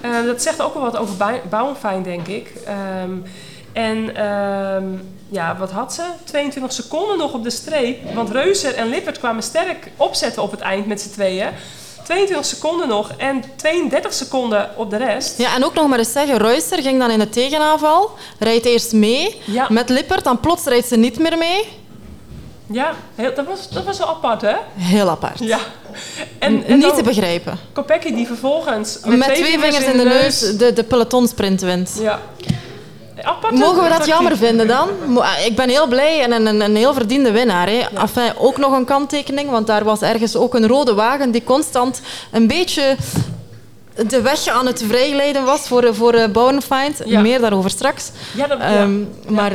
Eh, 0.01 0.11
dat 0.27 0.43
zegt 0.43 0.63
ook 0.63 0.75
wel 0.75 0.83
wat 0.83 0.97
over 0.97 1.15
Bouwenfijn, 1.51 2.03
denk 2.03 2.27
ik. 2.27 2.53
Ehm, 2.67 3.11
en 3.79 4.17
ehm, 4.17 4.85
ja, 5.29 5.57
wat 5.59 5.71
had 5.71 5.95
ze? 5.95 6.03
22 6.25 6.73
seconden 6.73 7.19
nog 7.19 7.33
op 7.33 7.45
de 7.45 7.51
streep. 7.51 8.15
Want 8.15 8.31
Reuser 8.31 8.75
en 8.75 8.89
Lippert 8.89 9.19
kwamen 9.19 9.43
sterk 9.43 9.91
opzetten 9.97 10.43
op 10.43 10.51
het 10.51 10.61
eind 10.61 10.87
met 10.87 11.01
z'n 11.01 11.11
tweeën. 11.11 11.49
22 12.05 12.45
seconden 12.45 12.89
nog 12.89 13.13
en 13.17 13.45
32 13.57 14.13
seconden 14.13 14.71
op 14.77 14.91
de 14.91 14.97
rest. 14.97 15.39
Ja, 15.39 15.55
en 15.55 15.65
ook 15.65 15.75
nog 15.75 15.89
maar 15.89 15.99
eens 15.99 16.13
zeggen, 16.13 16.37
Reusser 16.37 16.83
ging 16.83 16.99
dan 16.99 17.11
in 17.11 17.19
de 17.19 17.29
tegenaanval, 17.29 18.11
rijdt 18.39 18.67
eerst 18.67 18.93
mee 18.93 19.41
Ja. 19.45 19.67
met 19.69 19.89
Lippert, 19.89 20.25
dan 20.25 20.41
plots 20.41 20.65
rijdt 20.65 20.87
ze 20.87 20.97
niet 20.97 21.19
meer 21.19 21.39
mee. 21.39 21.69
Ja, 22.71 22.95
heel, 23.15 23.35
dat, 23.35 23.47
was, 23.47 23.69
dat 23.69 23.85
was 23.85 23.99
wel 23.99 24.09
apart, 24.09 24.41
hè? 24.41 24.55
Heel 24.77 25.09
apart. 25.09 25.39
Ja. 25.39 25.59
En, 26.39 26.65
en 26.65 26.79
niet 26.79 26.97
te 26.97 27.03
begrijpen. 27.03 27.59
Kopecky 27.73 28.15
die 28.15 28.27
vervolgens... 28.27 28.99
Met, 29.05 29.35
twee 29.35 29.59
vingers 29.59 29.85
in 29.85 29.97
de 29.97 30.05
neus 30.05 30.39
de, 30.39 30.73
de 30.73 30.85
pelotonsprint 30.85 31.61
wint. 31.61 31.97
Ja. 32.01 32.21
Apart 33.23 33.55
Mogen 33.55 33.83
we 33.83 33.89
dat 33.89 34.07
jammer 34.07 34.37
vinden 34.37 34.67
dan? 34.67 34.89
Ah, 35.17 35.47
Ik 35.47 35.57
ben 35.57 35.69
heel 35.69 35.87
blij 35.87 36.23
en 36.23 36.33
een, 36.33 36.47
een, 36.47 36.61
een 36.61 36.77
heel 36.77 36.95
verdiende 36.95 37.31
winnaar. 37.31 37.67
Hè. 37.69 37.81
Enfin, 37.95 38.33
ook 38.37 38.57
nog 38.57 38.73
een 38.73 38.85
kanttekening, 38.85 39.51
want 39.51 39.67
daar 39.67 39.85
was 39.85 40.01
ergens 40.01 40.37
ook 40.37 40.55
een 40.55 40.67
rode 40.67 40.95
wagen 40.95 41.31
die 41.31 41.45
constant 41.45 42.01
een 42.31 42.47
beetje 42.47 42.97
de 44.09 44.21
weg 44.23 44.47
aan 44.47 44.67
het 44.67 44.83
vrijleiden 44.87 45.45
was 45.45 45.61
voor, 45.61 45.95
voor 45.95 46.15
uh, 46.15 46.27
Bauernfeind. 46.27 47.01
Ja. 47.05 47.21
Meer 47.21 47.41
daarover 47.41 47.71
straks. 47.71 48.11
Ja, 48.37 48.47
dat, 48.47 48.59
ja. 48.59 48.65
Ehm, 48.65 49.01
Maar 49.29 49.53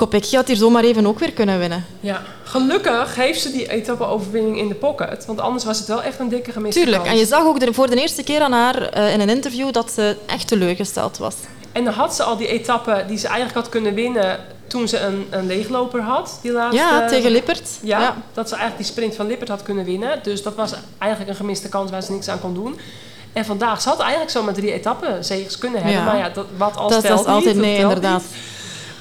Kopecky 0.00 0.36
had 0.36 0.46
hier 0.46 0.56
zomaar 0.56 0.84
even 0.84 1.06
ook 1.06 1.18
weer 1.18 1.32
kunnen 1.32 1.58
winnen. 1.58 1.84
Ja, 2.00 2.22
gelukkig 2.44 3.14
heeft 3.14 3.40
ze 3.40 3.50
die 3.52 3.70
etappe-overwinning 3.70 4.58
in 4.58 4.68
de 4.68 4.74
pocket. 4.74 5.26
Want 5.26 5.40
anders 5.40 5.64
was 5.64 5.78
het 5.78 5.88
wel 5.88 6.02
echt 6.02 6.18
een 6.18 6.28
dikke 6.28 6.52
gemiste 6.52 6.80
Tuurlijk. 6.80 7.02
kans. 7.02 7.14
En 7.14 7.20
je 7.20 7.26
zag 7.26 7.44
ook 7.44 7.74
voor 7.74 7.90
de 7.90 8.00
eerste 8.00 8.22
keer 8.22 8.40
aan 8.40 8.52
haar 8.52 8.82
eh, 8.82 9.12
in 9.12 9.20
een 9.20 9.28
interview 9.28 9.72
dat 9.72 9.90
ze 9.90 10.16
echt 10.26 10.48
teleurgesteld 10.48 11.18
was. 11.18 11.34
En 11.72 11.84
dan 11.84 11.92
had 11.92 12.14
ze 12.14 12.22
al 12.22 12.36
die 12.36 12.46
etappe 12.46 13.04
die 13.08 13.18
ze 13.18 13.26
eigenlijk 13.26 13.56
had 13.56 13.68
kunnen 13.68 13.94
winnen 13.94 14.38
toen 14.66 14.88
ze 14.88 14.98
een, 14.98 15.26
een 15.30 15.46
leegloper 15.46 16.00
had. 16.02 16.38
Die 16.42 16.52
laatste, 16.52 16.76
Ja, 16.82 17.06
tegen 17.08 17.30
Lippert. 17.30 17.68
Ja, 17.82 18.16
dat 18.32 18.48
ze 18.48 18.54
eigenlijk 18.54 18.82
die 18.84 18.92
sprint 18.92 19.14
van 19.16 19.26
Lippert 19.26 19.48
had 19.48 19.62
kunnen 19.62 19.84
winnen. 19.84 20.18
Dus 20.22 20.42
dat 20.42 20.54
was 20.54 20.72
eigenlijk 20.98 21.30
een 21.30 21.36
gemiste 21.36 21.68
kans 21.68 21.90
waar 21.90 22.02
ze 22.02 22.12
niks 22.12 22.28
aan 22.28 22.40
kon 22.40 22.54
doen. 22.54 22.78
En 23.32 23.44
vandaag 23.44 23.80
ze 23.82 23.88
had 23.88 24.00
eigenlijk 24.00 24.30
zomaar 24.30 24.54
drie 24.54 24.72
etappen 24.72 25.24
zegers 25.24 25.58
kunnen 25.58 25.82
hebben. 25.82 25.98
Ja. 26.00 26.04
Maar 26.04 26.16
ja, 26.16 26.28
dat, 26.28 26.46
wat 26.56 26.76
als 26.76 26.92
Dat 26.92 27.04
is- 27.04 27.10
is 27.10 27.16
niet, 27.18 27.26
altijd 27.26 27.56
nee, 27.56 27.78
telt 27.78 27.92
inderdaad. 27.94 28.20
niet. 28.22 28.48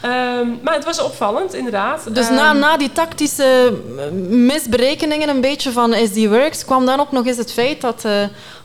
Ehm, 0.02 0.48
maar 0.64 0.74
het 0.74 0.86
was 0.86 1.02
opvallend, 1.02 1.54
inderdaad. 1.54 2.16
Dus 2.16 2.26
Ehm, 2.28 2.36
na, 2.36 2.54
na 2.54 2.78
die 2.78 2.92
tactische 2.92 3.74
eh, 3.98 4.04
misberekeningen 4.30 5.30
een 5.30 5.42
beetje 5.42 5.72
van 5.72 5.94
SD 5.94 6.26
Works 6.28 6.66
kwam 6.66 6.86
dan 6.86 7.00
ook 7.00 7.12
nog 7.12 7.26
eens 7.26 7.38
het 7.38 7.52
feit 7.54 7.82
dat 7.82 8.06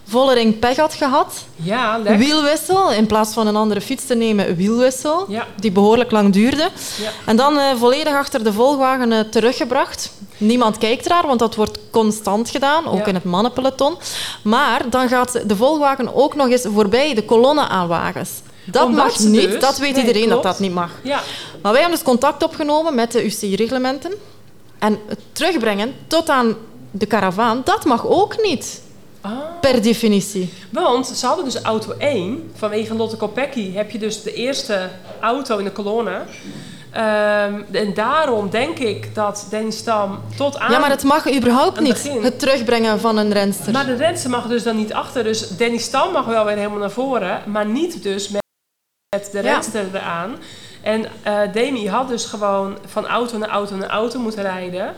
eh 0.06 0.10
Vollering 0.12 0.58
pech 0.58 0.76
had 0.76 0.94
gehad. 0.94 1.44
Ja, 1.56 1.96
lekker. 1.98 2.18
Wielwissel, 2.18 2.92
in 2.92 3.06
plaats 3.06 3.34
van 3.34 3.46
een 3.46 3.56
andere 3.56 3.80
fiets 3.80 4.06
te 4.06 4.14
nemen, 4.14 4.56
wielwissel. 4.56 5.24
Ja. 5.28 5.46
Die 5.60 5.72
behoorlijk 5.72 6.10
lang 6.10 6.32
duurde. 6.32 6.68
Ja. 7.02 7.10
En 7.26 7.36
dan 7.36 7.58
eh, 7.58 7.76
volledig 7.76 8.14
achter 8.14 8.44
de 8.44 8.52
volgwagen 8.52 9.12
eh, 9.12 9.20
teruggebracht. 9.20 10.12
Niemand 10.36 10.78
kijkt 10.78 11.04
ernaar, 11.06 11.26
want 11.26 11.38
dat 11.38 11.54
wordt 11.54 11.78
constant 11.90 12.50
gedaan, 12.50 12.86
ook 12.86 12.98
Ja. 12.98 13.04
in 13.06 13.14
het 13.14 13.24
mannenpeloton. 13.24 13.96
Maar 14.42 14.90
dan 14.90 15.08
gaat 15.08 15.48
de 15.48 15.56
volgwagen 15.56 16.14
ook 16.14 16.34
nog 16.34 16.48
eens 16.48 16.66
voorbij 16.74 17.14
de 17.14 17.24
kolonne 17.24 17.68
aan 17.68 17.88
wagens. 17.88 18.30
Dat 18.64 18.84
Omdat 18.86 19.04
mag 19.04 19.18
niet, 19.18 19.50
dus- 19.50 19.60
dat 19.60 19.78
weet 19.78 19.92
Nee, 19.92 20.00
iedereen 20.00 20.28
dat 20.28 20.40
klopt. 20.40 20.44
dat 20.44 20.58
niet 20.58 20.74
mag. 20.74 20.90
Ja, 21.02 21.20
Maar 21.62 21.72
wij 21.72 21.80
hebben 21.80 21.98
dus 21.98 22.06
contact 22.08 22.42
opgenomen 22.42 22.94
met 22.94 23.12
de 23.12 23.24
UCI-reglementen. 23.24 24.12
En 24.78 24.98
het 25.06 25.18
terugbrengen 25.32 25.94
tot 26.06 26.28
aan 26.28 26.56
de 26.90 27.06
karavaan, 27.06 27.60
dat 27.64 27.84
mag 27.84 28.06
ook 28.06 28.42
niet. 28.42 28.82
Ah. 29.24 29.30
Per 29.60 29.82
definitie. 29.82 30.52
want 30.70 31.06
ze 31.06 31.26
hadden 31.26 31.44
dus 31.44 31.62
auto 31.62 31.92
1. 31.98 32.50
Vanwege 32.54 32.94
Lotte 32.94 33.16
Kopecky 33.16 33.72
heb 33.72 33.90
je 33.90 33.98
dus 33.98 34.22
de 34.22 34.32
eerste 34.34 34.88
auto 35.20 35.58
in 35.58 35.64
de 35.64 35.72
kolonne. 35.72 36.22
Ehm, 36.90 37.62
en 37.72 37.94
daarom 37.94 38.50
denk 38.50 38.78
ik 38.78 39.14
dat 39.14 39.46
Danny 39.50 39.70
Stam 39.70 40.20
tot 40.37 40.58
aan... 40.58 40.70
Ja, 40.70 40.78
maar 40.78 40.90
het 40.90 41.02
mag 41.04 41.34
überhaupt 41.34 41.80
niet, 41.80 41.92
begin. 41.92 42.22
het 42.22 42.38
terugbrengen 42.38 43.00
van 43.00 43.16
een 43.16 43.32
renster. 43.32 43.72
Maar 43.72 43.87
de 43.87 43.94
renster 43.94 44.30
mag 44.30 44.46
dus 44.46 44.62
dan 44.62 44.76
niet 44.76 44.92
achter. 44.92 45.24
Dus 45.24 45.48
Danny 45.56 45.78
Stam 45.78 46.12
mag 46.12 46.24
wel 46.24 46.44
weer 46.44 46.56
helemaal 46.56 46.78
naar 46.78 46.90
voren. 46.90 47.42
Maar 47.46 47.66
niet 47.66 48.02
dus 48.02 48.28
met 48.28 48.42
de 49.32 49.42
Ja. 49.42 49.52
renster 49.52 49.84
eraan. 49.92 50.37
En 50.82 51.04
eh 51.22 51.38
Demi 51.52 51.88
had 51.88 52.08
dus 52.08 52.24
gewoon 52.24 52.78
van 52.87 53.06
auto 53.06 53.38
naar 53.38 53.48
auto 53.48 53.76
naar 53.76 53.88
auto 53.90 54.18
moeten 54.18 54.42
rijden. 54.42 54.94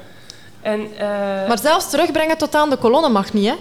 En, 0.63 0.81
eh, 0.99 1.09
maar, 1.09 1.49
Maar 1.49 1.59
zelfs 1.59 1.91
terugbrengen 1.91 2.39
tot 2.39 2.55
aan 2.55 2.71
de 2.71 2.77
kolonne 2.77 3.09
mag 3.09 3.33
niet, 3.33 3.47
hè? 3.49 3.55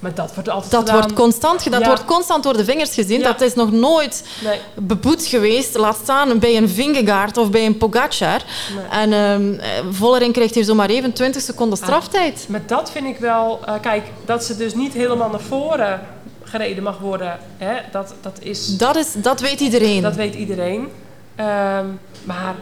Dat 0.00 0.34
wordt 0.34 0.48
altijd 0.48 0.70
Dat 0.72 0.80
gedaan. 0.80 0.96
wordt 1.00 1.12
constant. 1.12 1.70
Dat 1.70 1.80
Ja. 1.80 1.86
wordt 1.86 2.04
constant 2.04 2.42
door 2.42 2.56
de 2.56 2.64
vingers 2.64 2.94
gezien. 2.94 3.20
Ja. 3.20 3.24
Dat 3.32 3.40
is 3.40 3.54
nog 3.54 3.72
nooit 3.72 4.24
Nee, 4.44 4.60
beboet 4.74 5.26
geweest. 5.26 5.76
Laat 5.76 5.96
staan 6.02 6.38
bij 6.38 6.56
een 6.56 6.68
Vingegaard 6.68 7.36
of 7.36 7.50
bij 7.50 7.66
een 7.66 7.76
Pogacar. 7.76 8.42
nee. 8.90 9.10
En 9.12 9.12
eh, 9.60 9.68
Vollering 9.90 10.32
krijgt 10.32 10.54
hier 10.54 10.64
zomaar 10.64 10.88
even 10.88 11.12
20 11.12 11.42
seconden 11.42 11.78
straftijd. 11.78 12.44
Maar 12.48 12.62
dat 12.66 12.90
vind 12.90 13.06
ik 13.06 13.16
wel... 13.18 13.60
eh, 13.66 13.74
kijk, 13.80 14.02
dat 14.24 14.44
ze 14.44 14.56
dus 14.56 14.74
niet 14.74 14.92
helemaal 14.92 15.30
naar 15.30 15.40
voren 15.40 16.00
gereden 16.42 16.82
mag 16.82 16.98
worden. 16.98 17.38
Hè, 17.56 17.74
dat, 17.92 18.14
dat 18.20 18.38
is... 18.40 18.76
Dat, 18.76 18.96
is, 18.96 19.06
dat 19.16 19.40
weet 19.40 19.60
iedereen. 19.60 20.02
Dat 20.02 20.14
weet 20.14 20.34
iedereen. 20.34 20.88
Ehm, 21.36 21.86
maar 22.24 22.54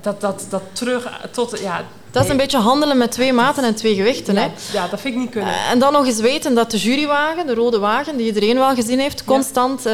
dat, 0.00 0.20
dat, 0.20 0.46
dat 0.50 0.62
terug 0.72 1.10
tot... 1.30 1.58
Ja, 1.60 1.84
Dat 2.12 2.24
is 2.24 2.30
een 2.30 2.36
beetje 2.36 2.58
handelen 2.58 2.98
met 2.98 3.10
twee 3.10 3.32
maten 3.32 3.64
en 3.64 3.74
twee 3.74 3.94
gewichten. 3.94 4.36
Hè? 4.36 4.42
ja, 4.42 4.50
ja, 4.72 4.88
dat 4.88 5.00
vind 5.00 5.14
ik 5.14 5.20
niet 5.20 5.30
kunnen. 5.30 5.54
En 5.70 5.78
dan 5.78 5.92
nog 5.92 6.06
eens 6.06 6.20
weten 6.20 6.54
dat 6.54 6.70
de 6.70 6.78
jurywagen, 6.78 7.46
de 7.46 7.54
rode 7.54 7.78
wagen, 7.78 8.16
die 8.16 8.26
iedereen 8.26 8.56
wel 8.56 8.74
gezien 8.74 8.98
heeft, 8.98 9.24
constant 9.24 9.86
uh, 9.86 9.92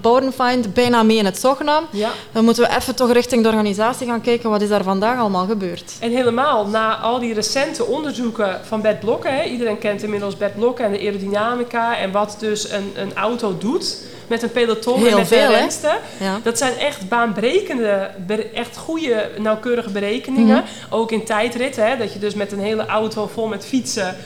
Boudenfeind 0.00 0.74
bijna 0.74 1.02
mee 1.02 1.16
in 1.16 1.24
het 1.24 1.38
zog 1.38 1.62
nam. 1.62 1.86
Ja. 1.90 2.10
Dan 2.32 2.44
moeten 2.44 2.62
we 2.62 2.76
even 2.76 2.94
toch 2.94 3.12
richting 3.12 3.42
de 3.42 3.48
organisatie 3.48 4.06
gaan 4.06 4.20
kijken 4.20 4.50
wat 4.50 4.62
is 4.62 4.68
daar 4.68 4.82
vandaag 4.82 5.18
allemaal 5.18 5.46
gebeurd. 5.46 5.92
En 6.00 6.10
helemaal 6.10 6.66
na 6.66 6.96
al 6.96 7.18
die 7.18 7.34
recente 7.34 7.84
onderzoeken 7.84 8.60
van 8.64 8.80
Bert 8.80 9.00
Blokken. 9.00 9.34
Hè, 9.34 9.44
iedereen 9.44 9.78
kent 9.78 10.02
inmiddels 10.02 10.36
Bert 10.36 10.54
Blokken 10.54 10.84
en 10.84 10.92
de 10.92 10.98
aerodynamica 10.98 11.98
en 11.98 12.10
wat 12.10 12.36
dus 12.38 12.70
een, 12.70 12.92
een 12.94 13.14
auto 13.14 13.58
doet 13.58 13.98
met 14.26 14.42
een 14.42 14.52
peloton 14.52 14.98
Heel 14.98 15.08
en 15.10 15.16
met 15.16 15.26
veel, 15.26 15.50
renster. 15.50 15.98
Ja. 16.20 16.40
Dat 16.42 16.58
zijn 16.58 16.78
echt 16.78 17.08
baanbrekende, 17.08 18.10
echt 18.54 18.76
goede, 18.76 19.30
nauwkeurige 19.38 19.90
berekeningen. 19.90 20.56
Mhm. 20.56 20.94
Ook 20.94 21.12
in 21.12 21.24
tijdrit, 21.24 21.76
hè, 21.76 21.96
dat 21.96 22.12
je 22.12 22.18
dus 22.18 22.34
met 22.34 22.52
een 22.52 22.60
hele 22.60 22.86
auto 22.86 23.26
vol 23.32 23.46
met 23.46 23.64
fietsen... 23.66 24.16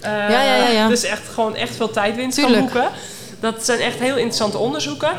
eh, 0.00 0.10
Ja, 0.10 0.28
ja, 0.42 0.56
ja, 0.56 0.68
ja. 0.68 0.88
Dus 0.88 1.04
echt 1.04 1.28
gewoon 1.28 1.56
echt 1.56 1.76
veel 1.76 1.90
tijdwinst 1.90 2.38
kan 2.40 2.46
Tuurlijk. 2.48 2.72
boeken. 2.72 2.90
Dat 3.40 3.64
zijn 3.64 3.80
echt 3.80 3.98
heel 3.98 4.16
interessante 4.16 4.58
onderzoeken. 4.58 5.10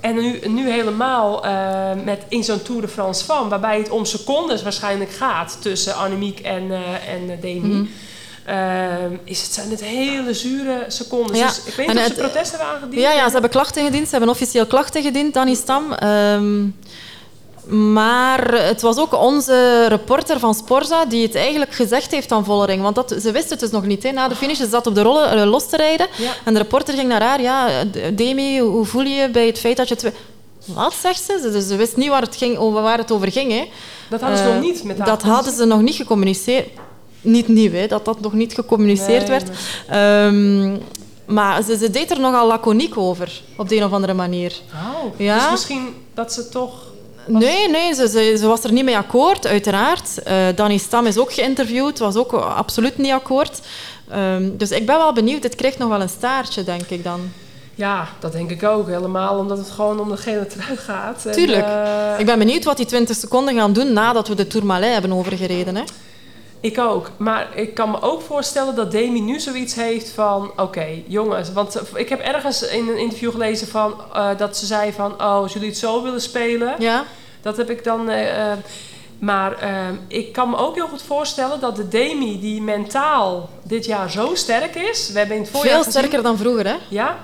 En 0.00 0.14
nu, 0.14 0.38
nu 0.46 0.70
helemaal 0.70 1.44
eh, 1.44 1.90
met 2.04 2.22
in 2.28 2.44
zo'n 2.44 2.62
Tour 2.62 2.80
de 2.80 2.88
France 2.88 3.24
van, 3.24 3.48
waarbij 3.48 3.78
het 3.78 3.90
om 3.90 4.04
secondes 4.04 4.62
waarschijnlijk 4.62 5.10
gaat 5.10 5.56
tussen 5.60 5.94
Annemiek 5.96 6.40
en, 6.40 6.70
eh 6.70 7.12
en 7.14 7.38
Demi. 7.40 7.68
Mhm. 7.68 7.84
Ehm, 8.48 9.12
is 9.24 9.42
het, 9.42 9.52
zijn 9.52 9.70
het 9.70 9.82
hele 9.84 10.34
zure 10.34 10.84
secondes. 10.88 11.38
Ja, 11.38 11.46
Dus 11.46 11.60
ik 11.64 11.74
weet 11.74 11.86
niet 11.86 11.96
of 11.98 12.04
ze 12.04 12.12
protest 12.14 12.50
hebben 12.50 12.68
aangediend. 12.68 13.00
Ja, 13.00 13.12
ja, 13.12 13.26
ze 13.26 13.32
hebben 13.32 13.50
klachten 13.50 13.84
gediend. 13.84 14.04
Ze 14.04 14.10
hebben 14.10 14.30
officieel 14.30 14.66
klachten 14.66 15.02
gediend, 15.02 15.34
Danny 15.34 15.54
Stam. 15.54 15.92
Ehm, 15.92 16.66
maar 17.92 18.52
het 18.54 18.80
was 18.82 18.98
ook 18.98 19.14
onze 19.14 19.86
reporter 19.88 20.38
van 20.38 20.54
Sporza 20.54 21.04
die 21.04 21.22
het 21.26 21.34
eigenlijk 21.34 21.72
gezegd 21.74 22.10
heeft 22.10 22.32
aan 22.32 22.44
Vollering. 22.44 22.82
Want 22.82 22.94
dat, 22.94 23.14
ze 23.22 23.30
wist 23.32 23.50
het 23.50 23.60
dus 23.60 23.70
nog 23.70 23.84
niet. 23.86 24.02
Hè. 24.02 24.10
Na 24.10 24.28
de 24.28 24.36
finish 24.36 24.58
ze 24.58 24.68
zat 24.68 24.86
op 24.86 24.94
de 24.94 25.02
rollen 25.02 25.30
eh, 25.30 25.50
los 25.50 25.68
te 25.68 25.76
rijden. 25.76 26.06
Ja. 26.16 26.32
En 26.44 26.52
de 26.52 26.58
reporter 26.60 26.94
ging 26.94 27.08
naar 27.08 27.22
haar. 27.22 27.40
Ja, 27.40 27.68
Demi, 28.14 28.60
hoe 28.60 28.84
voel 28.84 29.02
je 29.02 29.14
je 29.14 29.28
bij 29.28 29.46
het 29.46 29.58
feit 29.58 29.76
dat 29.76 29.88
je... 29.88 29.96
Twee... 29.96 30.12
Wat, 30.64 30.94
zegt 31.00 31.22
ze? 31.24 31.50
Ze, 31.52 31.62
ze 31.62 31.76
wist 31.76 31.96
niet 31.96 32.08
waar 32.08 32.22
het, 32.22 32.36
ging, 32.36 32.56
over 32.56 32.82
waar 32.82 32.98
het 32.98 33.12
over 33.12 33.32
ging. 33.32 33.52
Hè. 33.52 33.68
Dat 34.10 34.20
hadden 34.20 34.38
ze 34.38 34.44
Eh, 34.44 34.52
nog 34.52 34.62
niet 34.62 34.84
met 34.84 34.98
haar. 34.98 35.06
Dat 35.06 35.22
hadden 35.22 35.52
ze 35.52 35.64
nog 35.64 35.80
niet 35.80 35.94
gecommuniceerd. 35.94 36.68
Niet 37.20 37.48
nieuw, 37.48 37.72
hè, 37.72 37.86
dat 37.86 38.04
dat 38.04 38.20
nog 38.20 38.32
niet 38.32 38.54
gecommuniceerd 38.54 39.28
Nee, 39.28 39.38
werd. 39.40 39.50
Ehm, 39.88 40.76
maar 41.34 41.62
ze, 41.62 41.76
ze 41.76 41.90
deed 41.90 42.10
er 42.10 42.20
nogal 42.20 42.46
laconiek 42.46 42.96
over, 42.96 43.40
op 43.56 43.68
de 43.68 43.76
een 43.76 43.84
of 43.84 43.92
andere 43.92 44.14
manier. 44.14 44.52
Oh, 44.74 45.18
Ja. 45.18 45.38
Dus 45.40 45.50
misschien 45.50 45.94
dat 46.14 46.32
ze 46.32 46.48
toch... 46.48 46.72
Nee, 47.26 47.68
nee, 47.70 47.94
ze, 47.94 48.08
ze, 48.08 48.36
ze 48.40 48.46
was 48.46 48.64
er 48.64 48.72
niet 48.72 48.84
mee 48.84 48.96
akkoord, 48.96 49.46
uiteraard. 49.46 50.22
Eh 50.22 50.46
Danny 50.54 50.76
Stam 50.78 51.06
is 51.06 51.18
ook 51.18 51.32
geïnterviewd, 51.32 51.98
was 51.98 52.16
ook 52.16 52.32
absoluut 52.32 52.98
niet 52.98 53.12
akkoord. 53.12 53.60
Ehm, 54.10 54.50
dus 54.56 54.70
ik 54.70 54.86
ben 54.86 54.96
wel 54.96 55.12
benieuwd, 55.12 55.42
dit 55.42 55.54
krijgt 55.54 55.78
nog 55.78 55.88
wel 55.88 56.00
een 56.00 56.08
staartje, 56.08 56.64
denk 56.64 56.82
ik 56.88 57.04
dan. 57.04 57.20
Ja, 57.74 58.08
dat 58.20 58.32
denk 58.32 58.50
ik 58.50 58.62
ook. 58.62 58.86
Helemaal 58.88 59.38
omdat 59.38 59.58
het 59.58 59.70
gewoon 59.70 60.00
om 60.00 60.08
de 60.08 60.16
gele 60.16 60.46
trui 60.46 60.76
gaat. 60.76 61.24
En, 61.26 61.32
Tuurlijk. 61.32 61.66
eh, 61.66 62.14
Ik 62.18 62.26
ben 62.26 62.38
benieuwd 62.38 62.64
wat 62.64 62.76
die 62.76 62.86
20 62.86 63.16
seconden 63.16 63.54
gaan 63.54 63.72
doen 63.72 63.92
nadat 63.92 64.28
we 64.28 64.34
de 64.34 64.46
Tourmalet 64.46 64.92
hebben 64.92 65.12
overgereden. 65.12 65.76
Hè? 65.76 65.82
Ik 66.60 66.78
ook. 66.78 67.10
Maar 67.16 67.48
ik 67.54 67.74
kan 67.74 67.90
me 67.90 68.02
ook 68.02 68.20
voorstellen 68.22 68.74
dat 68.74 68.90
Demi 68.90 69.20
nu 69.20 69.40
zoiets 69.40 69.74
heeft 69.74 70.10
van... 70.10 70.52
Oké, 70.56 70.86
jongens. 71.06 71.52
Want 71.52 71.74
eh, 71.74 71.82
ik 71.94 72.08
heb 72.08 72.20
ergens 72.20 72.62
in 72.62 72.88
een 72.88 72.98
interview 72.98 73.30
gelezen 73.30 73.68
van, 73.68 73.94
eh, 74.12 74.30
dat 74.36 74.56
ze 74.56 74.66
zei 74.66 74.92
van... 74.92 75.12
Oh, 75.12 75.20
als 75.20 75.52
jullie 75.52 75.68
het 75.68 75.78
zo 75.78 76.02
willen 76.02 76.20
spelen... 76.20 76.74
Ja? 76.78 77.04
Dat 77.42 77.56
heb 77.56 77.70
ik 77.70 77.84
dan... 77.84 78.10
eh, 78.10 78.52
maar 79.18 79.58
eh, 79.58 79.70
ik 80.08 80.32
kan 80.32 80.50
me 80.50 80.56
ook 80.56 80.74
heel 80.74 80.88
goed 80.88 81.02
voorstellen 81.02 81.60
dat 81.60 81.76
de 81.76 81.88
Demi 81.88 82.40
die 82.40 82.62
mentaal 82.62 83.48
dit 83.62 83.84
jaar 83.84 84.10
zo 84.10 84.34
sterk 84.34 84.74
is... 84.74 85.10
We 85.12 85.18
hebben 85.18 85.36
in 85.36 85.42
het 85.42 85.50
voorjaar 85.50 85.74
Veel 85.74 85.84
gezien- 85.84 86.00
sterker 86.00 86.22
dan 86.22 86.38
vroeger, 86.38 86.66
hè? 86.66 86.74
Ja, 86.88 87.18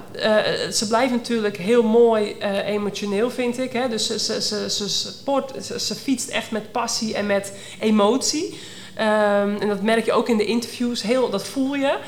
ze 0.72 0.88
blijft 0.88 1.12
natuurlijk 1.12 1.56
heel 1.56 1.82
mooi 1.82 2.36
emotioneel, 2.66 3.30
vind 3.30 3.58
ik. 3.58 3.72
Hè? 3.72 3.88
Dus 3.88 4.06
ze, 4.06 4.18
ze, 4.18 4.42
ze, 4.42 4.70
ze, 4.70 4.88
sport, 4.88 5.64
ze, 5.64 5.80
ze 5.80 5.94
fietst 5.94 6.28
echt 6.28 6.50
met 6.50 6.72
passie 6.72 7.14
en 7.14 7.26
met 7.26 7.52
emotie. 7.80 8.58
Ehm, 8.96 9.56
en 9.60 9.68
dat 9.68 9.82
merk 9.82 10.04
je 10.04 10.12
ook 10.12 10.28
in 10.28 10.36
de 10.36 10.44
interviews, 10.44 11.02
heel, 11.02 11.30
dat 11.30 11.44
voel 11.48 11.74
je. 11.74 11.98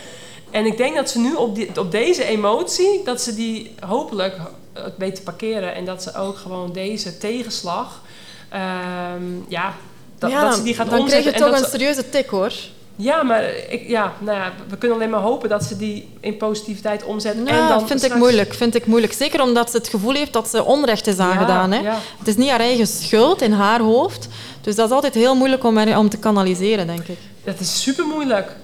En 0.51 0.67
ik 0.67 0.77
denk 0.77 0.95
dat 0.97 1.11
ze 1.11 1.19
nu 1.19 1.35
op, 1.35 1.55
die, 1.55 1.81
op 1.81 1.91
deze 1.91 2.25
emotie, 2.25 3.01
dat 3.05 3.21
ze 3.21 3.35
die 3.35 3.75
hopelijk 3.87 4.37
eh, 4.73 4.83
weet 4.99 5.15
te 5.15 5.23
parkeren. 5.23 5.75
En 5.75 5.85
dat 5.85 6.03
ze 6.03 6.15
ook 6.15 6.37
gewoon 6.37 6.73
deze 6.73 7.19
tegenslag, 7.19 8.01
ehm, 8.49 9.23
ja, 9.49 9.75
dat, 10.19 10.31
ja, 10.31 10.41
dat 10.41 10.49
dan, 10.51 10.59
ze 10.59 10.63
die 10.65 10.75
gaat 10.75 10.91
dan 10.91 11.05
krijg 11.05 11.17
omzetten. 11.17 11.31
je 11.33 11.37
en 11.39 11.43
toch 11.43 11.51
dat 11.51 11.59
een 11.59 11.65
ze- 11.65 11.71
serieuze 11.79 12.09
tik, 12.11 12.29
hoor. 12.29 12.53
Ja, 12.97 13.23
maar 13.23 13.45
ik, 13.69 13.89
ja, 13.89 14.13
nou 14.19 14.39
ja, 14.39 14.53
we 14.69 14.77
kunnen 14.77 14.97
alleen 14.97 15.11
maar 15.11 15.21
hopen 15.21 15.49
dat 15.49 15.65
ze 15.65 15.77
die 15.77 16.09
in 16.21 16.37
positiviteit 16.37 17.05
omzetten. 17.05 17.45
Ja, 17.47 17.63
en 17.63 17.69
dan 17.69 17.87
vind 17.87 18.05
ik 18.05 18.15
moeilijk. 18.15 18.55
Vind 18.55 18.75
ik 18.75 18.87
moeilijk. 18.87 19.13
Zeker 19.13 19.43
omdat 19.43 19.71
ze 19.71 19.77
het 19.77 19.89
gevoel 19.89 20.13
heeft 20.15 20.33
dat 20.33 20.49
ze 20.49 20.65
onrecht 20.65 21.07
is 21.07 21.19
aangedaan. 21.19 21.73
hè? 21.73 21.79
ja. 21.81 21.99
Het 22.19 22.29
is 22.29 22.37
niet 22.37 22.51
haar 22.51 22.61
eigen 22.61 22.87
schuld 22.87 23.43
in 23.43 23.53
haar 23.53 23.81
hoofd. 23.81 24.29
Dus 24.61 24.75
dat 24.75 24.87
is 24.89 24.95
altijd 24.95 25.15
heel 25.15 25.35
moeilijk 25.37 25.65
om, 25.65 25.79
er- 25.79 25.99
om 25.99 26.09
te 26.09 26.19
kanaliseren, 26.19 26.87
denk 26.87 27.07
ik. 27.09 27.19
Dat 27.45 27.61
is 27.61 27.83
super 27.83 28.07
moeilijk. 28.07 28.57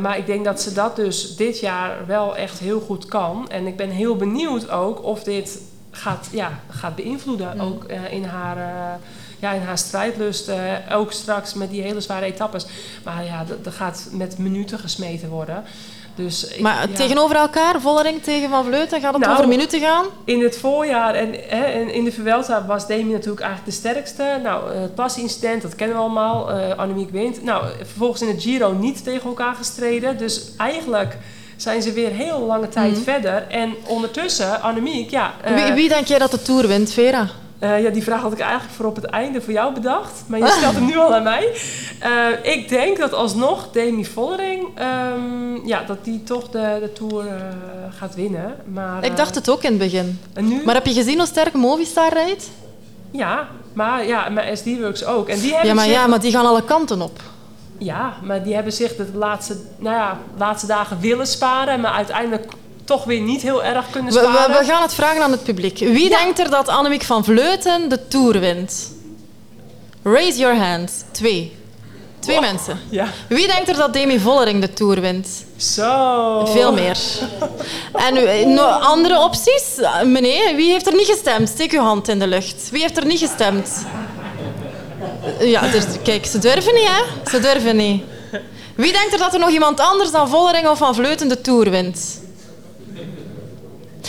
maar 0.00 0.18
ik 0.18 0.26
denk 0.26 0.44
dat 0.44 0.60
ze 0.60 0.72
dat 0.72 0.96
dus 0.96 1.36
dit 1.36 1.60
jaar 1.60 1.96
wel 2.06 2.36
echt 2.36 2.58
heel 2.58 2.80
goed 2.80 3.06
kan. 3.06 3.46
En 3.50 3.66
ik 3.66 3.76
ben 3.76 3.90
heel 3.90 4.16
benieuwd 4.16 4.70
ook 4.70 5.04
of 5.04 5.22
dit 5.22 5.58
gaat, 5.90 6.28
ja, 6.32 6.60
gaat 6.70 6.96
beïnvloeden. 6.96 7.60
Ook 7.60 7.84
eh, 7.84 8.12
in 8.12 8.24
haar, 8.24 8.56
eh, 8.56 8.94
ja, 9.40 9.52
in 9.52 9.62
haar 9.62 9.78
strijdlust, 9.78 10.48
uh, 10.48 10.56
ook 10.92 11.12
straks 11.12 11.54
met 11.54 11.70
die 11.70 11.82
hele 11.82 12.00
zware 12.00 12.24
etappes. 12.24 12.66
Maar 13.04 13.24
ja, 13.24 13.44
dat 13.62 13.74
gaat 13.74 14.08
met 14.10 14.38
minuten 14.38 14.78
gesmeten 14.78 15.28
worden. 15.28 15.64
Dus 16.14 16.58
maar 16.58 16.90
tegenover 16.90 17.36
elkaar, 17.36 17.80
Vollering 17.80 18.22
tegen 18.22 18.48
Van 18.48 18.64
Vleuten, 18.64 19.00
gaat 19.00 19.12
het 19.12 19.22
nou, 19.22 19.34
over 19.34 19.48
minuten 19.48 19.80
gaan? 19.80 20.04
In 20.24 20.42
het 20.42 20.58
voorjaar 20.58 21.14
en, 21.14 21.34
hè, 21.48 21.80
in 21.80 22.04
de 22.04 22.12
Vuelta 22.12 22.66
was 22.66 22.86
Demi 22.86 23.12
natuurlijk 23.12 23.40
eigenlijk 23.40 23.70
de 23.70 23.78
sterkste. 23.78 24.40
Nou, 24.42 24.74
het 24.74 24.94
pasincident, 24.94 25.62
dat 25.62 25.74
kennen 25.74 25.96
we 25.96 26.02
allemaal. 26.02 26.56
Uh, 26.56 26.76
Annemiek 26.76 27.10
wint. 27.10 27.42
Nou, 27.42 27.64
vervolgens 27.78 28.22
in 28.22 28.28
het 28.28 28.42
Giro 28.42 28.72
niet 28.72 29.04
tegen 29.04 29.28
elkaar 29.28 29.54
gestreden. 29.54 30.18
Dus 30.18 30.50
eigenlijk 30.56 31.16
zijn 31.56 31.82
ze 31.82 31.92
weer 31.92 32.10
heel 32.10 32.40
lange 32.40 32.68
tijd 32.68 32.92
mhm. 32.92 33.02
verder. 33.02 33.46
En 33.48 33.74
ondertussen, 33.86 34.62
Annemiek, 34.62 35.10
ja... 35.10 35.34
Uh, 35.48 35.64
wie, 35.64 35.72
wie 35.72 35.88
denk 35.88 36.06
jij 36.06 36.18
dat 36.18 36.30
de 36.30 36.42
Tour 36.42 36.66
wint, 36.66 36.92
Vera? 36.92 37.28
Uh, 37.60 37.82
ja, 37.82 37.90
die 37.90 38.02
vraag 38.02 38.20
had 38.20 38.32
ik 38.32 38.40
eigenlijk 38.40 38.72
voor 38.72 38.86
op 38.86 38.96
het 38.96 39.04
einde 39.04 39.40
voor 39.40 39.52
jou 39.52 39.74
bedacht. 39.74 40.22
Maar 40.26 40.38
je 40.38 40.46
stelt 40.46 40.74
hem 40.74 40.86
nu 40.86 40.96
al 40.96 41.14
aan 41.14 41.22
mij. 41.22 41.52
Uh, 42.02 42.52
ik 42.52 42.68
denk 42.68 42.98
dat 42.98 43.12
alsnog 43.12 43.68
Demi 43.72 44.04
Vollering... 44.04 44.68
Um, 45.14 45.66
ja, 45.66 45.82
dat 45.86 46.04
die 46.04 46.22
toch 46.22 46.48
de, 46.48 46.78
de 46.80 46.92
Tour 46.92 47.24
uh, 47.24 47.32
gaat 47.90 48.14
winnen. 48.14 48.56
Maar, 48.72 49.04
ik 49.04 49.16
dacht 49.16 49.34
het 49.34 49.50
ook 49.50 49.62
in 49.62 49.70
het 49.70 49.78
begin. 49.78 50.20
En 50.32 50.48
nu? 50.48 50.62
Maar 50.64 50.74
heb 50.74 50.86
je 50.86 50.92
gezien 50.92 51.18
hoe 51.18 51.26
sterk 51.26 51.52
Movistar 51.52 52.12
rijdt? 52.12 52.50
Ja, 53.10 53.48
maar, 53.72 54.06
ja, 54.06 54.28
maar 54.28 54.56
SD-Works 54.56 55.04
ook. 55.04 55.28
En 55.28 55.40
die 55.40 55.50
hebben 55.50 55.68
ja, 55.68 55.74
maar, 55.74 55.84
zich... 55.84 55.94
ja, 55.94 56.06
maar 56.06 56.20
die 56.20 56.32
gaan 56.32 56.46
alle 56.46 56.64
kanten 56.64 57.02
op. 57.02 57.20
Ja, 57.78 58.14
maar 58.22 58.42
die 58.42 58.54
hebben 58.54 58.72
zich 58.72 58.96
de 58.96 59.06
laatste, 59.14 59.56
nou 59.78 59.96
ja, 59.96 60.18
laatste 60.36 60.66
dagen 60.66 61.00
willen 61.00 61.26
sparen. 61.26 61.80
Maar 61.80 61.92
uiteindelijk 61.92 62.52
toch 62.84 63.04
weer 63.04 63.20
niet 63.20 63.42
heel 63.42 63.64
erg 63.64 63.90
kunnen 63.90 64.12
sparen. 64.12 64.52
We, 64.52 64.58
we, 64.58 64.64
gaan 64.64 64.82
het 64.82 64.94
vragen 64.94 65.22
aan 65.22 65.30
het 65.30 65.42
publiek. 65.42 65.78
Wie 65.78 66.08
denkt 66.08 66.38
er 66.38 66.50
dat 66.50 66.68
Annemiek 66.68 67.02
van 67.02 67.24
Vleuten 67.24 67.88
de 67.88 68.08
Tour 68.08 68.40
wint? 68.40 68.92
Raise 70.02 70.38
your 70.38 70.56
hand. 70.56 71.04
Twee. 71.10 71.58
Twee 72.18 72.40
mensen. 72.40 72.80
Ja. 72.88 73.06
Wie 73.28 73.46
denkt 73.46 73.68
er 73.68 73.76
dat 73.76 73.92
Demi 73.92 74.18
Vollering 74.18 74.60
de 74.60 74.72
Tour 74.72 75.00
wint? 75.00 75.28
Zo. 75.56 76.46
Veel 76.46 76.72
meer. 76.72 76.98
En 77.92 78.58
andere 78.80 79.18
opties? 79.18 79.80
Meneer, 80.04 80.56
wie 80.56 80.70
heeft 80.70 80.86
er 80.86 80.94
niet 80.94 81.06
gestemd? 81.06 81.48
Steek 81.48 81.72
uw 81.72 81.80
hand 81.80 82.08
in 82.08 82.18
de 82.18 82.26
lucht. 82.26 82.68
Wie 82.70 82.80
heeft 82.80 82.96
er 82.96 83.06
niet 83.06 83.18
gestemd? 83.18 83.70
Ja, 85.40 85.68
dus, 85.68 85.84
kijk, 86.02 86.26
ze 86.26 86.38
durven 86.38 86.74
niet, 86.74 86.88
hè? 86.88 87.30
Ze 87.30 87.40
durven 87.40 87.76
niet. 87.76 88.02
Wie 88.74 88.92
denkt 88.92 89.12
er 89.12 89.18
dat 89.18 89.34
er 89.34 89.40
nog 89.40 89.50
iemand 89.50 89.80
anders 89.80 90.10
dan 90.10 90.28
Vollering 90.28 90.68
of 90.68 90.78
Van 90.78 90.94
Vleuten 90.94 91.28
de 91.28 91.40
Tour 91.40 91.70
wint? 91.70 92.20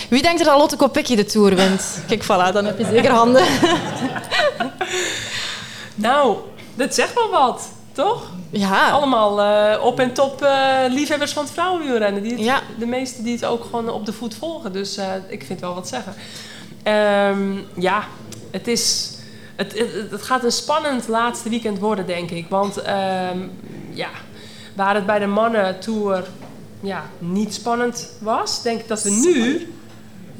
Wie 0.09 0.21
denkt 0.21 0.39
er 0.39 0.45
dat 0.45 0.57
Lotte 0.57 0.75
Kopecky 0.75 1.15
de 1.15 1.25
Tour 1.25 1.55
wint? 1.55 2.03
Kijk, 2.07 2.23
voilà, 2.23 2.53
dan 2.53 2.65
heb 2.65 2.77
je 2.77 2.85
zeker 2.85 3.11
handen. 3.11 3.45
nou, 5.95 6.37
dat 6.75 6.95
zegt 6.95 7.13
wel 7.13 7.29
wat, 7.29 7.69
toch? 7.91 8.31
Ja. 8.49 8.89
Allemaal 8.89 9.39
uh, 9.39 9.83
op 9.83 9.99
en 9.99 10.13
top 10.13 10.43
uh, 10.43 10.79
liefhebbers 10.89 11.31
van 11.31 11.43
het 11.43 11.53
vrouwenwielrennen. 11.53 12.23
Die 12.23 12.43
ja. 12.43 12.61
De 12.79 12.85
meeste 12.85 13.23
die 13.23 13.33
het 13.33 13.45
ook 13.45 13.63
gewoon 13.63 13.89
op 13.89 14.05
de 14.05 14.13
voet 14.13 14.35
volgen. 14.35 14.73
Dus 14.73 14.97
uh, 14.97 15.05
ik 15.27 15.43
vind 15.43 15.59
wel 15.59 15.73
wat 15.73 15.87
zeggen. 15.87 16.13
Um, 17.27 17.65
ja, 17.75 18.03
het 18.51 18.67
is... 18.67 19.15
Het, 19.55 19.79
het, 19.79 20.11
het, 20.11 20.21
gaat 20.21 20.43
een 20.43 20.51
spannend 20.51 21.07
laatste 21.07 21.49
weekend 21.49 21.79
worden, 21.79 22.05
denk 22.05 22.31
ik. 22.31 22.45
Want 22.49 22.77
um, 22.77 23.51
ja, 23.93 24.09
waar 24.75 24.95
het 24.95 25.05
bij 25.05 25.19
de 25.19 25.25
mannen 25.25 25.79
tour 25.79 26.23
ja, 26.81 27.09
niet 27.19 27.53
spannend 27.53 28.09
was, 28.19 28.61
denk 28.61 28.79
ik 28.79 28.87
dat 28.87 29.03
we 29.03 29.09
nu 29.09 29.67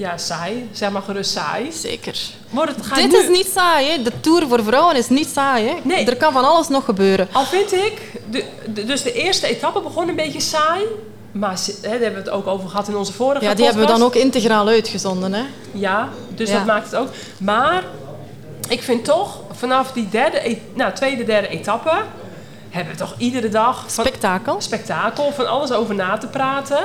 ja, 0.02 0.18
saai. 0.18 0.70
Zeg 0.72 0.92
maar 0.92 1.02
gerust 1.02 1.32
saai. 1.32 1.72
Zeker. 1.72 2.20
Wordt 2.50 2.76
het, 2.76 2.96
Dit 2.96 3.14
is 3.14 3.28
niet 3.28 3.52
saai. 3.54 3.90
Hè. 3.90 4.02
De 4.02 4.12
Tour 4.20 4.48
voor 4.48 4.64
vrouwen 4.64 4.96
is 4.96 5.10
niet 5.10 5.30
saai. 5.34 5.68
Hè. 5.68 5.74
Nee. 5.84 6.06
Er 6.06 6.18
kan 6.18 6.34
van 6.34 6.46
alles 6.46 6.68
nog 6.68 6.86
gebeuren. 6.86 7.28
Al 7.32 7.46
vind 7.46 7.74
ik... 7.74 8.02
De, 8.30 8.46
dus 8.86 9.02
de 9.02 9.14
eerste 9.14 9.48
etappe 9.48 9.82
begon 9.82 10.10
een 10.10 10.16
beetje 10.16 10.40
saai. 10.40 10.84
Maar 11.32 11.60
hè, 11.66 11.74
daar 11.82 11.92
hebben 11.92 12.24
we 12.24 12.30
het 12.30 12.30
ook 12.30 12.48
over 12.48 12.70
gehad 12.70 12.88
in 12.88 12.96
onze 12.96 13.14
vorige 13.14 13.46
Ja, 13.46 13.54
die 13.54 13.66
hebben 13.66 13.84
we 13.84 13.92
dan 13.92 14.04
ook 14.04 14.16
integraal 14.16 14.68
uitgezonden. 14.68 15.34
Hè? 15.34 15.44
Ja, 15.72 16.10
dus 16.36 16.52
dat 16.52 16.66
maakt 16.66 16.86
het 16.86 16.96
ook. 16.96 17.10
Maar 17.40 17.84
ik 18.70 18.82
vind 18.84 19.06
toch, 19.06 19.40
vanaf 19.52 19.92
die 19.92 20.10
derde, 20.10 20.50
e- 20.50 20.62
nou, 20.74 20.94
tweede, 20.94 21.24
derde 21.24 21.48
etappe... 21.48 22.04
hebben 22.70 22.94
we 22.94 23.00
toch 23.00 23.14
iedere 23.18 23.50
dag... 23.50 23.84
Van, 23.88 24.06
spektakel. 24.06 24.62
Spektakel, 24.62 25.32
van 25.32 25.48
alles 25.48 25.72
over 25.72 25.96
na 25.96 26.18
te 26.18 26.28
praten. 26.28 26.80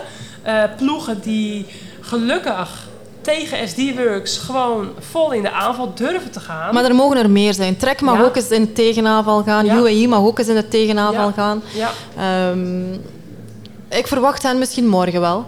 Uh, 0.46 0.62
ploegen 0.76 1.20
die 1.20 1.66
gelukkig 2.00 2.85
tegen 3.26 3.68
SD-Works 3.68 4.38
gewoon 4.38 4.88
vol 4.98 5.32
in 5.32 5.42
de 5.42 5.50
aanval 5.50 5.94
durven 5.94 6.30
te 6.30 6.40
gaan. 6.40 6.74
Maar 6.74 6.84
er 6.84 6.94
mogen 6.94 7.16
er 7.16 7.30
meer 7.30 7.54
zijn. 7.54 7.76
Trek 7.76 8.00
mag 8.00 8.22
ook 8.22 8.36
eens 8.36 8.50
in 8.50 8.64
de 8.64 8.72
tegenaanval 8.72 9.42
gaan. 9.42 9.64
Ja. 9.64 9.76
UAE 9.76 10.08
mag 10.08 10.20
ook 10.20 10.38
eens 10.38 10.48
in 10.48 10.54
de 10.54 10.68
tegenaanval 10.68 11.32
gaan. 11.32 11.62
Ja. 11.74 12.50
Um, 12.50 13.00
ik 13.88 14.06
verwacht 14.06 14.42
hen 14.42 14.58
misschien 14.58 14.88
morgen 14.88 15.20
wel. 15.20 15.46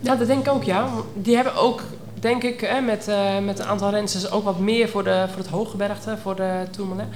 Ja, 0.00 0.16
dat 0.16 0.26
denk 0.26 0.46
ik 0.46 0.52
ook, 0.52 0.64
ja. 0.64 0.88
Die 1.14 1.34
hebben 1.34 1.54
ook, 1.54 1.82
denk 2.20 2.42
ik, 2.42 2.60
hè, 2.60 2.80
met, 2.80 3.06
uh, 3.08 3.38
met 3.38 3.58
een 3.58 3.66
aantal 3.66 3.90
rensters 3.90 4.30
ook 4.30 4.44
wat 4.44 4.58
meer 4.58 4.88
voor, 4.88 5.04
de, 5.04 5.24
voor 5.28 5.38
het 5.38 5.50
hooggebergte, 5.50 6.16
voor 6.22 6.36
de 6.36 6.66
Tourmalet. 6.70 7.06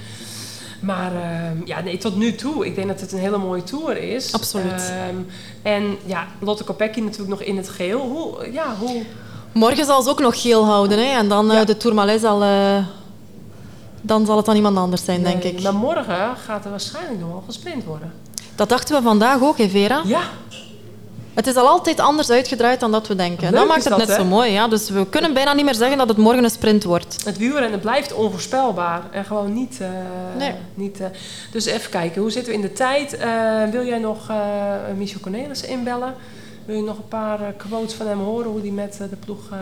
Maar 0.81 1.13
uh, 1.13 1.67
ja, 1.67 1.81
nee, 1.81 1.99
tot 1.99 2.17
nu 2.17 2.35
toe, 2.35 2.67
ik 2.67 2.75
denk 2.75 2.89
dat 2.89 3.01
het 3.01 3.13
een 3.13 3.19
hele 3.19 3.39
mooie 3.39 3.63
tour 3.63 3.97
is. 3.97 4.33
Absoluut. 4.33 4.93
Um, 5.11 5.27
en 5.63 5.97
ja, 6.05 6.27
Lotte 6.39 6.65
Kopecky 6.65 7.01
natuurlijk 7.01 7.31
nog 7.31 7.43
in 7.43 7.57
het 7.57 7.69
geel. 7.69 8.01
Hoe, 8.01 8.53
ja, 8.53 8.75
hoe, 8.79 9.03
Morgen 9.53 9.85
zal 9.85 10.03
ze 10.03 10.09
ook 10.11 10.21
nog 10.21 10.43
geel 10.43 10.65
houden. 10.65 10.99
Hè? 10.99 11.19
En 11.19 11.29
dan 11.29 11.53
uh, 11.53 11.65
de 11.65 11.77
Tourmalet 11.77 12.21
zal... 12.21 12.43
Uh, 12.43 12.77
dan 14.03 14.27
zal 14.27 14.37
het 14.37 14.47
dan 14.47 14.57
iemand 14.57 14.77
anders 14.77 15.05
zijn, 15.05 15.23
denk 15.23 15.43
ik. 15.43 15.63
Maar 15.63 15.75
morgen 15.75 16.37
gaat 16.45 16.65
er 16.65 16.71
waarschijnlijk 16.71 17.21
nog 17.21 17.31
wel 17.31 17.43
gesprint 17.47 17.85
worden. 17.85 18.13
Dat 18.55 18.69
dachten 18.69 18.97
we 18.97 19.03
vandaag 19.03 19.43
ook, 19.43 19.59
hè, 19.59 19.69
Vera? 19.69 20.03
Ja. 20.05 20.21
Het 21.35 21.47
is 21.47 21.57
al 21.57 21.69
altijd 21.69 22.01
anders 22.01 22.31
uitgedraaid 22.31 22.81
dan 22.81 22.93
dat 22.93 23.07
we 23.07 23.17
denken. 23.17 23.45
Leuk 23.45 23.55
dat 23.55 23.69
maakt 23.69 23.85
het 23.85 23.97
net 23.97 24.11
zo 24.11 24.25
mooi. 24.25 24.51
Ja? 24.51 24.69
Dus 24.69 24.91
we 24.91 25.07
kunnen 25.07 25.35
bijna 25.35 25.53
niet 25.53 25.65
meer 25.65 25.75
zeggen 25.75 25.99
dat 25.99 26.09
het 26.09 26.17
morgen 26.17 26.45
een 26.45 26.51
sprint 26.51 26.85
wordt. 26.85 27.25
Het 27.25 27.39
wielrennen 27.39 27.81
blijft 27.81 28.13
onvoorspelbaar. 28.13 29.03
En 29.11 29.25
gewoon 29.25 29.53
niet... 29.53 29.79
Uh, 29.83 29.89
nee. 30.39 30.55
niet 30.75 31.01
dus 31.53 31.65
even 31.65 31.91
kijken, 31.91 32.21
hoe 32.21 32.31
zitten 32.31 32.53
we 32.53 32.59
in 32.59 32.65
de 32.65 32.73
tijd? 32.73 33.19
wil 33.71 33.85
jij 33.85 33.99
nog 33.99 34.33
Michel 34.97 35.21
Cornelis 35.21 35.63
inbellen? 35.63 36.15
Wil 36.71 36.79
je 36.79 36.85
nog 36.85 36.97
een 36.97 37.09
paar 37.09 37.41
eh, 37.41 37.47
quotes 37.57 37.95
van 37.95 38.07
hem 38.07 38.21
horen, 38.21 38.51
hoe 38.51 38.61
die 38.61 38.73
met 38.73 38.99
eh, 39.01 39.09
de 39.11 39.17
ploeg... 39.17 39.39
Uh, 39.53 39.59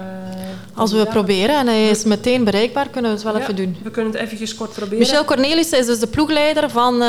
Als 0.74 0.92
we 0.92 1.06
proberen 1.06 1.56
en 1.56 1.66
hij 1.66 1.88
is 1.88 2.04
meteen 2.04 2.44
bereikbaar, 2.44 2.88
kunnen 2.88 3.11
we 3.11 3.16
het 3.16 3.26
wel 3.26 3.36
even 3.36 3.56
doen. 3.56 3.76
We 3.82 3.90
kunnen 3.90 4.12
het 4.12 4.20
eventjes 4.20 4.54
kort 4.54 4.72
proberen. 4.72 4.98
Michel 4.98 5.24
Cornelissen 5.24 5.78
is 5.78 5.86
dus 5.86 5.98
de 5.98 6.06
ploegleider 6.06 6.70
van 6.70 7.02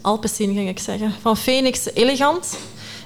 Alpecin, 0.00 0.54
ging 0.54 0.68
ik 0.68 0.78
zeggen. 0.78 1.12
Van 1.20 1.36
Phoenix 1.36 1.94
Elegant. 1.94 2.58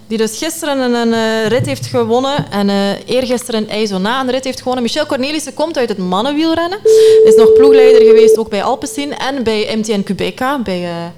Die 0.07 0.19
dus 0.19 0.39
gisteren 0.39 0.79
een, 0.79 0.95
een 0.95 1.49
rit 1.49 1.67
heeft 1.67 1.87
gewonnen 1.87 2.51
en 2.51 2.69
uh, 2.69 2.91
eergisteren 3.07 3.61
in 3.61 3.71
IJzona 3.71 4.21
een 4.21 4.31
rit 4.31 4.45
heeft 4.45 4.59
gewonnen. 4.59 4.83
Michel 4.83 5.07
Cornelissen 5.07 5.55
komt 5.55 5.79
uit 5.79 5.89
het 5.89 5.99
mannenwielrennen. 5.99 6.79
Is 7.25 7.35
nog 7.37 7.53
ploegleider 7.53 8.03
geweest 8.03 8.39
ook 8.39 8.49
bij 8.49 8.63
Alpecin 8.63 9.17
en 9.17 9.43
bij 9.43 9.77
MTN 9.77 10.03
Quebeca, 10.03 10.59
bij 10.59 11.13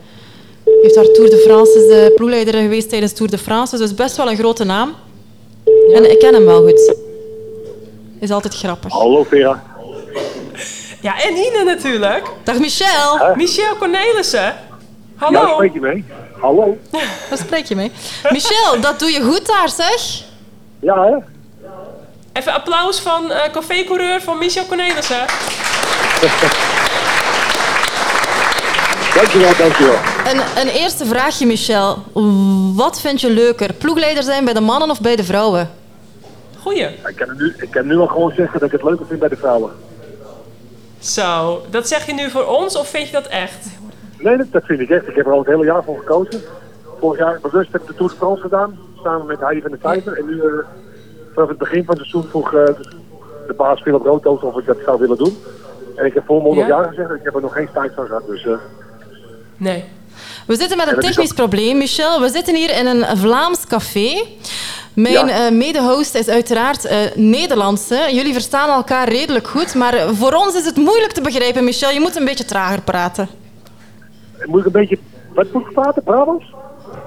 heeft 0.85 0.95
daar 0.95 1.15
Tour 1.15 1.31
de 1.31 1.37
France, 1.37 1.79
is 1.79 1.87
de 1.87 2.13
ploegleider 2.15 2.55
geweest 2.55 2.89
tijdens 2.89 3.13
Tour 3.13 3.31
de 3.31 3.39
France. 3.39 3.79
Dus 3.79 3.95
best 3.95 4.17
wel 4.17 4.31
een 4.31 4.37
grote 4.37 4.65
naam. 4.65 4.95
En 5.95 6.11
ik 6.11 6.19
ken 6.19 6.35
hem 6.35 6.45
wel 6.45 6.63
goed. 6.63 6.95
Is 8.21 8.31
altijd 8.31 8.55
grappig. 8.55 8.93
Hallo 8.93 9.25
Vera. 9.25 9.63
Ja, 11.01 11.23
en 11.23 11.37
Ine 11.37 11.63
natuurlijk. 11.65 12.31
Dag 12.43 12.59
Michel. 12.59 13.35
Michel 13.37 13.77
Cornelissen. 13.77 14.55
Hallo. 15.17 15.41
Ja, 15.41 15.53
spreek 15.55 15.73
je 15.73 15.81
mee? 15.81 16.05
Hallo. 16.41 16.79
Daar 17.29 17.39
spreek 17.39 17.67
je 17.67 17.75
mee. 17.75 17.93
Michel, 18.31 18.81
dat 18.81 18.99
doe 18.99 19.11
je 19.11 19.23
goed 19.23 19.47
daar, 19.47 19.69
zeg. 19.69 20.23
Ja, 20.81 21.05
hè? 21.05 21.17
Even 22.33 22.53
applaus 22.53 23.01
van 23.01 23.25
uh, 23.31 23.37
cafécoureur 23.53 24.23
van 24.23 24.39
Michel 24.39 24.67
Cornelissen. 24.67 25.17
Dankjewel, 29.15 29.53
dankjewel. 29.59 30.14
Een, 30.25 30.41
een 30.63 30.69
eerste 30.69 31.05
vraagje, 31.05 31.47
Michel. 31.47 31.97
Wat 32.75 33.01
vind 33.01 33.21
je 33.21 33.31
leuker? 33.31 33.73
Ploegleider 33.73 34.23
zijn 34.23 34.45
bij 34.45 34.55
de 34.55 34.61
mannen 34.61 34.91
of 34.91 35.01
bij 35.01 35.17
de 35.17 35.25
vrouwen? 35.25 35.71
Goeie. 36.59 36.87
Ik 36.87 37.17
kan, 37.17 37.37
nu, 37.37 37.55
ik 37.59 37.71
kan 37.71 37.87
nu 37.87 37.97
al 37.97 38.07
gewoon 38.07 38.33
zeggen 38.37 38.61
dat 38.61 38.69
ik 38.69 38.73
het 38.73 38.83
leuker 38.83 39.07
vind 39.07 39.21
bij 39.21 39.29
de 39.29 39.37
vrouwen. 39.37 39.71
Zo, 40.99 41.61
dat 41.71 41.89
zeg 41.89 42.07
je 42.07 42.13
nu 42.13 42.31
voor 42.31 42.47
ons 42.47 42.77
of 42.77 42.89
vind 42.89 43.07
je 43.07 43.13
dat 43.13 43.27
echt? 43.27 43.67
Nee, 44.19 44.37
dat, 44.51 44.65
vind 44.65 44.81
ik 44.81 44.91
echt. 44.91 45.09
Ik 45.09 45.15
heb 45.15 45.27
er 45.27 45.33
al 45.33 45.39
het 45.39 45.47
hele 45.47 45.65
jaar 45.65 45.85
voor 45.85 45.99
gekozen. 45.99 46.41
Vorig 47.01 47.19
jaar 47.19 47.39
bewust 47.43 47.73
heb 47.73 47.81
ik 47.81 47.87
de 47.87 47.95
Tour 47.95 48.11
de 48.11 48.17
France 48.17 48.43
gedaan, 48.43 48.79
samen 49.03 49.27
met 49.27 49.41
Heidi 49.41 49.61
van 49.61 49.71
de 49.71 49.79
Vijver. 49.81 50.19
En 50.19 50.27
nu, 50.27 50.35
uh, 50.35 50.43
vanaf 51.35 51.49
het 51.49 51.59
begin 51.59 51.85
van 51.85 51.97
het 51.97 52.07
seizoen 52.07 52.31
vroeg 52.31 52.53
uh, 52.53 52.65
de 53.47 53.55
baas 53.57 53.81
Philip 53.81 54.03
Roodhoofd 54.03 54.43
of 54.43 54.59
ik 54.59 54.67
dat 54.67 54.79
zou 54.85 54.99
willen 54.99 55.17
doen. 55.17 55.37
En 55.97 56.07
ik 56.07 56.15
heb 56.15 56.25
volmondig 56.27 56.67
ja? 56.67 56.81
ja 56.81 56.89
gezegd, 56.89 57.11
ik 57.11 57.25
heb 57.25 57.35
er 57.35 57.41
nog 57.41 57.53
geen 57.53 57.69
tijd 57.73 57.93
van 57.95 58.07
gehad. 58.07 58.27
Dus, 58.27 58.45
uh, 58.45 58.57
Nee. 59.57 59.85
We 60.47 60.57
zitten 60.57 60.77
met 60.77 60.87
een 60.89 61.01
technisch 61.01 61.33
probleem, 61.33 61.79
Michel. 61.79 62.21
We 62.21 62.29
zitten 62.29 62.55
hier 62.55 62.79
in 62.79 62.87
een 62.87 63.17
Vlaams 63.17 63.67
café. 63.67 64.25
Mijn 64.95 65.27
ja. 65.27 65.51
mede-host 65.51 66.15
is 66.15 66.29
uiteraard 66.29 66.89
Nederlands. 67.15 67.89
Hè. 67.89 68.05
Jullie 68.05 68.33
verstaan 68.33 68.69
elkaar 68.69 69.09
redelijk 69.09 69.47
goed, 69.47 69.75
maar 69.75 69.95
voor 70.15 70.33
ons 70.33 70.55
is 70.55 70.65
het 70.65 70.77
moeilijk 70.77 71.13
te 71.13 71.21
begrijpen, 71.21 71.65
Michel. 71.65 71.91
Je 71.91 72.01
moet 72.01 72.17
een 72.17 72.25
beetje 72.25 72.45
trager 72.45 72.81
praten. 72.83 73.29
Moet 74.45 74.61
ik 74.61 74.67
een 74.67 74.73
beetje... 74.73 74.99
Wat 75.35 75.53
moet 75.53 75.67
ik 75.67 75.73
praten? 75.73 76.03
Brabants? 76.03 76.45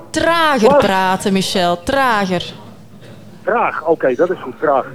Trager 0.09 0.75
praten, 0.77 1.33
Michel. 1.33 1.83
Trager. 1.83 2.53
Traag, 3.43 3.85
oké, 3.85 4.15
dat 4.15 4.29
is 4.31 4.38
goed, 4.41 4.59
traag. 4.59 4.85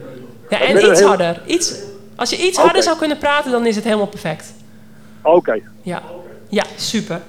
Ja, 0.49 0.61
en 0.61 0.91
iets 0.91 1.01
harder. 1.01 1.43
Iets, 1.47 1.75
als 2.17 2.31
je 2.31 2.47
iets 2.47 2.59
harder 2.59 2.83
zou 2.83 2.99
kunnen 2.99 3.19
praten, 3.19 3.51
dan 3.51 3.67
is 3.67 3.75
het 3.77 3.85
helemaal 3.85 4.07
perfect. 4.07 4.53
Oké. 5.23 5.61
Ja. 5.83 6.03
ja, 6.49 6.65
super. 6.77 7.21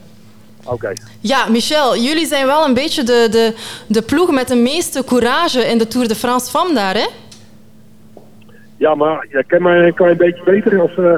Oké. 0.65 0.93
Ja, 1.19 1.49
Michel, 1.49 1.97
jullie 1.97 2.25
zijn 2.25 2.45
wel 2.45 2.65
een 2.65 2.73
beetje 2.73 3.03
de, 3.03 3.27
de, 3.31 3.55
de 3.87 4.01
ploeg 4.01 4.31
met 4.31 4.47
de 4.47 4.55
meeste 4.55 5.03
courage 5.03 5.59
in 5.59 5.77
de 5.77 5.87
Tour 5.87 6.07
de 6.07 6.15
France 6.15 6.51
van 6.51 6.73
daar, 6.73 6.93
hè? 6.93 7.07
Ja, 8.77 8.95
maar 8.95 9.25
je 9.29 9.43
kent 9.43 9.61
mij 9.61 9.87
een 9.87 9.93
klein 9.93 10.17
beetje 10.17 10.43
beter. 10.43 10.81
Als, 10.81 10.91
uh, 10.91 11.15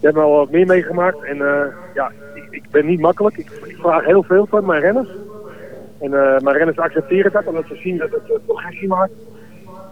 je 0.00 0.06
hebt 0.06 0.16
al 0.16 0.30
wat 0.30 0.50
meer 0.50 0.66
meegemaakt. 0.66 1.22
En 1.22 1.36
uh, 1.36 1.62
ja, 1.94 2.12
ik, 2.34 2.44
ik, 2.50 2.70
ben 2.70 2.86
niet 2.86 3.00
makkelijk. 3.00 3.36
Ik, 3.36 3.50
ik, 3.64 3.76
vraag 3.76 4.04
heel 4.04 4.22
veel 4.22 4.46
van 4.46 4.66
mijn 4.66 4.80
renners. 4.80 5.08
En 6.00 6.12
uh, 6.12 6.38
mijn 6.38 6.56
renners 6.56 6.78
accepteren 6.78 7.32
dat, 7.32 7.46
omdat 7.46 7.64
ze 7.68 7.76
zien 7.76 7.98
dat 7.98 8.10
het 8.10 8.44
progressie 8.46 8.88
maakt. 8.88 9.12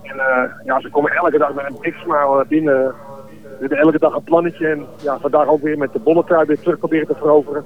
En 0.03 0.17
ja, 0.65 0.81
ze 0.81 0.91
komen 0.91 1.13
elke 1.13 1.39
dag 1.39 1.55
met 1.55 1.65
een 1.69 1.77
big 1.81 1.99
smile 1.99 2.45
binnen. 2.49 2.95
We 3.43 3.57
hebben 3.61 3.79
elke 3.79 3.99
dag 3.99 4.15
een 4.15 4.23
plannetje. 4.23 4.67
En 4.67 4.87
ja, 5.03 5.19
vandaag 5.19 5.47
ook 5.47 5.63
weer 5.63 5.79
met 5.79 5.93
de 5.93 5.99
bolletrui 5.99 6.47
weer 6.47 6.61
terug 6.61 6.79
proberen 6.79 7.07
te 7.07 7.15
veroveren. 7.15 7.65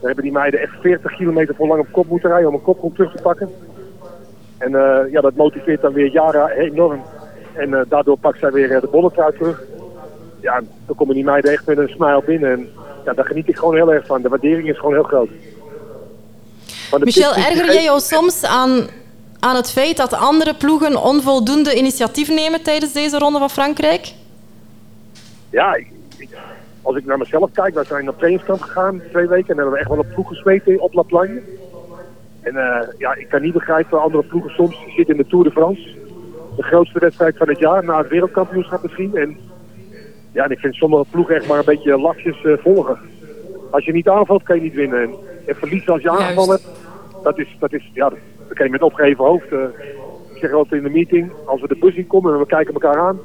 We 0.00 0.06
hebben 0.06 0.24
die 0.24 0.32
meiden 0.32 0.60
echt 0.60 0.72
40 0.80 1.16
kilometer 1.16 1.54
voor 1.54 1.66
lang 1.66 1.80
op 1.80 1.92
kop 1.92 2.08
moeten 2.08 2.30
rijden 2.30 2.48
om 2.48 2.54
een 2.54 2.62
kopgrond 2.62 2.94
terug 2.94 3.12
te 3.14 3.22
pakken. 3.22 3.50
En 4.58 4.72
uh, 4.72 4.98
ja, 5.10 5.20
dat 5.20 5.34
motiveert 5.34 5.80
dan 5.80 5.92
weer 5.92 6.10
Jara 6.10 6.48
enorm. 6.48 7.02
En 7.54 7.68
uh, 7.68 7.80
daardoor 7.88 8.18
pakt 8.18 8.38
zij 8.38 8.52
weer 8.52 8.80
de 8.80 8.88
bolletrui 8.90 9.32
terug. 9.32 9.62
Ja, 10.40 10.62
dan 10.86 10.96
komen 10.96 11.14
die 11.14 11.24
meiden 11.24 11.52
echt 11.52 11.66
met 11.66 11.78
een 11.78 11.88
smile 11.88 12.22
binnen. 12.26 12.52
En 12.52 12.68
ja, 13.04 13.12
daar 13.12 13.24
geniet 13.24 13.48
ik 13.48 13.56
gewoon 13.56 13.74
heel 13.74 13.92
erg 13.92 14.06
van. 14.06 14.22
De 14.22 14.28
waardering 14.28 14.68
is 14.68 14.78
gewoon 14.78 14.94
heel 14.94 15.02
groot. 15.02 15.30
Michel, 16.98 17.34
erger 17.34 17.72
jij 17.72 17.82
jou 17.82 18.00
soms 18.00 18.44
aan, 18.44 18.86
aan 19.38 19.56
het 19.56 19.70
feit 19.70 19.96
dat 19.96 20.12
andere 20.12 20.54
ploegen 20.54 21.02
onvoldoende 21.02 21.74
initiatief 21.74 22.28
nemen 22.28 22.62
tijdens 22.62 22.92
deze 22.92 23.18
ronde 23.18 23.38
van 23.38 23.50
Frankrijk? 23.50 24.12
Ja, 25.50 25.74
ik, 25.74 25.86
als 26.88 26.96
ik 26.96 27.06
naar 27.06 27.18
mezelf 27.18 27.50
kijk, 27.52 27.74
wij 27.74 27.84
zijn 27.84 28.08
op 28.08 28.16
trainingskamp 28.16 28.60
gegaan 28.60 29.02
twee 29.10 29.26
weken 29.26 29.50
en 29.50 29.56
hebben 29.56 29.72
we 29.72 29.78
echt 29.78 29.88
wel 29.88 29.98
een 29.98 30.12
ploeg 30.14 30.28
gesmeten 30.28 30.80
op 30.80 30.94
La 30.94 31.02
Plagne. 31.02 31.42
En 32.40 32.54
uh, 32.54 32.78
ja, 32.98 33.14
ik 33.14 33.28
kan 33.28 33.42
niet 33.42 33.52
begrijpen 33.52 33.90
waar 33.90 34.00
andere 34.00 34.22
ploegen 34.22 34.50
soms 34.50 34.76
zitten 34.96 35.16
in 35.16 35.22
de 35.22 35.28
Tour 35.28 35.44
de 35.44 35.50
France. 35.50 35.94
De 36.56 36.62
grootste 36.62 36.98
wedstrijd 36.98 37.36
van 37.36 37.48
het 37.48 37.58
jaar, 37.58 37.84
na 37.84 37.98
het 37.98 38.08
wereldkampioenschap 38.08 38.82
misschien. 38.82 39.16
En 39.16 39.36
ja, 40.32 40.44
en 40.44 40.50
ik 40.50 40.58
vind 40.58 40.74
sommige 40.74 41.04
ploegen 41.10 41.34
echt 41.34 41.48
maar 41.48 41.58
een 41.58 41.64
beetje 41.64 41.98
lafjes 41.98 42.42
uh, 42.44 42.58
volgen. 42.58 42.98
Als 43.70 43.84
je 43.84 43.92
niet 43.92 44.08
aanvalt, 44.08 44.42
kan 44.42 44.56
je 44.56 44.62
niet 44.62 44.74
winnen. 44.74 45.02
En, 45.02 45.14
en 45.46 45.56
verliezen 45.56 45.92
als 45.92 46.02
je 46.02 46.10
aangevallen 46.10 46.60
hebt, 46.60 46.68
dat 47.22 47.38
is, 47.38 47.56
dat 47.58 47.72
is, 47.72 47.90
ja, 47.92 48.08
dat 48.08 48.56
kan 48.56 48.66
je 48.66 48.72
met 48.72 48.82
opgeheven 48.82 49.24
hoofd. 49.24 49.52
Uh, 49.52 49.60
ik 50.32 50.38
zeg 50.38 50.52
altijd 50.52 50.82
in 50.82 50.88
de 50.88 50.94
meeting, 50.94 51.32
als 51.44 51.60
we 51.60 51.68
de 51.68 51.78
bus 51.80 51.94
in 51.94 52.06
komen 52.06 52.32
en 52.32 52.38
we 52.38 52.46
kijken 52.46 52.74
elkaar 52.74 52.98
aan, 52.98 53.18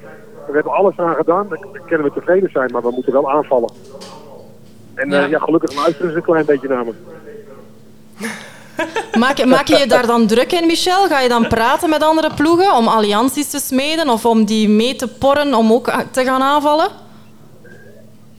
we 0.48 0.54
hebben 0.54 0.74
alles 0.74 0.98
aan 0.98 1.16
gedaan. 1.16 1.48
Dan 1.50 1.68
kunnen 1.86 2.08
we 2.08 2.14
tevreden 2.14 2.50
zijn, 2.52 2.72
maar 2.72 2.82
we 2.82 2.92
moeten 2.92 3.14
wel 3.14 3.32
aanvallen. 3.32 3.72
En 4.96 5.10
ja, 5.10 5.24
uh, 5.24 5.30
ja 5.30 5.40
gelukkig 5.40 5.76
luisteren 5.76 6.12
ze 6.12 6.18
een 6.18 6.24
klein 6.24 6.46
beetje 6.46 6.68
naar 6.68 6.86
me. 6.86 6.94
Maak, 9.20 9.46
maak 9.46 9.68
je 9.68 9.78
je 9.78 9.88
daar 9.88 10.08
dan 10.08 10.28
druk 10.28 10.52
in, 10.52 10.66
Michel? 10.66 11.08
Ga 11.08 11.20
je 11.20 11.30
dan 11.30 11.48
praten 11.48 11.90
met 11.90 12.04
andere 12.04 12.34
ploegen 12.36 12.76
om 12.76 12.88
allianties 12.88 13.50
te 13.50 13.60
smeden 13.60 14.10
of 14.10 14.26
om 14.26 14.46
die 14.46 14.70
mee 14.70 14.96
te 14.96 15.18
porren 15.18 15.54
om 15.54 15.72
ook 15.72 15.92
te 16.12 16.24
gaan 16.24 16.42
aanvallen? 16.42 16.88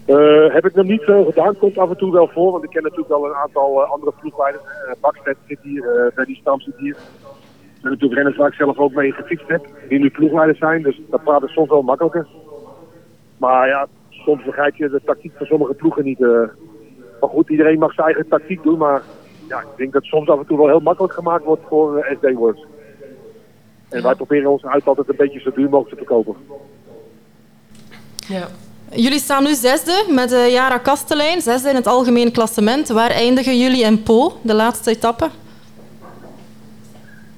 Uh, 0.06 0.54
heb 0.54 0.66
ik 0.66 0.74
nog 0.74 0.86
niet 0.86 1.02
zo 1.06 1.24
gedaan. 1.24 1.56
Komt 1.58 1.78
af 1.78 1.90
en 1.90 1.96
toe 1.96 2.12
wel 2.12 2.28
voor, 2.28 2.52
want 2.52 2.64
ik 2.64 2.70
ken 2.70 2.82
natuurlijk 2.82 3.08
wel 3.08 3.24
een 3.24 3.34
aantal 3.34 3.82
uh, 3.82 3.90
andere 3.90 4.12
ploegleiders. 4.20 4.64
Uh, 4.64 4.92
Bakstedt 5.00 5.38
zit 5.46 5.58
hier, 5.62 6.12
Benny 6.14 6.34
Stam 6.34 6.60
zit 6.60 6.74
hier. 6.76 6.96
Zijn 7.84 7.96
natuurlijk 7.96 8.20
renners 8.20 8.36
waar 8.36 8.48
ik 8.48 8.54
zelf 8.54 8.78
ook 8.78 8.92
mee 8.92 9.12
gefietst 9.12 9.48
heb, 9.48 9.66
die 9.88 9.98
nu 9.98 10.10
ploegleiders 10.10 10.58
zijn. 10.58 10.82
Dus 10.82 11.00
dat 11.10 11.22
praten 11.22 11.48
soms 11.48 11.68
wel 11.68 11.82
makkelijker. 11.82 12.26
Maar 13.36 13.68
ja, 13.68 13.86
soms 14.08 14.44
begrijp 14.44 14.76
je 14.76 14.88
de 14.88 15.00
tactiek 15.04 15.32
van 15.36 15.46
sommige 15.46 15.74
ploegen 15.74 16.04
niet. 16.04 16.18
maar 16.18 17.30
goed, 17.30 17.48
iedereen 17.48 17.78
mag 17.78 17.92
zijn 17.94 18.06
eigen 18.06 18.28
tactiek 18.28 18.62
doen, 18.62 18.78
maar 18.78 19.02
ja, 19.48 19.60
ik 19.60 19.76
denk 19.76 19.92
dat 19.92 20.04
soms 20.04 20.28
af 20.28 20.38
en 20.38 20.46
toe 20.46 20.56
wel 20.56 20.66
heel 20.66 20.80
makkelijk 20.80 21.12
gemaakt 21.12 21.44
wordt 21.44 21.62
voor 21.68 21.98
uh, 21.98 22.16
SD 22.16 22.32
Works. 22.32 22.66
En 23.88 24.02
wij 24.02 24.14
proberen 24.14 24.50
ons 24.50 24.64
uit 24.64 24.86
altijd 24.86 25.08
een 25.08 25.16
beetje 25.16 25.40
zo 25.40 25.50
duur 25.50 25.68
mogelijk 25.68 25.90
te 25.90 25.96
verkopen. 25.96 26.36
Ja. 28.28 28.46
Jullie 28.90 29.18
staan 29.18 29.42
nu 29.44 29.54
zesde 29.54 30.04
met 30.08 30.32
uh, 30.32 30.52
Jara 30.52 30.78
Kastelein, 30.78 31.40
zesde 31.40 31.68
in 31.68 31.74
het 31.74 31.86
algemeen 31.86 32.32
klassement. 32.32 32.88
Waar 32.88 33.10
eindigen 33.10 33.58
jullie 33.58 33.84
in 33.84 34.02
Po, 34.02 34.32
de 34.42 34.54
laatste 34.54 34.90
etappe? 34.90 35.28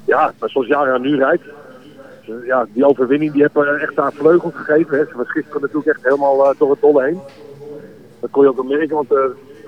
Ja, 0.06 0.32
zoals 0.40 0.66
Jara 0.66 0.98
nu 0.98 1.16
rijdt. 1.16 1.42
Ja, 2.44 2.66
die 2.72 2.86
overwinning 2.86 3.32
die 3.32 3.42
heeft 3.42 3.80
echt 3.80 3.98
aan 3.98 4.12
vleugel 4.12 4.50
gegeven. 4.54 4.98
Hè. 4.98 5.04
Ze 5.04 5.16
was 5.16 5.30
gisteren 5.30 5.60
natuurlijk 5.60 5.88
echt 5.88 6.04
helemaal 6.04 6.50
uh, 6.50 6.58
door 6.58 6.70
het 6.70 6.80
dolle 6.80 7.04
heen. 7.04 7.20
Dat 8.20 8.30
kon 8.30 8.42
je 8.42 8.48
ook 8.48 8.56
wel 8.56 8.78
merken, 8.78 8.96
want 8.96 9.10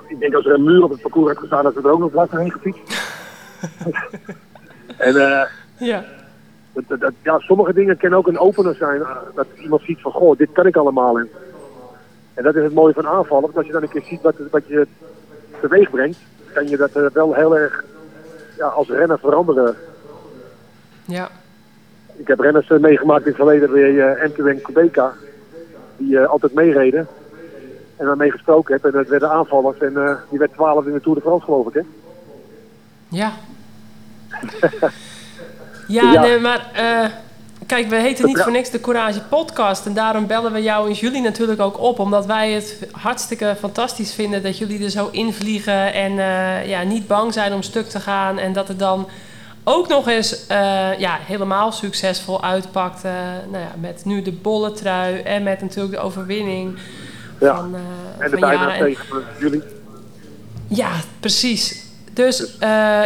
ik 0.09 0.19
denk 0.19 0.33
als 0.35 0.45
er 0.45 0.53
een 0.53 0.63
muur 0.63 0.83
op 0.83 0.89
het 0.89 1.01
parcours 1.01 1.27
had 1.27 1.37
gestaan, 1.37 1.63
dat 1.63 1.73
ze 1.73 1.79
er 1.79 1.91
ook 1.91 1.99
nog 1.99 2.11
wat 2.11 2.31
heen 2.31 2.51
gefietst. 2.51 3.17
en 4.97 5.15
uh, 5.15 5.43
ja. 5.77 6.03
Dat, 6.73 6.99
dat, 6.99 7.13
ja, 7.23 7.39
sommige 7.39 7.73
dingen 7.73 7.97
kunnen 7.97 8.19
ook 8.19 8.27
een 8.27 8.39
opener 8.39 8.75
zijn. 8.75 8.99
Uh, 8.99 9.17
dat 9.35 9.47
iemand 9.57 9.81
ziet 9.81 10.01
van, 10.01 10.11
goh, 10.11 10.37
dit 10.37 10.51
kan 10.51 10.65
ik 10.65 10.75
allemaal. 10.75 11.19
En, 11.19 11.29
en 12.33 12.43
dat 12.43 12.55
is 12.55 12.63
het 12.63 12.73
mooie 12.73 12.93
van 12.93 13.07
aanvallen. 13.07 13.43
Want 13.43 13.57
als 13.57 13.65
je 13.65 13.71
dan 13.71 13.81
een 13.81 13.89
keer 13.89 14.03
ziet 14.03 14.21
wat, 14.21 14.35
wat 14.51 14.67
je 14.67 14.87
teweeg 15.61 15.89
brengt, 15.89 16.19
kan 16.53 16.67
je 16.67 16.77
dat 16.77 17.11
wel 17.13 17.33
heel 17.33 17.57
erg 17.57 17.83
ja, 18.57 18.67
als 18.67 18.89
renner 18.89 19.19
veranderen. 19.19 19.75
Ja. 21.09 21.29
Ik 22.15 22.27
heb 22.27 22.39
renners 22.39 22.67
meegemaakt 22.67 23.21
in 23.21 23.27
het 23.27 23.35
verleden 23.35 23.71
bij 23.71 23.91
uh, 23.91 24.23
MTN 24.23 24.61
Quebeca. 24.61 25.13
Die 25.97 26.19
altijd 26.19 26.53
meereden 26.53 27.07
en 27.97 28.05
daarmee 28.05 28.31
gesproken 28.31 28.73
heb. 28.73 28.85
En 28.85 28.91
dat 28.91 29.07
werden 29.07 29.29
aanvallers 29.29 29.77
en 29.77 29.93
uh, 29.93 30.11
die 30.29 30.39
werd 30.39 30.53
12 30.53 30.85
in 30.85 30.93
de 30.93 31.01
Tour 31.01 31.15
de 31.15 31.21
France 31.21 31.45
geloof 31.45 31.67
ik 31.67 31.73
hè? 31.73 31.81
Ja. 33.07 33.31
ja, 35.87 36.11
ja, 36.11 36.21
nee, 36.21 36.39
maar 36.39 36.71
uh, 36.75 37.09
kijk, 37.65 37.87
we 37.87 37.95
heten 37.95 38.25
niet 38.25 38.41
voor 38.41 38.51
niks 38.51 38.69
de 38.69 38.81
Courage 38.81 39.21
Podcast. 39.21 39.85
En 39.85 39.93
daarom 39.93 40.27
bellen 40.27 40.53
we 40.53 40.61
jou 40.61 40.87
en 40.87 40.93
jullie 40.93 41.21
natuurlijk 41.21 41.61
ook 41.61 41.79
op. 41.79 41.99
Omdat 41.99 42.25
wij 42.25 42.51
het 42.51 42.87
hartstikke 42.91 43.55
fantastisch 43.59 44.13
vinden 44.13 44.43
dat 44.43 44.57
jullie 44.57 44.83
er 44.83 44.89
zo 44.89 45.09
invliegen. 45.11 45.93
En 45.93 46.13
ja, 46.67 46.83
niet 46.83 47.07
bang 47.07 47.33
zijn 47.33 47.53
om 47.53 47.61
stuk 47.61 47.85
te 47.85 47.99
gaan. 47.99 48.37
En 48.37 48.53
dat 48.53 48.67
het 48.67 48.79
dan 48.79 49.07
ook 49.69 49.87
nog 49.87 50.07
eens 50.07 50.45
ja, 50.97 51.17
helemaal 51.21 51.71
succesvol 51.71 52.43
uitpakt. 52.43 53.03
nou 53.51 53.63
ja, 53.63 53.71
met 53.79 54.05
nu 54.05 54.21
de 54.21 54.31
bolle 54.31 54.71
trui 54.71 55.19
en 55.19 55.43
met 55.43 55.61
natuurlijk 55.61 55.95
de 55.95 55.99
overwinning. 55.99 56.77
Ja. 57.39 57.55
Van, 57.55 57.75
uh, 57.75 57.79
en 58.25 58.31
de 58.31 58.37
bijna 58.39 58.77
tegen 58.77 59.23
jullie. 59.39 59.63
Ja, 60.67 60.91
precies. 61.19 61.83
Dus 62.13 62.41
uh, 62.41 62.49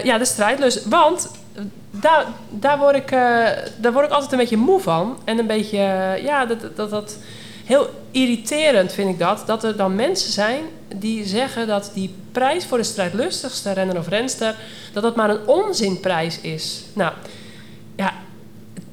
ja, 0.03 0.17
de 0.17 0.25
strijdlust. 0.25 0.85
Want 0.85 1.31
daar, 1.91 2.25
daar, 2.49 2.77
word 2.77 2.95
ik, 2.95 3.09
daar 3.77 3.93
word 3.93 4.05
ik 4.05 4.11
altijd 4.11 4.31
een 4.31 4.37
beetje 4.37 4.57
moe 4.57 4.79
van. 4.79 5.17
En 5.23 5.39
een 5.39 5.47
beetje, 5.47 5.77
ja, 6.23 6.45
dat, 6.45 6.75
dat, 6.75 6.89
dat 6.89 7.17
heel 7.65 7.89
irriterend 8.11 8.93
vind 8.93 9.09
ik 9.09 9.19
dat. 9.19 9.43
Dat 9.45 9.63
er 9.63 9.77
dan 9.77 9.95
mensen 9.95 10.31
zijn 10.31 10.63
die 10.99 11.25
zeggen 11.25 11.67
dat 11.67 11.91
die 11.93 12.15
prijs 12.31 12.65
voor 12.65 12.77
de 12.77 12.83
strijdlustigste 12.83 13.71
renner 13.71 13.97
of 13.97 14.07
renster... 14.07 14.55
dat 14.93 15.03
dat 15.03 15.15
maar 15.15 15.29
een 15.29 15.47
onzinprijs 15.47 16.41
is. 16.41 16.83
Nou, 16.93 17.13
ja, 17.95 18.13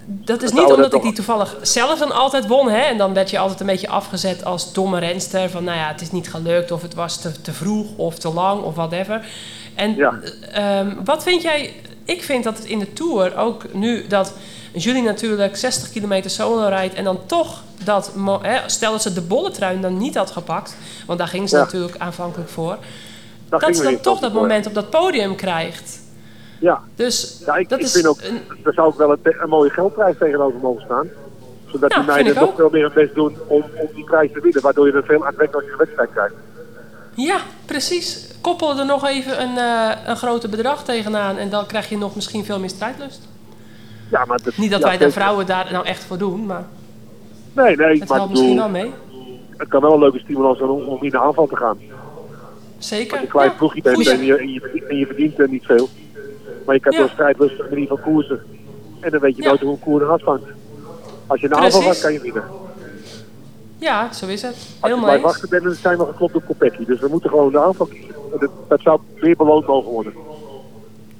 dat 0.07 0.43
is 0.43 0.53
niet 0.53 0.73
omdat 0.73 0.95
ik 0.95 1.03
die 1.03 1.13
toevallig 1.13 1.57
zelf 1.63 1.99
dan 1.99 2.13
altijd 2.13 2.47
won. 2.47 2.71
Hè? 2.71 2.81
En 2.81 2.99
dan 2.99 3.15
werd 3.15 3.31
je 3.31 3.39
altijd 3.39 3.61
een 3.61 3.67
beetje 3.67 3.89
afgezet 3.89 4.45
als 4.45 4.73
domme 4.73 4.99
renster. 4.99 5.51
Van 5.51 5.65
nou 5.65 5.79
ja, 5.79 5.89
het 5.89 6.01
is 6.01 6.11
niet 6.11 6.31
gelukt 6.31 6.71
of 6.71 6.83
het 6.83 6.95
was 6.95 7.21
te, 7.21 7.41
te 7.41 7.53
vroeg 7.53 7.87
of 7.97 8.19
te 8.19 8.33
lang 8.33 8.63
of 8.63 8.75
whatever. 8.75 9.27
En 9.75 10.01
um, 10.63 11.05
wat 11.05 11.23
vind 11.23 11.43
jij... 11.43 11.75
Ik 12.05 12.23
vind 12.23 12.45
dat 12.45 12.57
het 12.59 12.67
in 12.67 12.79
de 12.79 12.93
Tour 12.93 13.37
ook 13.37 13.75
nu 13.75 14.07
dat 14.07 14.33
Julie 14.73 15.03
natuurlijk 15.03 15.57
60 15.57 15.91
kilometer 15.91 16.31
solo 16.31 16.69
rijdt... 16.69 16.95
en 16.95 17.05
dan 17.05 17.27
toch 17.27 17.63
dat... 17.85 18.13
Hè, 18.43 18.59
stel 18.67 18.93
dat 18.93 19.03
ze 19.03 19.13
de 19.13 19.21
bolletrui 19.21 19.81
dan 19.81 19.99
niet 19.99 20.15
had 20.15 20.31
gepakt... 20.31 20.77
want 21.07 21.19
daar 21.19 21.29
ging 21.29 21.49
ze 21.49 21.57
natuurlijk 21.57 21.99
aanvankelijk 21.99 22.51
voor... 22.51 22.79
dat 23.49 23.77
ze 23.77 23.83
dan 23.83 24.01
toch 24.01 24.19
dat 24.19 24.33
moment 24.33 24.67
op 24.67 24.75
dat 24.75 24.91
podium 24.91 25.37
krijgt... 25.37 26.01
Ja, 26.61 26.81
dus 26.95 27.43
ja, 27.47 27.57
ik, 27.57 27.69
dat 27.69 27.79
ik 27.79 27.85
is 27.85 27.93
vind 27.93 28.07
ook, 28.07 28.21
een... 28.21 28.41
er 28.65 28.73
zou 28.73 28.87
ook 28.87 28.99
wel 28.99 29.11
een, 29.11 29.19
een, 29.23 29.49
mooie 29.49 29.71
geldprijs 29.71 30.17
tegenover 30.19 30.61
mogen 30.61 30.83
staan. 30.85 31.09
Zodat 31.67 31.91
die 31.91 32.03
meiden 32.03 32.35
nog 32.35 32.55
veel 32.57 32.71
meer 32.71 32.85
het 32.85 32.95
best 32.95 33.15
doen 33.15 33.37
om, 33.47 33.65
om 33.75 33.89
die 33.95 34.05
prijs 34.05 34.33
te 34.33 34.41
winnen. 34.41 34.63
Waardoor 34.63 34.87
je 34.87 34.93
een 34.93 35.03
veel 35.03 35.27
aantrekkelijke 35.27 35.77
wedstrijd 35.77 36.11
krijgt. 36.11 36.35
Ja, 37.15 37.39
precies. 37.67 38.29
Koppel 38.41 38.79
er 38.79 38.87
nog 38.87 39.07
even 39.07 39.43
een, 39.43 39.57
uh, 39.57 39.91
een 40.07 40.17
groter 40.17 40.49
bedrag 40.49 40.85
tegenaan. 40.85 41.37
En 41.37 41.51
dan 41.51 41.67
krijg 41.67 41.89
je 41.89 41.99
nog 41.99 42.15
misschien 42.15 42.45
veel 42.45 42.59
meer 42.59 42.69
strijdlust. 42.69 43.29
Ja, 44.11 44.25
maar 44.25 44.41
Niet 44.57 44.71
dat 44.71 44.83
wij 44.83 44.99
de 44.99 45.11
vrouwen 45.11 45.47
daar 45.47 45.69
nou 45.73 45.87
echt 45.87 46.05
voor 46.05 46.19
doen, 46.19 46.47
maar 46.47 46.65
Nee, 47.53 47.77
nee. 47.77 47.99
het 48.01 48.09
maar 48.09 48.19
helpt 48.19 48.33
misschien 48.33 48.57
wel 48.57 48.69
mee. 48.69 48.93
Het 49.57 49.69
kan 49.69 49.81
wel 49.81 49.93
een 49.93 49.99
leuke 49.99 50.19
stimulans 50.19 50.59
zijn 50.59 50.71
om, 50.71 50.83
om 50.83 51.03
in 51.03 51.11
de 51.11 51.19
aanval 51.19 51.47
te 51.47 51.57
gaan. 51.57 51.79
Zeker. 52.79 53.11
Als 53.11 53.21
je 53.21 53.27
een 53.27 53.33
klein 53.33 53.51
Ja. 53.51 53.57
ploegje 53.57 53.83
bent 53.83 54.09
en 54.09 54.25
je, 54.25 54.37
en, 54.37 54.53
je, 54.53 54.87
en 54.89 54.97
je 54.97 55.07
verdient 55.07 55.39
eh, 55.41 55.49
niet 55.49 55.65
veel. 55.65 55.89
Maar 56.67 56.75
je 56.75 56.81
kan 56.81 56.97
door 56.97 57.09
strijdlustig 57.09 57.71
ieder 57.71 57.79
geval 57.79 58.13
koersen. 58.13 58.43
En 59.01 59.11
dan 59.11 59.21
weet 59.21 59.37
je 59.37 59.43
nooit 59.43 59.61
hoe 59.61 59.71
een 59.71 59.79
koer 59.81 60.21
vangt. 60.25 60.45
Als 61.27 61.41
je 61.41 61.47
een 61.47 61.55
aanval 61.55 61.83
gaat, 61.83 62.01
kan 62.01 62.13
je 62.13 62.21
winnen. 62.21 62.45
Ja, 63.79 64.13
zo 64.13 64.27
is 64.27 64.43
het. 64.43 64.57
Als 64.81 64.93
je 64.93 65.11
eens. 65.13 65.23
wachten 65.23 65.49
bent, 65.49 65.63
dan 65.63 65.75
zijn 65.75 65.99
we 65.99 66.05
geklopt 66.05 66.35
op 66.35 66.47
Kopecky. 66.47 66.85
Dus 66.85 67.01
we 67.01 67.09
moeten 67.09 67.31
gewoon 67.31 67.53
de 67.53 67.61
aanval 67.61 67.87
kiezen. 67.87 68.15
En 68.33 68.39
Dat, 68.41 68.51
dat 68.69 68.81
zou 68.81 69.01
meer 69.21 69.37
beloond 69.37 69.67
mogen 69.67 69.91
worden. 69.91 70.13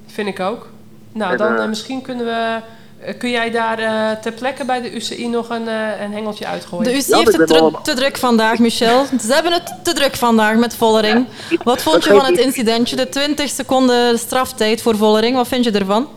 Vind 0.05 0.27
ik 0.27 0.39
ook. 0.39 0.69
Nou, 1.11 1.31
En, 1.31 1.37
dan 1.37 1.55
eh, 1.55 1.63
eh, 1.63 1.69
misschien 1.69 2.01
kunnen 2.01 2.25
we... 2.25 2.59
eh, 3.01 3.17
kun 3.17 3.29
jij 3.29 3.51
daar 3.51 3.79
eh, 3.79 4.11
ter 4.21 4.31
plekke 4.31 4.65
bij 4.65 4.81
de 4.81 4.95
UCI 4.95 5.27
nog 5.27 5.49
een, 5.49 5.67
eh, 5.67 6.01
een 6.01 6.11
hengeltje 6.11 6.45
uitgooien? 6.47 6.85
De 6.91 6.97
UCI 6.97 7.09
Ja, 7.11 7.17
heeft 7.17 7.27
het 7.27 7.37
ben 7.37 7.45
dru- 7.47 7.59
wel- 7.59 7.81
te 7.81 7.93
druk 7.93 8.17
vandaag, 8.17 8.59
Michel. 8.59 9.05
Ze 9.05 9.33
hebben 9.33 9.51
het 9.53 9.73
te 9.83 9.93
druk 9.93 10.15
vandaag 10.15 10.55
met 10.57 10.75
Vollering. 10.75 11.25
Wat 11.63 11.81
vond 11.81 11.95
dat 11.95 12.03
je 12.03 12.09
van 12.19 12.25
het 12.25 12.37
incidentje? 12.39 12.95
De 12.95 13.09
20 13.09 13.49
seconden 13.49 14.19
straftijd 14.19 14.81
voor 14.81 14.95
Vollering. 14.95 15.35
Wat 15.35 15.47
vind 15.47 15.63
je 15.65 15.71
ervan? 15.71 16.07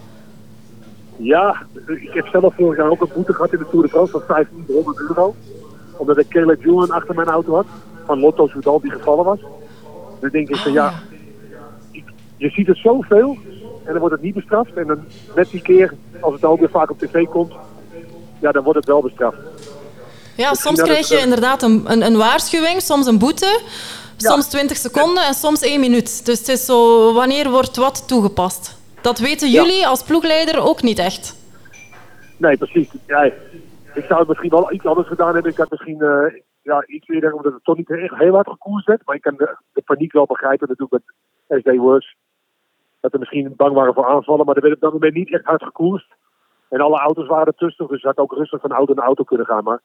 Ja, 1.16 1.62
ik 1.86 2.10
heb 2.14 2.26
zelf 2.26 2.54
vorig 2.56 2.76
jaar 2.78 2.90
ook 2.90 3.00
een 3.00 3.10
boete 3.14 3.32
gehad 3.34 3.52
in 3.52 3.58
de 3.58 3.66
Tour 3.70 3.82
de 3.84 3.90
France 3.90 4.12
van 4.12 4.22
1500 4.26 4.98
euro. 5.08 5.34
Omdat 5.96 6.18
ik 6.18 6.28
Caleb 6.28 6.64
Ewan 6.64 6.90
achter 6.90 7.14
mijn 7.14 7.28
auto 7.28 7.54
had. 7.54 7.66
Van 8.06 8.18
Lotto 8.20 8.46
Soudal 8.46 8.80
die 8.80 8.90
gevallen 8.90 9.24
was. 9.24 9.38
Dan 10.20 10.30
denk 10.30 10.48
ik 10.48 10.56
van 10.56 10.70
Oh, 10.70 10.76
ja, 10.76 10.92
ik- 11.90 12.04
je 12.36 12.48
ziet 12.50 12.66
het 12.66 12.76
zoveel 12.78 13.36
en 13.84 13.90
dan 13.92 13.98
wordt 13.98 14.14
het 14.14 14.22
niet 14.24 14.34
bestraft. 14.34 14.72
En 14.74 14.86
dan 14.86 15.04
net 15.34 15.50
die 15.50 15.62
keer, 15.62 15.94
als 16.20 16.32
het 16.32 16.42
dan 16.42 16.50
ook 16.50 16.58
weer 16.58 16.70
vaak 16.70 16.90
op 16.90 16.98
tv 16.98 17.24
komt, 17.26 17.52
ja 18.40 18.52
dan 18.52 18.62
wordt 18.62 18.78
het 18.78 18.88
wel 18.88 19.02
bestraft. 19.02 19.36
Ja, 20.36 20.48
Misschien 20.50 20.56
soms 20.56 20.78
dat 20.78 20.86
krijg 20.88 21.08
je 21.08 21.16
eh, 21.16 21.22
inderdaad 21.22 21.62
een, 21.62 21.84
een, 21.86 22.02
een 22.02 22.16
waarschuwing, 22.16 22.80
soms 22.80 23.06
een 23.06 23.18
boete, 23.18 23.60
Ja. 24.16 24.30
soms 24.30 24.48
20 24.48 24.76
seconden 24.76 25.24
en 25.26 25.34
soms 25.34 25.60
1 25.60 25.80
minuut. 25.80 26.26
Dus 26.26 26.38
het 26.38 26.48
is 26.48 26.64
zo, 26.64 27.12
wanneer 27.12 27.50
wordt 27.50 27.76
wat 27.76 28.08
toegepast? 28.08 28.78
Dat 29.00 29.18
weten 29.18 29.50
Ja. 29.50 29.62
jullie 29.62 29.86
als 29.86 30.02
ploegleider 30.02 30.60
ook 30.62 30.82
niet 30.82 30.98
echt. 30.98 31.36
Nee, 32.36 32.56
precies. 32.56 32.88
Ja, 33.06 33.22
ik 33.94 34.04
zou 34.08 34.18
het 34.18 34.28
misschien 34.28 34.50
wel 34.50 34.72
iets 34.72 34.84
anders 34.86 35.08
gedaan 35.08 35.34
hebben. 35.34 35.52
Ik 35.52 35.58
had 35.58 35.70
misschien 35.70 36.00
eh, 36.00 36.40
ja, 36.62 36.84
iets 36.86 37.08
eerder, 37.08 37.32
omdat 37.32 37.52
het 37.52 37.64
toch 37.64 37.76
niet 37.76 37.90
echt 37.90 38.14
heel 38.14 38.34
hard 38.34 38.48
gekoerst 38.48 38.86
werd. 38.86 39.02
Maar 39.04 39.16
ik 39.16 39.22
kan 39.22 39.34
de, 39.36 39.56
de 39.72 39.82
paniek 39.82 40.12
wel 40.12 40.26
begrijpen 40.26 40.68
natuurlijk 40.68 41.02
met 41.48 41.60
SD 41.60 41.76
Works. 41.76 42.14
Dat 43.04 43.12
er 43.12 43.18
misschien 43.18 43.52
bang 43.56 43.74
waren 43.74 43.94
voor 43.94 44.06
aanvallen, 44.06 44.46
maar 44.46 44.56
er 44.56 44.62
werd 44.62 44.74
op 44.74 44.80
dat 44.80 44.92
moment 44.92 45.14
niet 45.14 45.32
echt 45.32 45.44
hard 45.44 45.62
gekoerst. 45.62 46.14
En 46.68 46.80
alle 46.80 46.98
auto's 46.98 47.26
waren 47.26 47.46
ertussen, 47.46 47.86
dus 47.86 48.02
het 48.02 48.16
had 48.16 48.18
ook 48.18 48.32
rustig 48.32 48.60
van 48.60 48.72
auto 48.72 48.94
naar 48.94 49.04
auto 49.04 49.24
kunnen 49.24 49.46
gaan. 49.46 49.64
Maar 49.64 49.80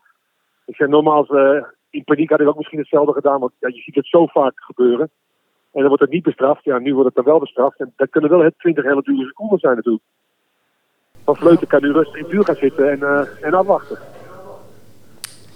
ik 0.66 0.76
zeg 0.76 0.88
normaal, 0.88 1.26
eh, 1.26 1.64
in 1.90 2.04
paniek 2.04 2.30
had 2.30 2.40
ik 2.40 2.48
ook 2.48 2.58
misschien 2.58 2.80
hetzelfde 2.80 3.14
gedaan, 3.14 3.40
want 3.40 3.52
je 3.60 3.72
ziet 3.72 3.96
het 3.96 4.08
zo 4.08 4.26
vaak 4.26 4.54
gebeuren. 4.56 5.10
En 5.72 5.80
dan 5.80 5.88
wordt 5.88 6.02
het 6.02 6.12
niet 6.12 6.24
bestraft. 6.24 6.64
Ja, 6.64 6.78
nu 6.78 6.94
wordt 6.94 7.06
het 7.06 7.16
dan 7.16 7.26
wel 7.26 7.40
bestraft. 7.40 7.80
En 7.80 7.94
dat 7.96 8.10
kunnen 8.10 8.30
wel 8.30 8.44
het 8.44 8.58
20 8.58 8.84
hele 8.84 9.02
dure 9.02 9.26
seconden 9.26 9.60
zijn 9.60 9.76
natuurlijk. 9.76 10.04
Van 11.24 11.36
Vleuten 11.36 11.68
kan 11.68 11.82
nu 11.82 11.92
rustig 11.92 12.22
in 12.22 12.30
vuur 12.30 12.44
gaan 12.44 12.56
zitten 12.56 12.92
en, 12.92 13.04
eh, 13.04 13.46
en 13.46 13.54
afwachten. 13.54 13.98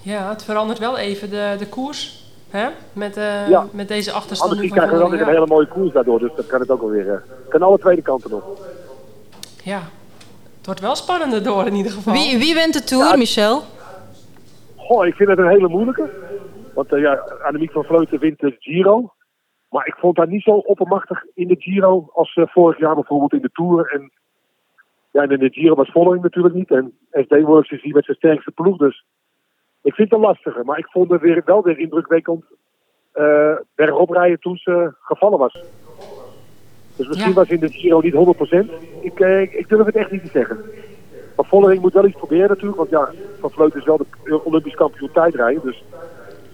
Ja, 0.03 0.29
het 0.29 0.43
verandert 0.43 0.79
wel 0.79 0.97
even 0.97 1.29
de, 1.29 1.55
de 1.57 1.69
koers. 1.69 2.22
Hè? 2.57 2.69
Met, 2.93 3.17
eh, 3.17 3.49
Ja. 3.49 3.65
met 3.71 3.87
deze 3.87 4.11
achterstand 4.11 4.51
Anders 4.51 4.71
krijgen 4.71 4.93
we 4.93 4.99
Vollering. 5.01 5.27
een 5.27 5.33
hele 5.33 5.47
mooie 5.47 5.67
koers 5.67 5.91
daardoor, 5.93 6.19
dus 6.19 6.31
dat 6.35 6.47
kan 6.47 6.59
het 6.59 6.69
ook 6.69 6.81
wel 6.81 6.89
weer. 6.89 7.09
eh, 7.13 7.19
kan 7.49 7.61
alle 7.61 7.77
tweede 7.79 8.01
kanten 8.01 8.31
op. 8.33 8.59
Ja. 9.63 9.81
Het 10.57 10.65
wordt 10.65 10.81
wel 10.81 10.95
spannender 10.95 11.43
door 11.43 11.65
in 11.65 11.73
ieder 11.75 11.91
geval. 11.91 12.13
Wie, 12.13 12.37
wie 12.37 12.53
wint 12.53 12.73
de 12.73 12.83
Tour, 12.83 13.05
Ja. 13.05 13.15
Michel? 13.15 13.61
Goh, 14.75 15.05
ik 15.05 15.15
vind 15.15 15.29
het 15.29 15.37
een 15.39 15.47
hele 15.49 15.67
moeilijke. 15.67 16.09
Want 16.73 16.93
eh, 16.93 17.01
ja, 17.01 17.13
Annemiek 17.43 17.71
van 17.71 17.83
Vleuten 17.83 18.19
wint 18.19 18.39
de 18.39 18.55
Giro. 18.59 19.13
Maar 19.69 19.87
ik 19.87 19.95
vond 19.95 20.17
haar 20.17 20.27
niet 20.27 20.43
zo 20.43 20.51
oppermachtig 20.51 21.23
in 21.33 21.47
de 21.47 21.55
Giro 21.59 22.09
als 22.13 22.33
eh, 22.35 22.43
vorig 22.47 22.79
jaar 22.79 22.95
bijvoorbeeld 22.95 23.33
in 23.33 23.41
de 23.41 23.49
Tour. 23.53 23.91
En 23.93 24.11
ja, 25.11 25.21
en 25.21 25.29
in 25.31 25.39
de 25.39 25.49
Giro 25.49 25.75
was 25.75 25.91
Vollering 25.91 26.23
natuurlijk 26.23 26.53
niet. 26.55 26.71
En 26.71 26.97
SD 27.11 27.41
Works 27.41 27.71
is 27.71 27.81
hier 27.81 27.93
met 27.93 28.05
zijn 28.05 28.17
sterkste 28.17 28.51
ploeg. 28.51 28.77
Dus 28.77 29.05
ik 29.83 29.93
vind 29.93 30.09
het 30.09 30.19
een 30.19 30.25
lastige. 30.25 30.61
Maar 30.63 30.77
ik 30.77 30.87
vond 30.87 31.11
het 31.11 31.21
weer, 31.21 31.41
wel 31.45 31.63
weer 31.63 31.79
indrukwekkend 31.79 32.43
eh 33.11 33.55
bergop 33.75 34.09
rijden 34.09 34.39
toen 34.39 34.55
ze 34.57 34.93
gevallen 35.01 35.39
was. 35.39 35.63
Dus 36.95 37.07
misschien 37.07 37.29
Ja. 37.29 37.35
was 37.35 37.47
in 37.49 37.59
de 37.59 37.69
Giro 37.69 37.99
niet 37.99 38.13
100%. 38.13 38.71
Ik, 39.01 39.19
eh, 39.19 39.41
ik, 39.41 39.53
ik 39.53 39.69
durf 39.69 39.85
het 39.85 39.95
echt 39.95 40.11
niet 40.11 40.21
te 40.23 40.29
zeggen. 40.31 40.57
Maar 41.35 41.45
Vollering 41.45 41.81
moet 41.81 41.93
wel 41.93 42.05
iets 42.05 42.17
proberen 42.17 42.49
natuurlijk. 42.49 42.77
Want 42.77 42.89
ja, 42.89 43.09
Van 43.39 43.51
Vleuten 43.51 43.79
is 43.79 43.85
wel 43.85 43.97
de 44.23 44.43
Olympisch 44.43 44.75
kampioen 44.75 45.11
tijdrijden. 45.11 45.61
Dus, 45.63 45.83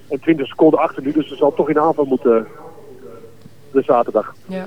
en 0.09 0.19
20 0.19 0.47
seconden 0.47 0.79
achter 0.79 1.03
nu. 1.03 1.11
Dus 1.11 1.27
ze 1.27 1.35
zal 1.35 1.53
toch 1.53 1.69
in 1.69 1.79
aanval 1.79 2.05
moeten 2.05 2.47
de 3.71 3.81
zaterdag. 3.81 4.33
Ja. 4.47 4.65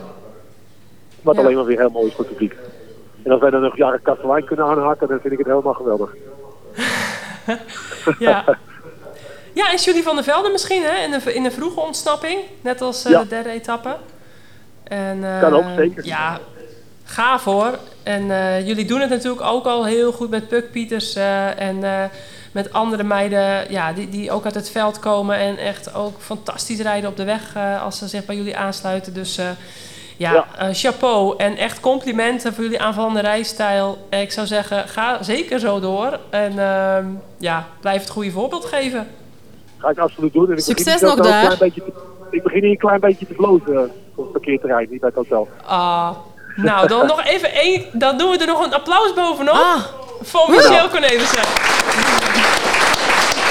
Wat 1.23 1.35
Ja. 1.35 1.41
alleen 1.43 1.55
maar 1.57 1.65
weer 1.65 1.79
heel 1.79 1.91
mooi 1.91 2.07
is 2.07 2.15
voor 2.15 2.25
het 2.25 2.33
publiek. 2.33 2.57
En 3.23 3.31
als 3.31 3.41
wij 3.41 3.51
dan 3.51 3.61
nog 3.63 3.77
jaren 3.77 4.03
Kastelein 4.03 4.45
kunnen 4.45 4.65
aanhaken, 4.67 5.09
dan 5.09 5.21
vind 5.21 5.33
ik 5.33 5.39
het 5.39 5.49
helemaal 5.49 5.75
geweldig. 5.75 6.15
Ja. 8.19 8.45
ja, 9.53 9.71
en 9.71 9.77
Julie 9.77 10.03
van 10.03 10.15
der 10.15 10.25
Velde 10.25 10.49
misschien, 10.51 10.83
hè? 10.83 11.05
In 11.05 11.13
een, 11.13 11.35
in 11.35 11.45
een 11.45 11.53
vroege 11.53 11.81
ontsnapping. 11.81 12.39
Net 12.61 12.81
als 12.81 13.05
eh, 13.05 13.13
Ja. 13.13 13.23
de 13.23 13.29
derde 13.29 13.51
etappe. 13.51 13.97
En, 14.85 15.25
eh, 15.25 15.41
Kan 15.41 15.55
ook, 15.55 15.65
zeker. 15.77 16.07
Ja, 16.07 16.39
gaaf 17.05 17.45
hoor. 17.45 17.79
En 18.03 18.31
eh, 18.31 18.67
jullie 18.67 18.85
doen 18.85 19.01
het 19.01 19.11
natuurlijk 19.11 19.43
ook 19.43 19.65
al 19.65 19.85
heel 19.87 20.13
goed 20.13 20.31
met 20.31 20.49
Puk 20.49 20.71
Pieters 20.71 21.15
en 21.57 22.11
met 22.53 22.73
andere 22.73 23.03
meiden 23.03 23.71
ja, 23.73 23.93
die, 23.93 24.09
die 24.09 24.31
ook 24.31 24.45
uit 24.45 24.55
het 24.55 24.71
veld 24.71 24.99
komen 24.99 25.37
en 25.37 25.59
echt 25.59 25.95
ook 25.95 26.21
fantastisch 26.21 26.81
rijden 26.81 27.11
op 27.11 27.17
de 27.17 27.25
weg 27.25 27.57
als 27.83 27.99
ze 27.99 28.09
zich 28.09 28.25
bij 28.25 28.37
jullie 28.37 28.57
aansluiten. 28.57 29.15
Dus 29.15 29.39
ja, 30.23 30.33
Ja. 30.33 30.47
eh, 30.59 30.69
chapeau 30.73 31.35
en 31.39 31.57
echt 31.57 31.81
complimenten 31.81 32.55
voor 32.55 32.63
jullie 32.65 32.81
aanvallende 32.81 33.21
rijstijl. 33.21 34.07
En 34.11 34.21
ik 34.21 34.33
zou 34.33 34.47
zeggen, 34.47 34.89
ga 34.89 35.23
zeker 35.23 35.59
zo 35.59 35.81
door 35.81 36.19
en 36.31 36.59
ehm, 36.59 37.05
ja, 37.39 37.67
blijf 37.81 38.01
het 38.01 38.11
goede 38.11 38.31
voorbeeld 38.31 38.65
geven. 38.65 39.09
Ga 39.79 39.89
ik 39.89 39.99
absoluut 39.99 40.33
doen. 40.33 40.47
En 40.51 40.57
ik 40.57 40.59
Succes 40.63 41.01
nog 41.01 41.15
wel 41.15 41.25
een 41.25 41.31
daar. 41.31 41.41
klein 41.45 41.59
beetje 41.59 41.85
te- 41.85 41.93
ik 42.31 42.43
begin 42.43 42.61
hier 42.63 42.71
een 42.71 42.79
klein 42.79 43.01
beetje 43.01 43.27
te 43.27 43.33
blozen 43.35 43.75
eh, 43.77 43.81
op 44.15 44.25
het 44.25 44.33
parkeerterrein, 44.33 44.87
niet 44.91 45.01
bij 45.01 45.11
het 45.15 45.29
hotel. 45.29 45.49
Ah, 45.67 46.11
nou, 46.57 46.89
dan 46.89 47.07
nog 47.07 47.25
even 47.25 47.53
één. 47.55 47.85
Dan 47.93 48.19
doen 48.19 48.31
we 48.31 48.39
er 48.39 48.47
nog 48.47 48.65
een 48.67 48.75
applaus 48.75 49.15
bovenop. 49.15 49.55
Ah, 49.55 49.77
Voor 50.23 50.51
Michel 50.51 50.89
Cornelissen. 50.89 51.43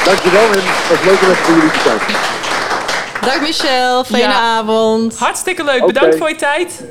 Dankjewel 0.06 0.44
en 0.44 0.50
het 0.64 0.90
was 0.90 1.02
leuk 1.06 1.22
om 1.22 1.30
even 1.30 1.36
voor 1.36 1.56
jullie 1.56 1.72
te 1.72 1.80
zijn. 1.80 2.00
Dag 3.22 3.42
Michel, 3.42 4.04
fijne 4.04 4.24
Ja. 4.28 4.58
avond. 4.60 5.18
Hartstikke 5.18 5.64
leuk. 5.64 5.86
Bedankt 5.86 6.18
voor 6.18 6.30
je 6.30 6.36
tijd. 6.36 6.84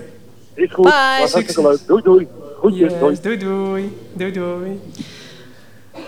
Is 0.54 0.72
goed, 0.72 0.84
Bye. 0.84 1.16
was 1.20 1.32
hartstikke 1.32 1.62
leuk. 1.68 1.78
Doei 1.86 2.02
doei. 2.02 2.28
Groetjes, 2.58 2.92
doei. 2.98 3.10
Yes, 3.10 3.20
doei 3.20 3.36
doei. 3.38 3.98
Doei 4.12 4.32
doei. 4.32 4.80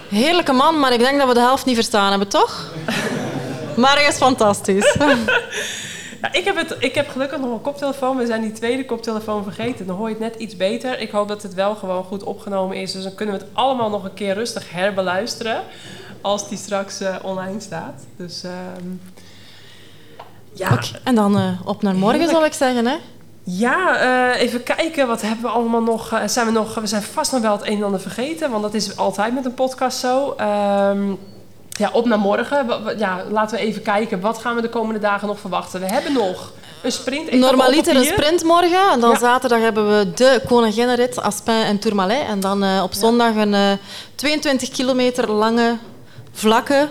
Heerlijke 0.09 0.53
man, 0.53 0.79
maar 0.81 0.93
ik 0.93 0.99
denk 0.99 1.19
dat 1.19 1.29
we 1.29 1.35
de 1.35 1.41
helft 1.41 1.65
niet 1.67 1.75
verstaan 1.75 2.11
hebben, 2.11 2.29
toch? 2.29 2.71
Maar 3.77 3.97
hij 3.97 4.07
is 4.07 4.17
fantastisch. 4.17 4.97
Ja, 6.23 6.33
ik, 6.33 6.45
heb 6.45 6.57
het, 6.57 6.77
ik 6.79 6.95
heb 6.95 7.09
gelukkig 7.09 7.39
nog 7.39 7.51
een 7.53 7.61
koptelefoon. 7.61 8.17
We 8.17 8.27
zijn 8.27 8.41
die 8.43 8.53
tweede 8.53 8.85
koptelefoon 8.85 9.43
vergeten. 9.43 9.87
Dan 9.87 9.97
hoor 9.97 10.09
je 10.09 10.15
het 10.15 10.23
net 10.23 10.35
iets 10.35 10.57
beter. 10.57 11.01
Ik 11.01 11.11
hoop 11.11 11.29
dat 11.29 11.43
het 11.43 11.55
wel 11.55 11.75
gewoon 11.75 12.05
goed 12.05 12.23
opgenomen 12.23 12.77
is. 12.77 12.93
Dus 12.93 13.03
dan 13.03 13.15
kunnen 13.15 13.35
we 13.35 13.41
het 13.41 13.51
allemaal 13.53 13.91
nog 13.91 14.05
een 14.05 14.15
keer 14.15 14.35
rustig 14.35 14.71
herbeluisteren. 14.71 15.63
Als 16.21 16.49
die 16.49 16.59
straks 16.59 17.01
eh, 17.01 17.15
online 17.23 17.61
staat. 17.61 18.03
Dus 18.17 18.43
ehm, 18.45 18.87
ja, 20.55 20.79
En 21.05 21.15
dan 21.15 21.39
eh, 21.39 21.45
op 21.65 21.83
naar 21.83 21.95
morgen, 21.95 22.11
Heerlijk. 22.21 22.39
zal 22.39 22.45
ik 22.47 22.53
zeggen, 22.53 22.87
hè? 22.87 22.97
Ja, 23.45 23.97
eh, 24.35 24.41
even 24.41 24.63
kijken. 24.63 25.07
Wat 25.07 25.21
hebben 25.23 25.43
we 25.43 25.49
allemaal 25.49 25.83
nog? 25.83 26.13
eh, 26.13 26.21
zijn 26.27 26.47
we, 26.47 26.53
nog 26.53 26.75
we 26.75 26.87
zijn 26.87 27.03
vast 27.03 27.33
nog 27.33 27.41
wel 27.41 27.53
het 27.53 27.67
een 27.67 27.77
en 27.77 27.83
ander 27.83 28.01
vergeten. 28.01 28.51
Want 28.51 28.63
dat 28.63 28.75
is 28.75 28.97
altijd 28.97 29.35
met 29.35 29.45
een 29.45 29.55
podcast 29.55 29.99
zo. 29.99 30.35
Ehm, 30.37 31.11
ja, 31.69 31.91
op 31.93 32.05
naar 32.07 32.19
morgen. 32.19 32.67
Ja, 32.99 33.25
laten 33.31 33.57
we 33.59 33.63
even 33.65 33.83
kijken. 33.83 34.21
Wat 34.21 34.39
gaan 34.39 34.55
we 34.55 34.61
de 34.63 34.69
komende 34.69 35.01
dagen 35.01 35.29
nog 35.29 35.39
verwachten? 35.41 35.81
We 35.81 35.87
hebben 35.87 36.13
nog 36.13 36.53
een 36.83 36.93
sprint. 36.93 37.33
Normaliter 37.33 37.97
een 37.97 38.05
sprint 38.05 38.43
morgen. 38.45 38.91
En 38.93 39.01
dan 39.01 39.11
Ja. 39.11 39.19
zaterdag 39.19 39.61
hebben 39.61 39.99
we 39.99 40.11
de 40.15 40.41
Koninginnenrit, 40.49 41.21
Aspin 41.23 41.55
en 41.63 41.79
Tourmalet. 41.79 42.27
En 42.27 42.41
dan 42.41 42.81
op 42.83 42.93
zondag 42.95 43.35
een 43.35 43.55
eh, 43.55 43.73
22 44.15 44.69
kilometer 44.71 45.31
lange, 45.31 45.77
vlakke, 46.33 46.89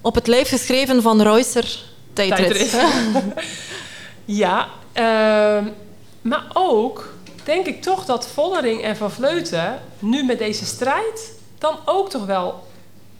op 0.00 0.14
het 0.14 0.26
lijf 0.26 0.48
geschreven 0.48 1.02
van 1.02 1.22
Reusser 1.22 1.78
tijdrit. 2.16 2.70
Tijdrit. 2.70 3.24
Ja, 4.28 4.68
ehm, 4.92 5.64
maar 6.20 6.44
ook 6.52 7.14
denk 7.44 7.66
ik 7.66 7.82
toch 7.82 8.04
dat 8.04 8.28
Vollering 8.34 8.82
en 8.82 8.96
Van 8.96 9.10
Vleuten 9.10 9.80
nu 9.98 10.24
met 10.24 10.38
deze 10.38 10.64
strijd 10.64 11.32
dan 11.58 11.74
ook 11.84 12.10
toch 12.10 12.26
wel 12.26 12.64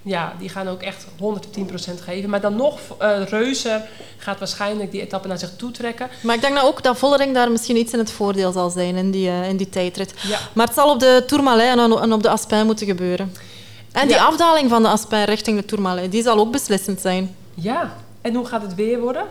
Ja, 0.02 0.34
die 0.38 0.48
gaan 0.48 0.68
ook 0.68 0.82
echt 0.82 1.06
110% 1.16 2.00
geven. 2.00 2.30
Maar 2.30 2.40
dan 2.40 2.56
nog, 2.56 2.78
uh, 3.02 3.22
Reuzen 3.28 3.82
gaat 4.16 4.38
waarschijnlijk 4.38 4.90
die 4.90 5.00
etappe 5.00 5.28
naar 5.28 5.38
zich 5.38 5.56
toe 5.56 5.70
trekken. 5.70 6.08
Maar 6.22 6.34
ik 6.34 6.40
denk 6.40 6.54
nou 6.54 6.66
ook 6.66 6.82
dat 6.82 6.98
Vollering 6.98 7.34
daar 7.34 7.50
misschien 7.50 7.76
iets 7.76 7.92
in 7.92 7.98
het 7.98 8.10
voordeel 8.10 8.52
zal 8.52 8.70
zijn 8.70 8.96
in 8.96 9.10
die, 9.10 9.28
uh, 9.28 9.48
in 9.48 9.56
die 9.56 9.68
tijdrit. 9.68 10.14
Ja. 10.22 10.38
Maar 10.52 10.66
het 10.66 10.74
zal 10.74 10.90
op 10.90 11.00
de 11.00 11.22
Tourmalet 11.26 11.78
en 11.78 12.12
op 12.12 12.22
de 12.22 12.28
Aspin 12.28 12.66
moeten 12.66 12.86
gebeuren. 12.86 13.34
En 13.92 14.08
die 14.08 14.20
afdaling 14.20 14.70
van 14.70 14.82
de 14.82 14.88
Aspin 14.88 15.24
richting 15.24 15.58
de 15.58 15.64
Tourmalet, 15.64 16.10
die 16.10 16.22
zal 16.22 16.38
ook 16.38 16.50
beslissend 16.50 17.00
zijn. 17.00 17.36
Ja, 17.54 17.96
en 18.26 18.34
hoe 18.34 18.46
gaat 18.46 18.62
het 18.62 18.74
weer 18.74 19.00
worden? 19.00 19.24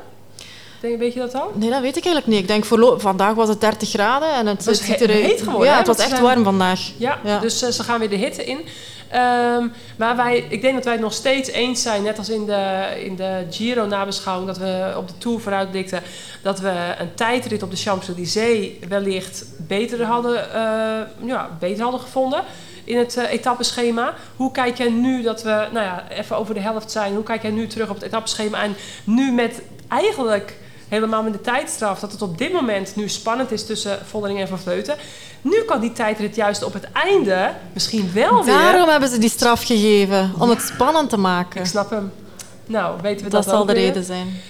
Denk, 0.79 0.99
weet 0.99 1.13
je 1.13 1.19
dat 1.19 1.31
dan? 1.31 1.47
Nee, 1.53 1.69
dat 1.69 1.81
weet 1.81 1.97
ik 1.97 2.05
eigenlijk 2.05 2.27
niet. 2.27 2.41
Ik 2.41 2.47
denk, 2.47 2.65
voor 2.65 3.01
vandaag 3.01 3.33
was 3.33 3.49
het 3.49 3.61
30 3.61 3.89
graden 3.89 4.33
en 4.33 4.47
het, 4.47 4.65
het 4.65 4.77
ziet 4.77 5.01
er 5.01 5.09
heet 5.09 5.41
geworden. 5.41 5.69
Ja, 5.69 5.77
het 5.77 5.87
was 5.87 5.97
echt 5.97 6.19
warm 6.19 6.43
vandaag. 6.43 6.91
Ja, 6.97 7.19
ja. 7.23 7.39
dus 7.39 7.63
uh, 7.63 7.69
ze 7.69 7.83
gaan 7.83 7.99
weer 7.99 8.09
de 8.09 8.15
hitte 8.15 8.45
in. 8.45 8.57
Um, 8.57 9.71
maar 9.97 10.15
wij, 10.15 10.45
ik 10.49 10.61
denk 10.61 10.73
dat 10.73 10.83
wij 10.83 10.93
het 10.93 11.01
nog 11.01 11.13
steeds 11.13 11.49
eens 11.49 11.81
zijn, 11.81 12.03
net 12.03 12.17
als 12.17 12.29
in 12.29 12.45
de, 12.45 12.85
in 13.03 13.15
de 13.15 13.45
Giro-nabeschouwing, 13.49 14.47
dat 14.47 14.57
we 14.57 14.93
op 14.97 15.07
de 15.07 15.17
Tour 15.17 15.39
vooruitblikten, 15.39 16.01
dat 16.41 16.59
we 16.59 16.95
een 16.99 17.13
tijdrit 17.13 17.63
op 17.63 17.71
de 17.71 17.77
Champs-Élysées 17.77 18.71
wellicht 18.87 19.45
beter 19.57 20.03
hadden, 20.03 20.33
uh, 20.33 21.27
ja, 21.27 21.49
beter 21.59 21.83
hadden 21.83 22.01
gevonden 22.01 22.43
in 22.85 22.97
het 22.97 23.17
uh, 23.17 23.31
etappeschema. 23.31 24.13
Hoe 24.35 24.51
kijk 24.51 24.77
jij 24.77 24.89
nu 24.89 25.21
dat 25.21 25.43
we, 25.43 25.49
nou 25.49 25.85
ja, 25.85 26.03
even 26.09 26.37
over 26.37 26.53
de 26.53 26.59
helft 26.59 26.91
zijn, 26.91 27.13
hoe 27.13 27.23
kijk 27.23 27.41
jij 27.41 27.51
nu 27.51 27.67
terug 27.67 27.89
op 27.89 27.95
het 27.95 28.03
etappeschema 28.03 28.63
en 28.63 28.75
nu 29.03 29.31
met 29.31 29.61
eigenlijk 29.87 30.57
helemaal 30.87 31.23
met 31.23 31.33
de 31.33 31.41
tijdstraf, 31.41 31.99
dat 31.99 32.11
het 32.11 32.21
op 32.21 32.37
dit 32.37 32.53
moment 32.53 32.95
nu 32.95 33.09
spannend 33.09 33.51
is 33.51 33.65
tussen 33.65 33.99
Vollering 34.05 34.39
en 34.39 34.47
Van 34.47 34.59
Vleuten. 34.59 34.95
Nu 35.41 35.61
kan 35.61 35.79
die 35.79 35.91
tijdrit 35.91 36.35
juist 36.35 36.63
op 36.63 36.73
het 36.73 36.91
einde 36.91 37.53
misschien 37.73 38.11
wel 38.13 38.43
weer... 38.43 38.53
Daarom 38.53 38.89
hebben 38.89 39.09
ze 39.09 39.17
die 39.17 39.29
straf 39.29 39.63
gegeven, 39.63 40.33
om 40.39 40.49
het 40.49 40.61
spannend 40.61 41.09
te 41.09 41.17
maken. 41.17 41.59
Ik 41.59 41.67
snap 41.67 41.89
hem. 41.89 42.11
Nou, 42.65 43.01
weten 43.01 43.25
we 43.25 43.31
dat 43.31 43.43
Dat 43.43 43.53
zal 43.53 43.65
de 43.65 43.73
reden 43.73 44.03
zijn. 44.03 44.41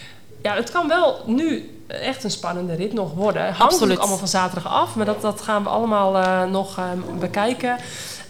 Ja, 0.42 0.56
het 0.56 0.72
kan 0.72 0.88
wel 0.88 1.22
nu 1.26 1.70
echt 1.88 2.24
een 2.24 2.32
spannende 2.32 2.76
rit 2.76 2.94
nog 2.94 3.14
worden. 3.14 3.44
Hangt 3.44 3.62
Absoluut. 3.62 4.00
allemaal 4.00 4.18
van 4.18 4.28
zaterdag 4.28 4.74
af, 4.74 4.96
maar 4.96 5.06
dat, 5.06 5.22
dat 5.22 5.42
gaan 5.42 5.64
we 5.64 5.70
allemaal 5.70 6.16
uh, 6.16 6.44
nog 6.44 6.78
uh, 6.80 6.86
bekijken. 7.20 7.78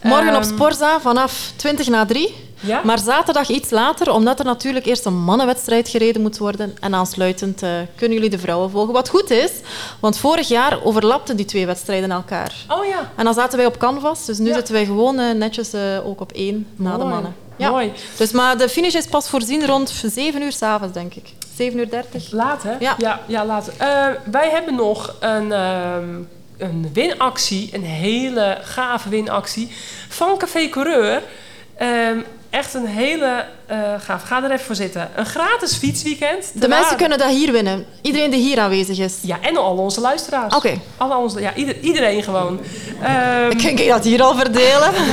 Morgen 0.05 0.35
op 0.35 0.41
ehm, 0.41 0.53
Sporza 0.53 0.99
vanaf 0.99 1.51
20 1.55 1.87
na 1.87 2.05
3. 2.05 2.35
Ja? 2.59 2.81
Maar 2.83 2.99
zaterdag 2.99 3.49
iets 3.49 3.69
later, 3.69 4.11
omdat 4.11 4.39
er 4.39 4.45
natuurlijk 4.45 4.85
eerst 4.85 5.05
een 5.05 5.23
mannenwedstrijd 5.23 5.89
gereden 5.89 6.21
moet 6.21 6.37
worden. 6.37 6.77
En 6.79 6.95
aansluitend 6.95 7.63
uh, 7.63 7.69
kunnen 7.95 8.17
jullie 8.17 8.29
de 8.29 8.39
vrouwen 8.39 8.69
volgen. 8.69 8.93
Wat 8.93 9.09
goed 9.09 9.29
is, 9.29 9.51
want 9.99 10.17
vorig 10.17 10.47
jaar 10.47 10.83
overlapten 10.83 11.35
die 11.35 11.45
twee 11.45 11.65
wedstrijden 11.65 12.11
elkaar. 12.11 12.55
Oh 12.67 12.85
ja. 12.85 13.11
En 13.15 13.25
dan 13.25 13.33
zaten 13.33 13.57
wij 13.57 13.67
op 13.67 13.77
canvas, 13.77 14.25
dus 14.25 14.37
nu 14.37 14.53
zitten 14.53 14.73
wij 14.73 14.85
gewoon 14.85 15.19
uh, 15.19 15.31
netjes 15.31 15.73
uh, 15.73 16.07
ook 16.07 16.21
op 16.21 16.31
één 16.31 16.67
na 16.75 16.97
de 16.97 17.03
mannen. 17.03 17.35
Ja. 17.57 17.69
Mooi. 17.69 17.91
Dus, 18.17 18.31
maar 18.31 18.57
de 18.57 18.69
finish 18.69 18.93
is 18.93 19.05
pas 19.05 19.29
voorzien 19.29 19.65
rond 19.65 19.89
7 20.05 20.41
uur 20.41 20.51
s'avonds, 20.51 20.93
denk 20.93 21.13
ik. 21.13 21.33
7 21.55 21.79
uur 21.79 21.89
30. 21.89 22.31
Laat, 22.31 22.63
hè? 22.63 22.75
Ja, 22.79 22.95
ja, 22.97 23.19
ja 23.27 23.45
laat. 23.45 23.71
wij 24.31 24.49
hebben 24.49 24.75
nog 24.75 25.15
een... 25.19 25.53
Ehm, 26.57 26.69
een 26.69 26.89
winactie, 26.93 27.69
een 27.73 27.83
hele 27.83 28.57
gave 28.61 29.09
winactie 29.09 29.71
van 30.09 30.37
Café 30.37 30.69
Coureur. 30.69 31.21
Um, 31.81 32.25
echt 32.49 32.73
een 32.73 32.85
hele 32.85 33.45
uh, 33.71 33.77
gaaf. 33.99 34.23
Ga 34.23 34.43
er 34.43 34.51
even 34.51 34.65
voor 34.65 34.75
zitten. 34.75 35.09
Een 35.15 35.25
gratis 35.25 35.75
fietsweekend. 35.75 36.61
De 36.61 36.67
mensen 36.67 36.97
kunnen 36.97 37.17
dat 37.17 37.29
hier 37.29 37.51
winnen. 37.51 37.85
Iedereen 38.01 38.31
die 38.31 38.41
hier 38.41 38.59
aanwezig 38.59 38.99
is. 38.99 39.17
Ja, 39.21 39.37
en 39.41 39.57
al 39.57 39.77
onze 39.77 40.01
luisteraars. 40.01 40.55
Oké. 40.55 40.79
Alle 40.97 41.15
onze, 41.15 41.41
ja, 41.41 41.55
ieder, 41.55 41.79
iedereen 41.79 42.23
gewoon. 42.23 42.59
Um, 43.39 43.49
ik 43.49 43.61
denk 43.61 43.89
dat 43.89 44.03
hier 44.03 44.21
al 44.21 44.35
verdelen. 44.35 44.93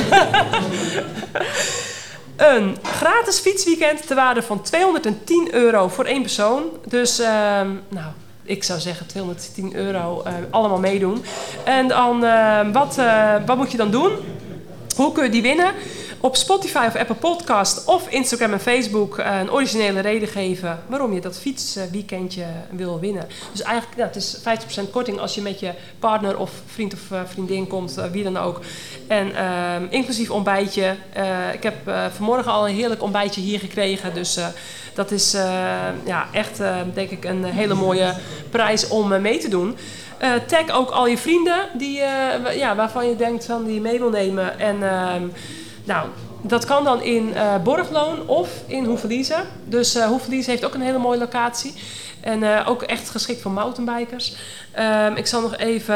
een 2.37 2.77
gratis 2.83 3.39
fietsweekend 3.39 4.07
ter 4.07 4.15
waarde 4.15 4.41
van 4.41 4.61
210 4.61 5.53
euro 5.53 5.87
voor 5.87 6.05
één 6.05 6.21
persoon. 6.21 6.63
Dus, 6.85 7.19
um, 7.19 7.81
nou, 7.89 8.11
ik 8.43 8.63
zou 8.63 8.79
zeggen 8.79 9.05
210 9.05 9.75
euro, 9.75 10.23
uh, 10.27 10.33
allemaal 10.49 10.79
meedoen. 10.79 11.23
En 11.63 11.87
dan, 11.87 12.23
uh, 12.23 12.71
wat, 12.73 12.97
uh, 12.99 13.35
wat 13.45 13.57
moet 13.57 13.71
je 13.71 13.77
dan 13.77 13.91
doen? 13.91 14.11
Hoe 14.95 15.11
kun 15.11 15.23
je 15.23 15.29
die 15.29 15.41
winnen? 15.41 15.73
Op 16.25 16.35
Spotify 16.35 16.85
of 16.87 16.95
Apple 16.95 17.15
Podcast 17.15 17.85
of 17.85 18.09
Instagram 18.09 18.53
en 18.53 18.59
Facebook 18.59 19.17
een 19.17 19.51
originele 19.51 19.99
reden 19.99 20.27
geven 20.27 20.79
waarom 20.87 21.13
je 21.13 21.21
dat 21.21 21.39
fietsweekendje 21.39 22.45
wil 22.69 22.99
winnen. 22.99 23.27
Dus 23.51 23.61
eigenlijk, 23.61 23.97
ja, 23.97 24.05
het 24.05 24.15
is 24.15 24.37
50% 24.87 24.91
korting 24.91 25.19
als 25.19 25.35
je 25.35 25.41
met 25.41 25.59
je 25.59 25.71
partner 25.99 26.37
of 26.37 26.51
vriend 26.65 26.93
of 26.93 27.27
vriendin 27.29 27.67
komt, 27.67 28.01
wie 28.11 28.23
dan 28.23 28.37
ook. 28.37 28.59
En 29.07 29.29
uh, 29.29 29.75
inclusief 29.89 30.29
ontbijtje. 30.29 30.95
ik 31.53 31.63
heb 31.63 31.75
vanmorgen 32.15 32.51
al 32.51 32.67
een 32.67 32.75
heerlijk 32.75 33.01
ontbijtje 33.01 33.41
hier 33.41 33.59
gekregen, 33.59 34.13
dus 34.13 34.39
dat 34.93 35.11
is 35.11 35.31
ja, 36.05 36.27
echt, 36.31 36.61
denk 36.93 37.09
ik, 37.09 37.25
een 37.25 37.43
hele 37.43 37.73
mooie 37.73 38.13
prijs 38.49 38.87
om 38.87 39.21
mee 39.21 39.37
te 39.37 39.49
doen. 39.49 39.77
tag 40.47 40.69
ook 40.69 40.89
al 40.89 41.07
je 41.07 41.17
vrienden 41.17 41.69
die, 41.73 41.97
ja, 42.55 42.75
waarvan 42.75 43.09
je 43.09 43.15
denkt 43.15 43.45
van 43.45 43.65
die 43.65 43.81
mee 43.81 43.99
wil 43.99 44.09
nemen. 44.09 44.59
En 44.59 44.83
ehm, 44.83 45.23
nou, 45.83 46.07
dat 46.41 46.65
kan 46.65 46.83
dan 46.83 47.01
in 47.01 47.33
Borgloon 47.63 48.27
of 48.27 48.49
in 48.65 48.85
Hoevelize. 48.85 49.35
Dus 49.65 49.95
uh, 49.95 50.05
Hoevelize 50.05 50.49
heeft 50.49 50.65
ook 50.65 50.73
een 50.73 50.81
hele 50.81 50.97
mooie 50.97 51.19
locatie. 51.19 51.73
En 52.21 52.39
uh, 52.43 52.65
ook 52.65 52.81
echt 52.81 53.09
geschikt 53.09 53.41
voor 53.41 53.51
mountainbikers. 53.51 54.35
Um, 54.79 55.15
ik 55.15 55.27
zal 55.27 55.41
nog 55.41 55.57
even 55.57 55.95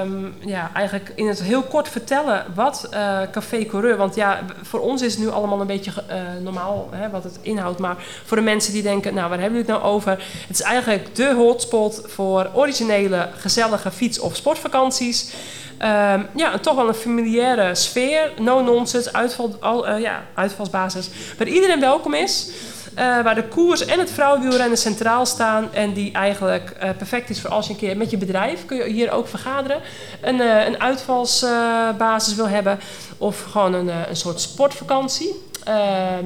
um, 0.00 0.34
ja, 0.40 0.70
eigenlijk 0.74 1.12
in 1.14 1.26
het 1.26 1.42
heel 1.42 1.62
kort 1.62 1.88
vertellen 1.88 2.44
wat 2.54 2.88
Café 3.30 3.64
Coureur... 3.64 3.96
want 3.96 4.14
ja, 4.14 4.40
voor 4.62 4.80
ons 4.80 5.02
is 5.02 5.14
het 5.14 5.22
nu 5.22 5.30
allemaal 5.30 5.60
een 5.60 5.66
beetje 5.66 5.92
normaal 6.42 6.88
hè, 6.90 7.10
wat 7.10 7.24
het 7.24 7.38
inhoudt. 7.42 7.78
Maar 7.78 7.96
voor 8.24 8.36
de 8.36 8.42
mensen 8.42 8.72
die 8.72 8.82
denken, 8.82 9.14
nou 9.14 9.28
waar 9.28 9.40
hebben 9.40 9.64
we 9.64 9.72
het 9.72 9.80
nou 9.80 9.92
over? 9.92 10.10
Het 10.46 10.58
is 10.58 10.62
eigenlijk 10.62 11.14
de 11.14 11.34
hotspot 11.34 12.02
voor 12.04 12.50
originele, 12.52 13.28
gezellige 13.36 13.90
fiets- 13.90 14.18
of 14.18 14.36
sportvakanties... 14.36 15.34
Um, 15.82 16.26
ja, 16.34 16.58
toch 16.60 16.74
wel 16.74 16.88
een 16.88 16.94
familiaire 16.94 17.74
sfeer, 17.74 18.32
no-nonsense, 18.40 19.12
uitval, 19.12 19.56
al, 19.60 19.96
ja, 19.96 20.22
uitvalsbasis, 20.34 21.08
waar 21.38 21.48
iedereen 21.48 21.80
welkom 21.80 22.14
is. 22.14 22.50
Uh, 22.98 23.22
waar 23.22 23.34
de 23.34 23.48
koers 23.48 23.84
en 23.84 23.98
het 23.98 24.10
vrouwenwielrennen 24.10 24.78
centraal 24.78 25.26
staan. 25.26 25.72
En 25.72 25.92
die 25.92 26.12
eigenlijk 26.12 26.72
uh, 26.82 26.90
perfect 26.98 27.30
is 27.30 27.40
voor 27.40 27.50
als 27.50 27.66
je 27.66 27.72
een 27.72 27.78
keer 27.78 27.96
met 27.96 28.10
je 28.10 28.16
bedrijf 28.16 28.66
kun 28.66 28.76
je 28.76 28.84
hier 28.84 29.10
ook 29.10 29.28
vergaderen. 29.28 29.80
Een, 30.20 30.40
een 30.40 30.80
uitvalsbasis 30.80 32.34
wil 32.34 32.48
hebben. 32.48 32.78
Of 33.18 33.42
gewoon 33.42 33.74
een, 33.74 33.88
een 34.08 34.16
soort 34.16 34.40
sportvakantie. 34.40 35.34
Uh, 35.68 35.74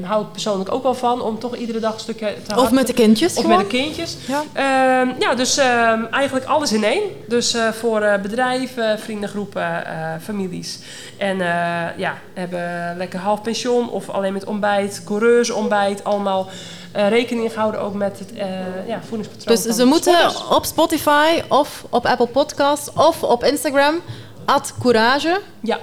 hou 0.03 0.25
ik 0.25 0.33
persoonlijk 0.33 0.73
ook 0.73 0.83
wel 0.83 0.95
van 0.95 1.23
om 1.23 1.39
toch 1.39 1.57
iedere 1.57 1.79
dag 1.79 1.95
een 1.95 2.01
stukje 2.01 2.35
te 2.47 2.61
Of 2.61 2.71
met 2.71 2.87
de 2.87 2.93
kindjes. 2.93 3.37
Of 3.37 3.47
met 3.47 3.59
de 3.59 3.67
kindjes. 3.67 4.17
Ja, 4.27 4.43
uh, 4.55 5.19
ja 5.19 5.35
dus 5.35 5.59
uh, 5.59 5.93
eigenlijk 6.11 6.45
alles 6.45 6.73
in 6.73 6.85
één. 6.85 7.03
Dus 7.29 7.55
eh, 7.55 7.69
voor 7.69 8.03
eh, 8.03 8.21
bedrijven, 8.21 8.99
vriendengroepen, 8.99 9.85
families. 10.23 10.79
En 11.19 11.39
ja, 11.97 12.19
hebben 12.35 12.97
lekker 12.97 13.19
half 13.19 13.43
pensioen 13.43 13.91
of 13.91 14.09
alleen 14.09 14.33
met 14.33 14.45
ontbijt, 14.45 15.03
coureursontbijt, 15.05 16.05
allemaal. 16.05 16.49
rekening 16.93 17.53
gehouden 17.53 17.81
ook 17.81 17.95
met 17.95 18.19
het 18.19 18.33
ja, 18.87 19.01
voedingspatroon. 19.09 19.57
Dus 19.57 19.77
ze 19.77 19.85
moeten 19.85 20.31
op 20.51 20.65
Spotify 20.65 21.43
of 21.49 21.85
op 21.91 22.07
Apple 22.07 22.27
Podcasts 22.27 22.93
of 22.93 23.23
op 23.23 23.45
Instagram 23.45 23.95
at 24.45 24.75
courage. 24.81 25.41
Ja 25.61 25.79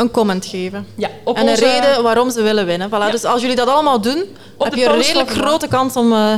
een 0.00 0.10
comment 0.10 0.46
geven. 0.46 0.86
Ja, 0.94 1.08
en 1.34 1.48
een 1.48 1.54
reden 1.54 2.02
waarom 2.02 2.30
ze 2.30 2.42
willen 2.42 2.66
winnen. 2.66 2.88
Voilà, 2.88 3.10
Dus 3.10 3.24
als 3.24 3.40
jullie 3.40 3.56
dat 3.56 3.68
allemaal 3.68 4.00
doen, 4.00 4.24
heb 4.58 4.74
je 4.74 4.84
een 4.84 4.96
redelijk 4.96 5.30
grote 5.30 5.68
kans 5.68 5.96
om... 5.96 6.12
Uh, 6.12 6.34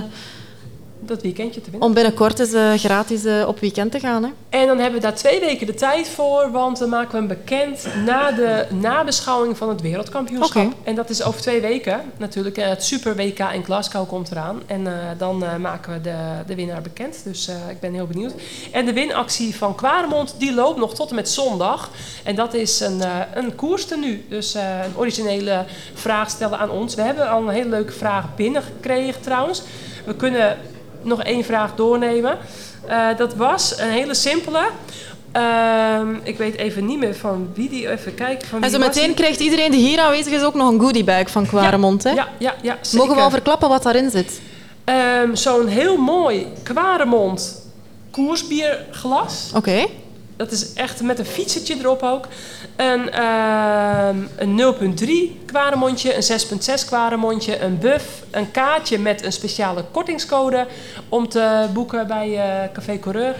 dat 1.12 1.22
weekendje 1.22 1.60
te 1.60 1.70
winnen. 1.70 1.88
Om 1.88 1.94
binnenkort 1.94 2.38
eens 2.38 2.52
uh, 2.52 2.72
gratis 2.72 3.24
uh, 3.24 3.48
op 3.48 3.58
weekend 3.58 3.92
te 3.92 4.00
gaan. 4.00 4.22
Hè? 4.22 4.30
En 4.48 4.66
dan 4.66 4.78
hebben 4.78 5.00
we 5.00 5.06
daar 5.06 5.14
twee 5.14 5.40
weken 5.40 5.66
de 5.66 5.74
tijd 5.74 6.08
voor, 6.08 6.50
want 6.50 6.78
dan 6.78 6.88
maken 6.88 7.10
we 7.10 7.16
hem 7.16 7.26
bekend 7.26 7.86
na 8.04 8.32
de 8.32 8.66
nabeschouwing 8.80 9.56
van 9.56 9.68
het 9.68 9.80
wereldkampioenschap. 9.80 10.62
Okay. 10.62 10.76
En 10.84 10.94
dat 10.94 11.10
is 11.10 11.22
over 11.22 11.40
twee 11.40 11.60
weken. 11.60 12.00
Natuurlijk, 12.16 12.58
uh, 12.58 12.68
het 12.68 12.84
Super 12.84 13.16
WK 13.16 13.38
in 13.38 13.64
Glasgow 13.64 14.08
komt 14.08 14.30
eraan. 14.30 14.62
En 14.66 14.86
dan 15.18 15.44
maken 15.60 15.92
we 15.92 16.00
de, 16.00 16.16
de 16.46 16.54
winnaar 16.54 16.82
bekend. 16.82 17.20
Dus 17.24 17.48
ik 17.70 17.80
ben 17.80 17.94
heel 17.94 18.06
benieuwd. 18.06 18.32
En 18.72 18.86
de 18.86 18.92
winactie 18.92 19.56
van 19.56 19.74
Kwaremond, 19.74 20.34
die 20.38 20.54
loopt 20.54 20.78
nog 20.78 20.94
tot 20.94 21.08
en 21.08 21.14
met 21.14 21.28
zondag. 21.28 21.90
En 22.24 22.34
dat 22.34 22.54
is 22.54 22.80
een, 22.80 23.02
een 23.34 23.54
koerstenu. 23.54 24.24
Dus 24.28 24.54
een 24.54 24.96
originele 24.96 25.64
vraag 25.94 26.30
stellen 26.30 26.58
aan 26.58 26.70
ons. 26.70 26.94
We 26.94 27.02
hebben 27.02 27.30
al 27.30 27.42
een 27.42 27.54
hele 27.54 27.68
leuke 27.68 27.92
vraag 27.92 28.34
binnengekregen 28.34 29.22
trouwens. 29.22 29.62
We 30.04 30.14
kunnen 30.14 30.58
nog 31.02 31.22
één 31.22 31.44
vraag 31.44 31.74
doornemen. 31.74 32.38
Uh, 32.88 33.16
dat 33.16 33.34
was 33.34 33.78
een 33.78 33.90
hele 33.90 34.14
simpele. 34.14 34.68
Uh, 35.36 36.00
ik 36.22 36.38
weet 36.38 36.56
even 36.56 36.86
niet 36.86 36.98
meer 36.98 37.14
van 37.14 37.50
wie 37.54 37.68
die. 37.68 37.90
Even 37.90 38.14
kijken. 38.14 38.48
Van 38.48 38.62
en 38.62 38.70
zo 38.70 38.78
meteen 38.78 39.14
krijgt 39.14 39.40
iedereen 39.40 39.70
die 39.70 39.86
hier 39.88 40.00
aanwezig 40.00 40.32
is 40.32 40.42
ook 40.42 40.54
nog 40.54 40.72
een 40.72 40.80
goodiebag 40.80 41.30
van 41.30 41.46
Quaremont. 41.46 42.02
Ja, 42.02 42.10
hè? 42.10 42.14
ja, 42.16 42.28
ja, 42.38 42.54
ja 42.62 42.78
Mogen 42.92 43.14
we 43.14 43.20
al 43.20 43.30
verklappen 43.30 43.68
wat 43.68 43.82
daarin 43.82 44.10
zit? 44.10 44.40
Um, 44.84 45.36
Zo'n 45.36 45.66
heel 45.66 45.96
mooi 45.96 46.46
Quaremont 46.62 47.62
koersbierglas. 48.10 49.50
Oké. 49.54 49.70
Okay. 49.70 49.88
dat 50.36 50.50
is 50.50 50.72
echt 50.72 51.02
met 51.02 51.18
een 51.18 51.26
fietsertje 51.26 51.76
erop 51.78 52.02
ook. 52.02 52.26
Een, 52.76 53.10
ehm, 53.10 54.16
een 54.36 54.54
0.3 54.54 55.40
kwaremondje, 55.46 56.16
een 56.16 56.22
6.6 56.22 56.84
kwaremondje, 56.84 57.60
een 57.60 57.78
buff, 57.78 58.22
een 58.30 58.50
kaartje 58.50 58.98
met 58.98 59.24
een 59.24 59.32
speciale 59.32 59.84
kortingscode 59.90 60.66
om 61.08 61.28
te 61.28 61.66
boeken 61.72 62.06
bij 62.06 62.28
uh, 62.28 62.72
Café 62.72 62.98
Coureur. 62.98 63.34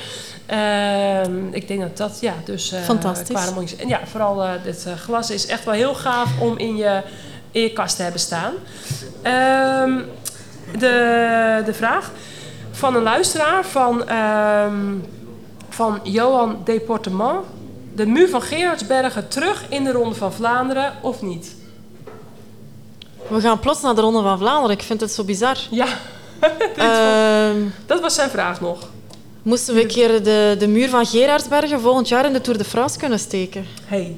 Ehm, 0.46 1.48
ik 1.50 1.68
denk 1.68 1.80
dat 1.80 1.96
dat, 1.96 2.20
ja, 2.20 2.34
dus... 2.44 2.72
Uh, 2.72 2.80
Fantastisch. 2.80 3.76
En 3.76 3.88
ja, 3.88 4.00
vooral 4.04 4.44
uh, 4.44 4.50
dit 4.64 4.86
glas 4.96 5.30
is 5.30 5.46
echt 5.46 5.64
wel 5.64 5.74
heel 5.74 5.94
gaaf 5.94 6.40
om 6.40 6.58
in 6.58 6.76
je, 6.76 7.02
in 7.50 7.62
je 7.62 7.72
kast 7.72 7.96
te 7.96 8.02
hebben 8.02 8.20
staan. 8.20 8.52
Ehm, 9.22 9.98
de, 10.78 11.62
de 11.64 11.74
vraag 11.74 12.10
van 12.70 12.96
een 12.96 13.02
luisteraar 13.02 13.64
van, 13.64 14.04
van 15.68 16.00
Johan 16.02 16.60
Deportement. 16.64 17.44
De 17.94 18.06
muur 18.06 18.28
van 18.28 18.42
Gerardsbergen 18.42 19.28
terug 19.28 19.64
in 19.68 19.84
de 19.84 19.92
Ronde 19.92 20.14
van 20.14 20.32
Vlaanderen 20.32 20.92
of 21.02 21.22
niet? 21.22 21.54
We 23.28 23.40
gaan 23.40 23.58
plots 23.60 23.80
naar 23.80 23.94
de 23.94 24.00
Ronde 24.00 24.22
van 24.22 24.38
Vlaanderen. 24.38 24.76
Ik 24.76 24.82
vind 24.82 25.00
het 25.00 25.12
zo 25.12 25.24
bizar. 25.24 25.56
Ja, 25.70 25.86
uh, 26.76 27.62
dat 27.86 28.00
was 28.00 28.14
zijn 28.14 28.30
vraag 28.30 28.60
nog. 28.60 28.78
Moesten 29.42 29.74
we 29.74 29.80
een 29.80 29.88
keer 29.88 30.22
de, 30.22 30.56
de 30.58 30.66
muur 30.66 30.88
van 30.88 31.06
Gerardsbergen 31.06 31.80
volgend 31.80 32.08
jaar 32.08 32.24
in 32.26 32.32
de 32.32 32.40
Tour 32.40 32.58
de 32.58 32.64
France 32.64 32.98
kunnen 32.98 33.18
steken? 33.18 33.66
Hey, 33.84 34.16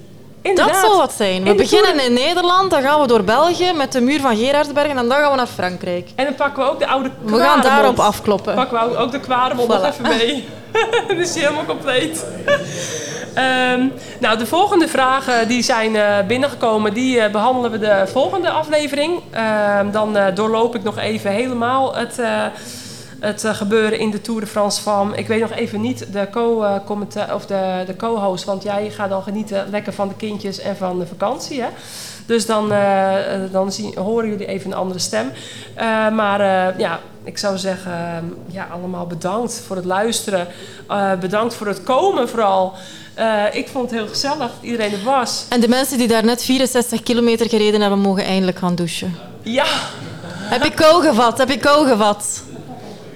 dat 0.54 0.76
zou 0.76 0.96
wat 0.96 1.12
zijn. 1.12 1.44
We 1.44 1.54
beginnen 1.54 2.04
in 2.04 2.12
Nederland, 2.12 2.70
dan 2.70 2.82
gaan 2.82 3.00
we 3.00 3.06
door 3.06 3.24
België 3.24 3.72
met 3.72 3.92
de 3.92 4.00
muur 4.00 4.20
van 4.20 4.36
Gerardsbergen 4.36 4.98
en 4.98 5.08
dan 5.08 5.18
gaan 5.18 5.30
we 5.30 5.36
naar 5.36 5.46
Frankrijk. 5.46 6.08
En 6.14 6.24
dan 6.24 6.34
pakken 6.34 6.64
we 6.64 6.70
ook 6.70 6.78
de 6.78 6.86
oude 6.86 7.10
We 7.24 7.38
gaan 7.38 7.60
daarop 7.60 7.98
afkloppen. 7.98 8.54
Pakken 8.54 8.90
we 8.90 8.96
ook 8.96 9.12
de 9.12 9.20
kwaremond 9.20 9.72
voilà. 9.72 9.80
nog 9.80 9.86
even 9.86 10.02
mee. 10.02 10.48
dan 11.08 11.16
is 11.16 11.34
helemaal 11.34 11.64
compleet. 11.64 12.24
Um, 13.38 13.92
nou, 14.20 14.38
de 14.38 14.46
volgende 14.46 14.88
vragen 14.88 15.48
die 15.48 15.62
zijn 15.62 15.94
uh, 15.94 16.18
binnengekomen, 16.26 16.94
die 16.94 17.16
uh, 17.16 17.30
behandelen 17.30 17.70
we 17.70 17.78
de 17.78 18.02
volgende 18.06 18.50
aflevering. 18.50 19.20
Uh, 19.34 19.80
dan 19.92 20.16
uh, 20.16 20.26
doorloop 20.34 20.74
ik 20.74 20.82
nog 20.82 20.98
even 20.98 21.30
helemaal 21.30 21.96
het 21.96 22.20
het 23.20 23.44
gebeuren 23.46 23.98
in 23.98 24.10
de 24.10 24.20
Tour 24.20 24.40
de 24.40 24.46
France 24.46 24.82
van. 24.82 25.16
Ik 25.16 25.26
weet 25.26 25.40
nog 25.40 25.50
even 25.50 25.80
niet 25.80 26.12
de 26.12 26.28
of 27.34 27.46
de, 27.46 27.82
de 27.86 27.96
co-host, 27.96 28.44
want 28.44 28.62
jij 28.62 28.90
gaat 28.90 29.08
dan 29.08 29.22
genieten 29.22 29.66
lekker 29.70 29.92
van 29.92 30.08
de 30.08 30.14
kindjes 30.14 30.58
en 30.58 30.76
van 30.76 30.98
de 30.98 31.06
vakantie. 31.06 31.60
Hè? 31.60 31.68
Dus 32.26 32.46
dan, 32.46 32.72
uh, 32.72 33.14
dan 33.50 33.72
zien, 33.72 33.94
horen 33.96 34.28
jullie 34.28 34.46
even 34.46 34.70
een 34.70 34.76
andere 34.76 34.98
stem. 34.98 35.32
Uh, 35.76 36.10
maar 36.10 36.40
ja, 36.78 37.00
ik 37.24 37.38
zou 37.38 37.58
zeggen, 37.58 38.36
ja, 38.46 38.68
allemaal 38.72 39.06
bedankt 39.06 39.62
voor 39.66 39.76
het 39.76 39.84
luisteren. 39.84 40.46
bedankt 41.20 41.54
voor 41.54 41.66
het 41.66 41.82
komen 41.82 42.28
vooral. 42.28 42.72
ik 43.52 43.68
vond 43.68 43.90
het 43.90 43.98
heel 44.00 44.08
gezellig 44.08 44.38
dat 44.38 44.50
iedereen 44.60 44.92
er 44.92 45.02
was. 45.04 45.46
En 45.48 45.60
de 45.60 45.68
mensen 45.68 45.98
die 45.98 46.08
daar 46.08 46.24
net 46.24 46.44
64 46.44 47.02
kilometer 47.02 47.48
gereden 47.48 47.80
hebben, 47.80 47.98
mogen 47.98 48.24
eindelijk 48.24 48.58
gaan 48.58 48.74
douchen. 48.74 49.14
Ja. 49.42 49.66
Heb 50.36 50.64
ik 50.64 50.74
kou 50.74 51.02
gevat? 51.02 51.38
Heb 51.38 51.50
ik 51.50 51.60
kou 51.60 51.88
gevat? 51.88 52.42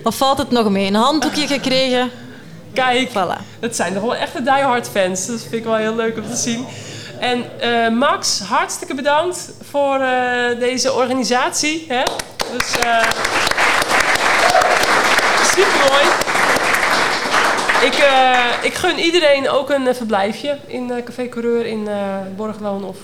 Of 0.03 0.17
valt 0.17 0.39
het 0.39 0.51
nog 0.51 0.71
mee? 0.71 0.87
Een 0.87 0.95
handdoekje 0.95 1.47
gekregen? 1.47 2.11
Kijk, 2.73 3.09
voilà. 3.09 3.61
het 3.61 3.77
zijn 3.77 3.95
toch 3.95 4.03
wel 4.03 4.15
echte 4.15 4.43
diehard 4.43 4.89
fans. 4.89 5.27
Dat 5.27 5.41
vind 5.41 5.53
ik 5.53 5.65
wel 5.65 5.75
heel 5.75 5.95
leuk 5.95 6.17
om 6.17 6.31
te 6.31 6.37
zien. 6.37 6.67
En 7.21 7.45
uh, 7.63 7.89
Max, 7.99 8.41
hartstikke 8.41 8.95
bedankt 8.95 9.51
voor 9.71 9.99
uh, 10.01 10.59
deze 10.59 10.93
organisatie. 10.93 11.85
Hè? 11.89 12.03
Dus 12.53 12.77
uh, 12.79 13.03
super 15.43 15.79
mooi. 15.91 16.05
Ik, 17.83 17.95
ik 18.63 18.75
gun 18.75 18.99
iedereen 18.99 19.49
ook 19.49 19.71
een 19.71 19.95
verblijfje 19.95 20.59
in 20.67 20.93
Café 21.05 21.29
Coureur 21.29 21.67
in 21.67 21.89
Borgloon 22.37 22.85
of, 22.85 22.97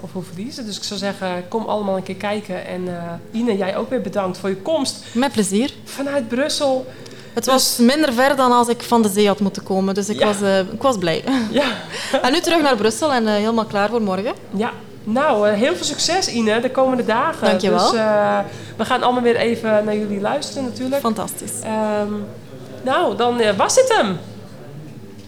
of 0.00 0.12
Hoeverdies. 0.12 0.54
Dus 0.54 0.76
ik 0.76 0.82
zou 0.82 0.98
zeggen, 0.98 1.48
kom 1.48 1.64
allemaal 1.64 1.96
een 1.96 2.02
keer 2.02 2.14
kijken. 2.14 2.66
En 2.66 2.88
Ine, 3.32 3.56
jij 3.56 3.76
ook 3.76 3.90
weer 3.90 4.00
bedankt 4.00 4.38
voor 4.38 4.48
je 4.48 4.56
komst. 4.56 5.04
Met 5.12 5.32
plezier. 5.32 5.70
Vanuit 5.84 6.28
Brussel. 6.28 6.86
Het 7.38 7.46
was 7.46 7.76
dus- 7.76 7.86
minder 7.86 8.12
ver 8.12 8.36
dan 8.36 8.52
als 8.52 8.68
ik 8.68 8.82
van 8.82 9.02
de 9.02 9.08
zee 9.08 9.26
had 9.26 9.40
moeten 9.40 9.62
komen, 9.62 9.94
dus 9.94 10.08
ik, 10.08 10.18
ja. 10.18 10.26
was, 10.26 10.40
uh, 10.42 10.58
ik 10.58 10.82
was 10.82 10.98
blij. 10.98 11.24
Ja. 11.50 11.64
en 12.22 12.32
nu 12.32 12.40
terug 12.40 12.62
naar 12.62 12.76
Brussel 12.76 13.12
en 13.12 13.22
uh, 13.22 13.30
helemaal 13.30 13.64
klaar 13.64 13.88
voor 13.88 14.02
morgen. 14.02 14.32
Ja, 14.50 14.70
nou, 15.04 15.48
uh, 15.48 15.54
heel 15.54 15.76
veel 15.76 15.84
succes 15.84 16.28
Ine 16.28 16.60
de 16.60 16.70
komende 16.70 17.04
dagen. 17.04 17.46
Dankjewel. 17.46 17.90
Dus 17.90 18.00
we 18.76 18.84
gaan 18.84 19.02
allemaal 19.02 19.22
weer 19.22 19.36
even 19.36 19.84
naar 19.84 19.96
jullie 19.96 20.20
luisteren 20.20 20.64
natuurlijk. 20.64 21.00
Fantastisch. 21.00 21.52
Um, 22.02 22.26
nou, 22.82 23.16
dan 23.16 23.56
was 23.56 23.74
dit 23.74 23.94
hem. 23.96 24.18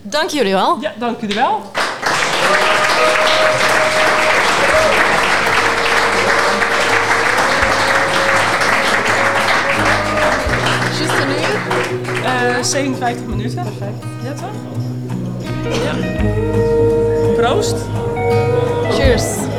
Dank 0.02 0.30
jullie 0.30 0.52
wel. 0.52 0.78
Ja, 0.80 0.92
dank 0.98 1.20
jullie 1.20 1.36
wel. 1.36 1.62
Uh, 12.60 12.64
57 12.64 13.26
minuten. 13.26 13.54
Perfect. 13.64 14.04
Ja, 14.22 14.32
toch? 14.32 14.50
Ja. 15.84 15.94
Proost. 17.36 17.76
Cheers. 18.92 19.49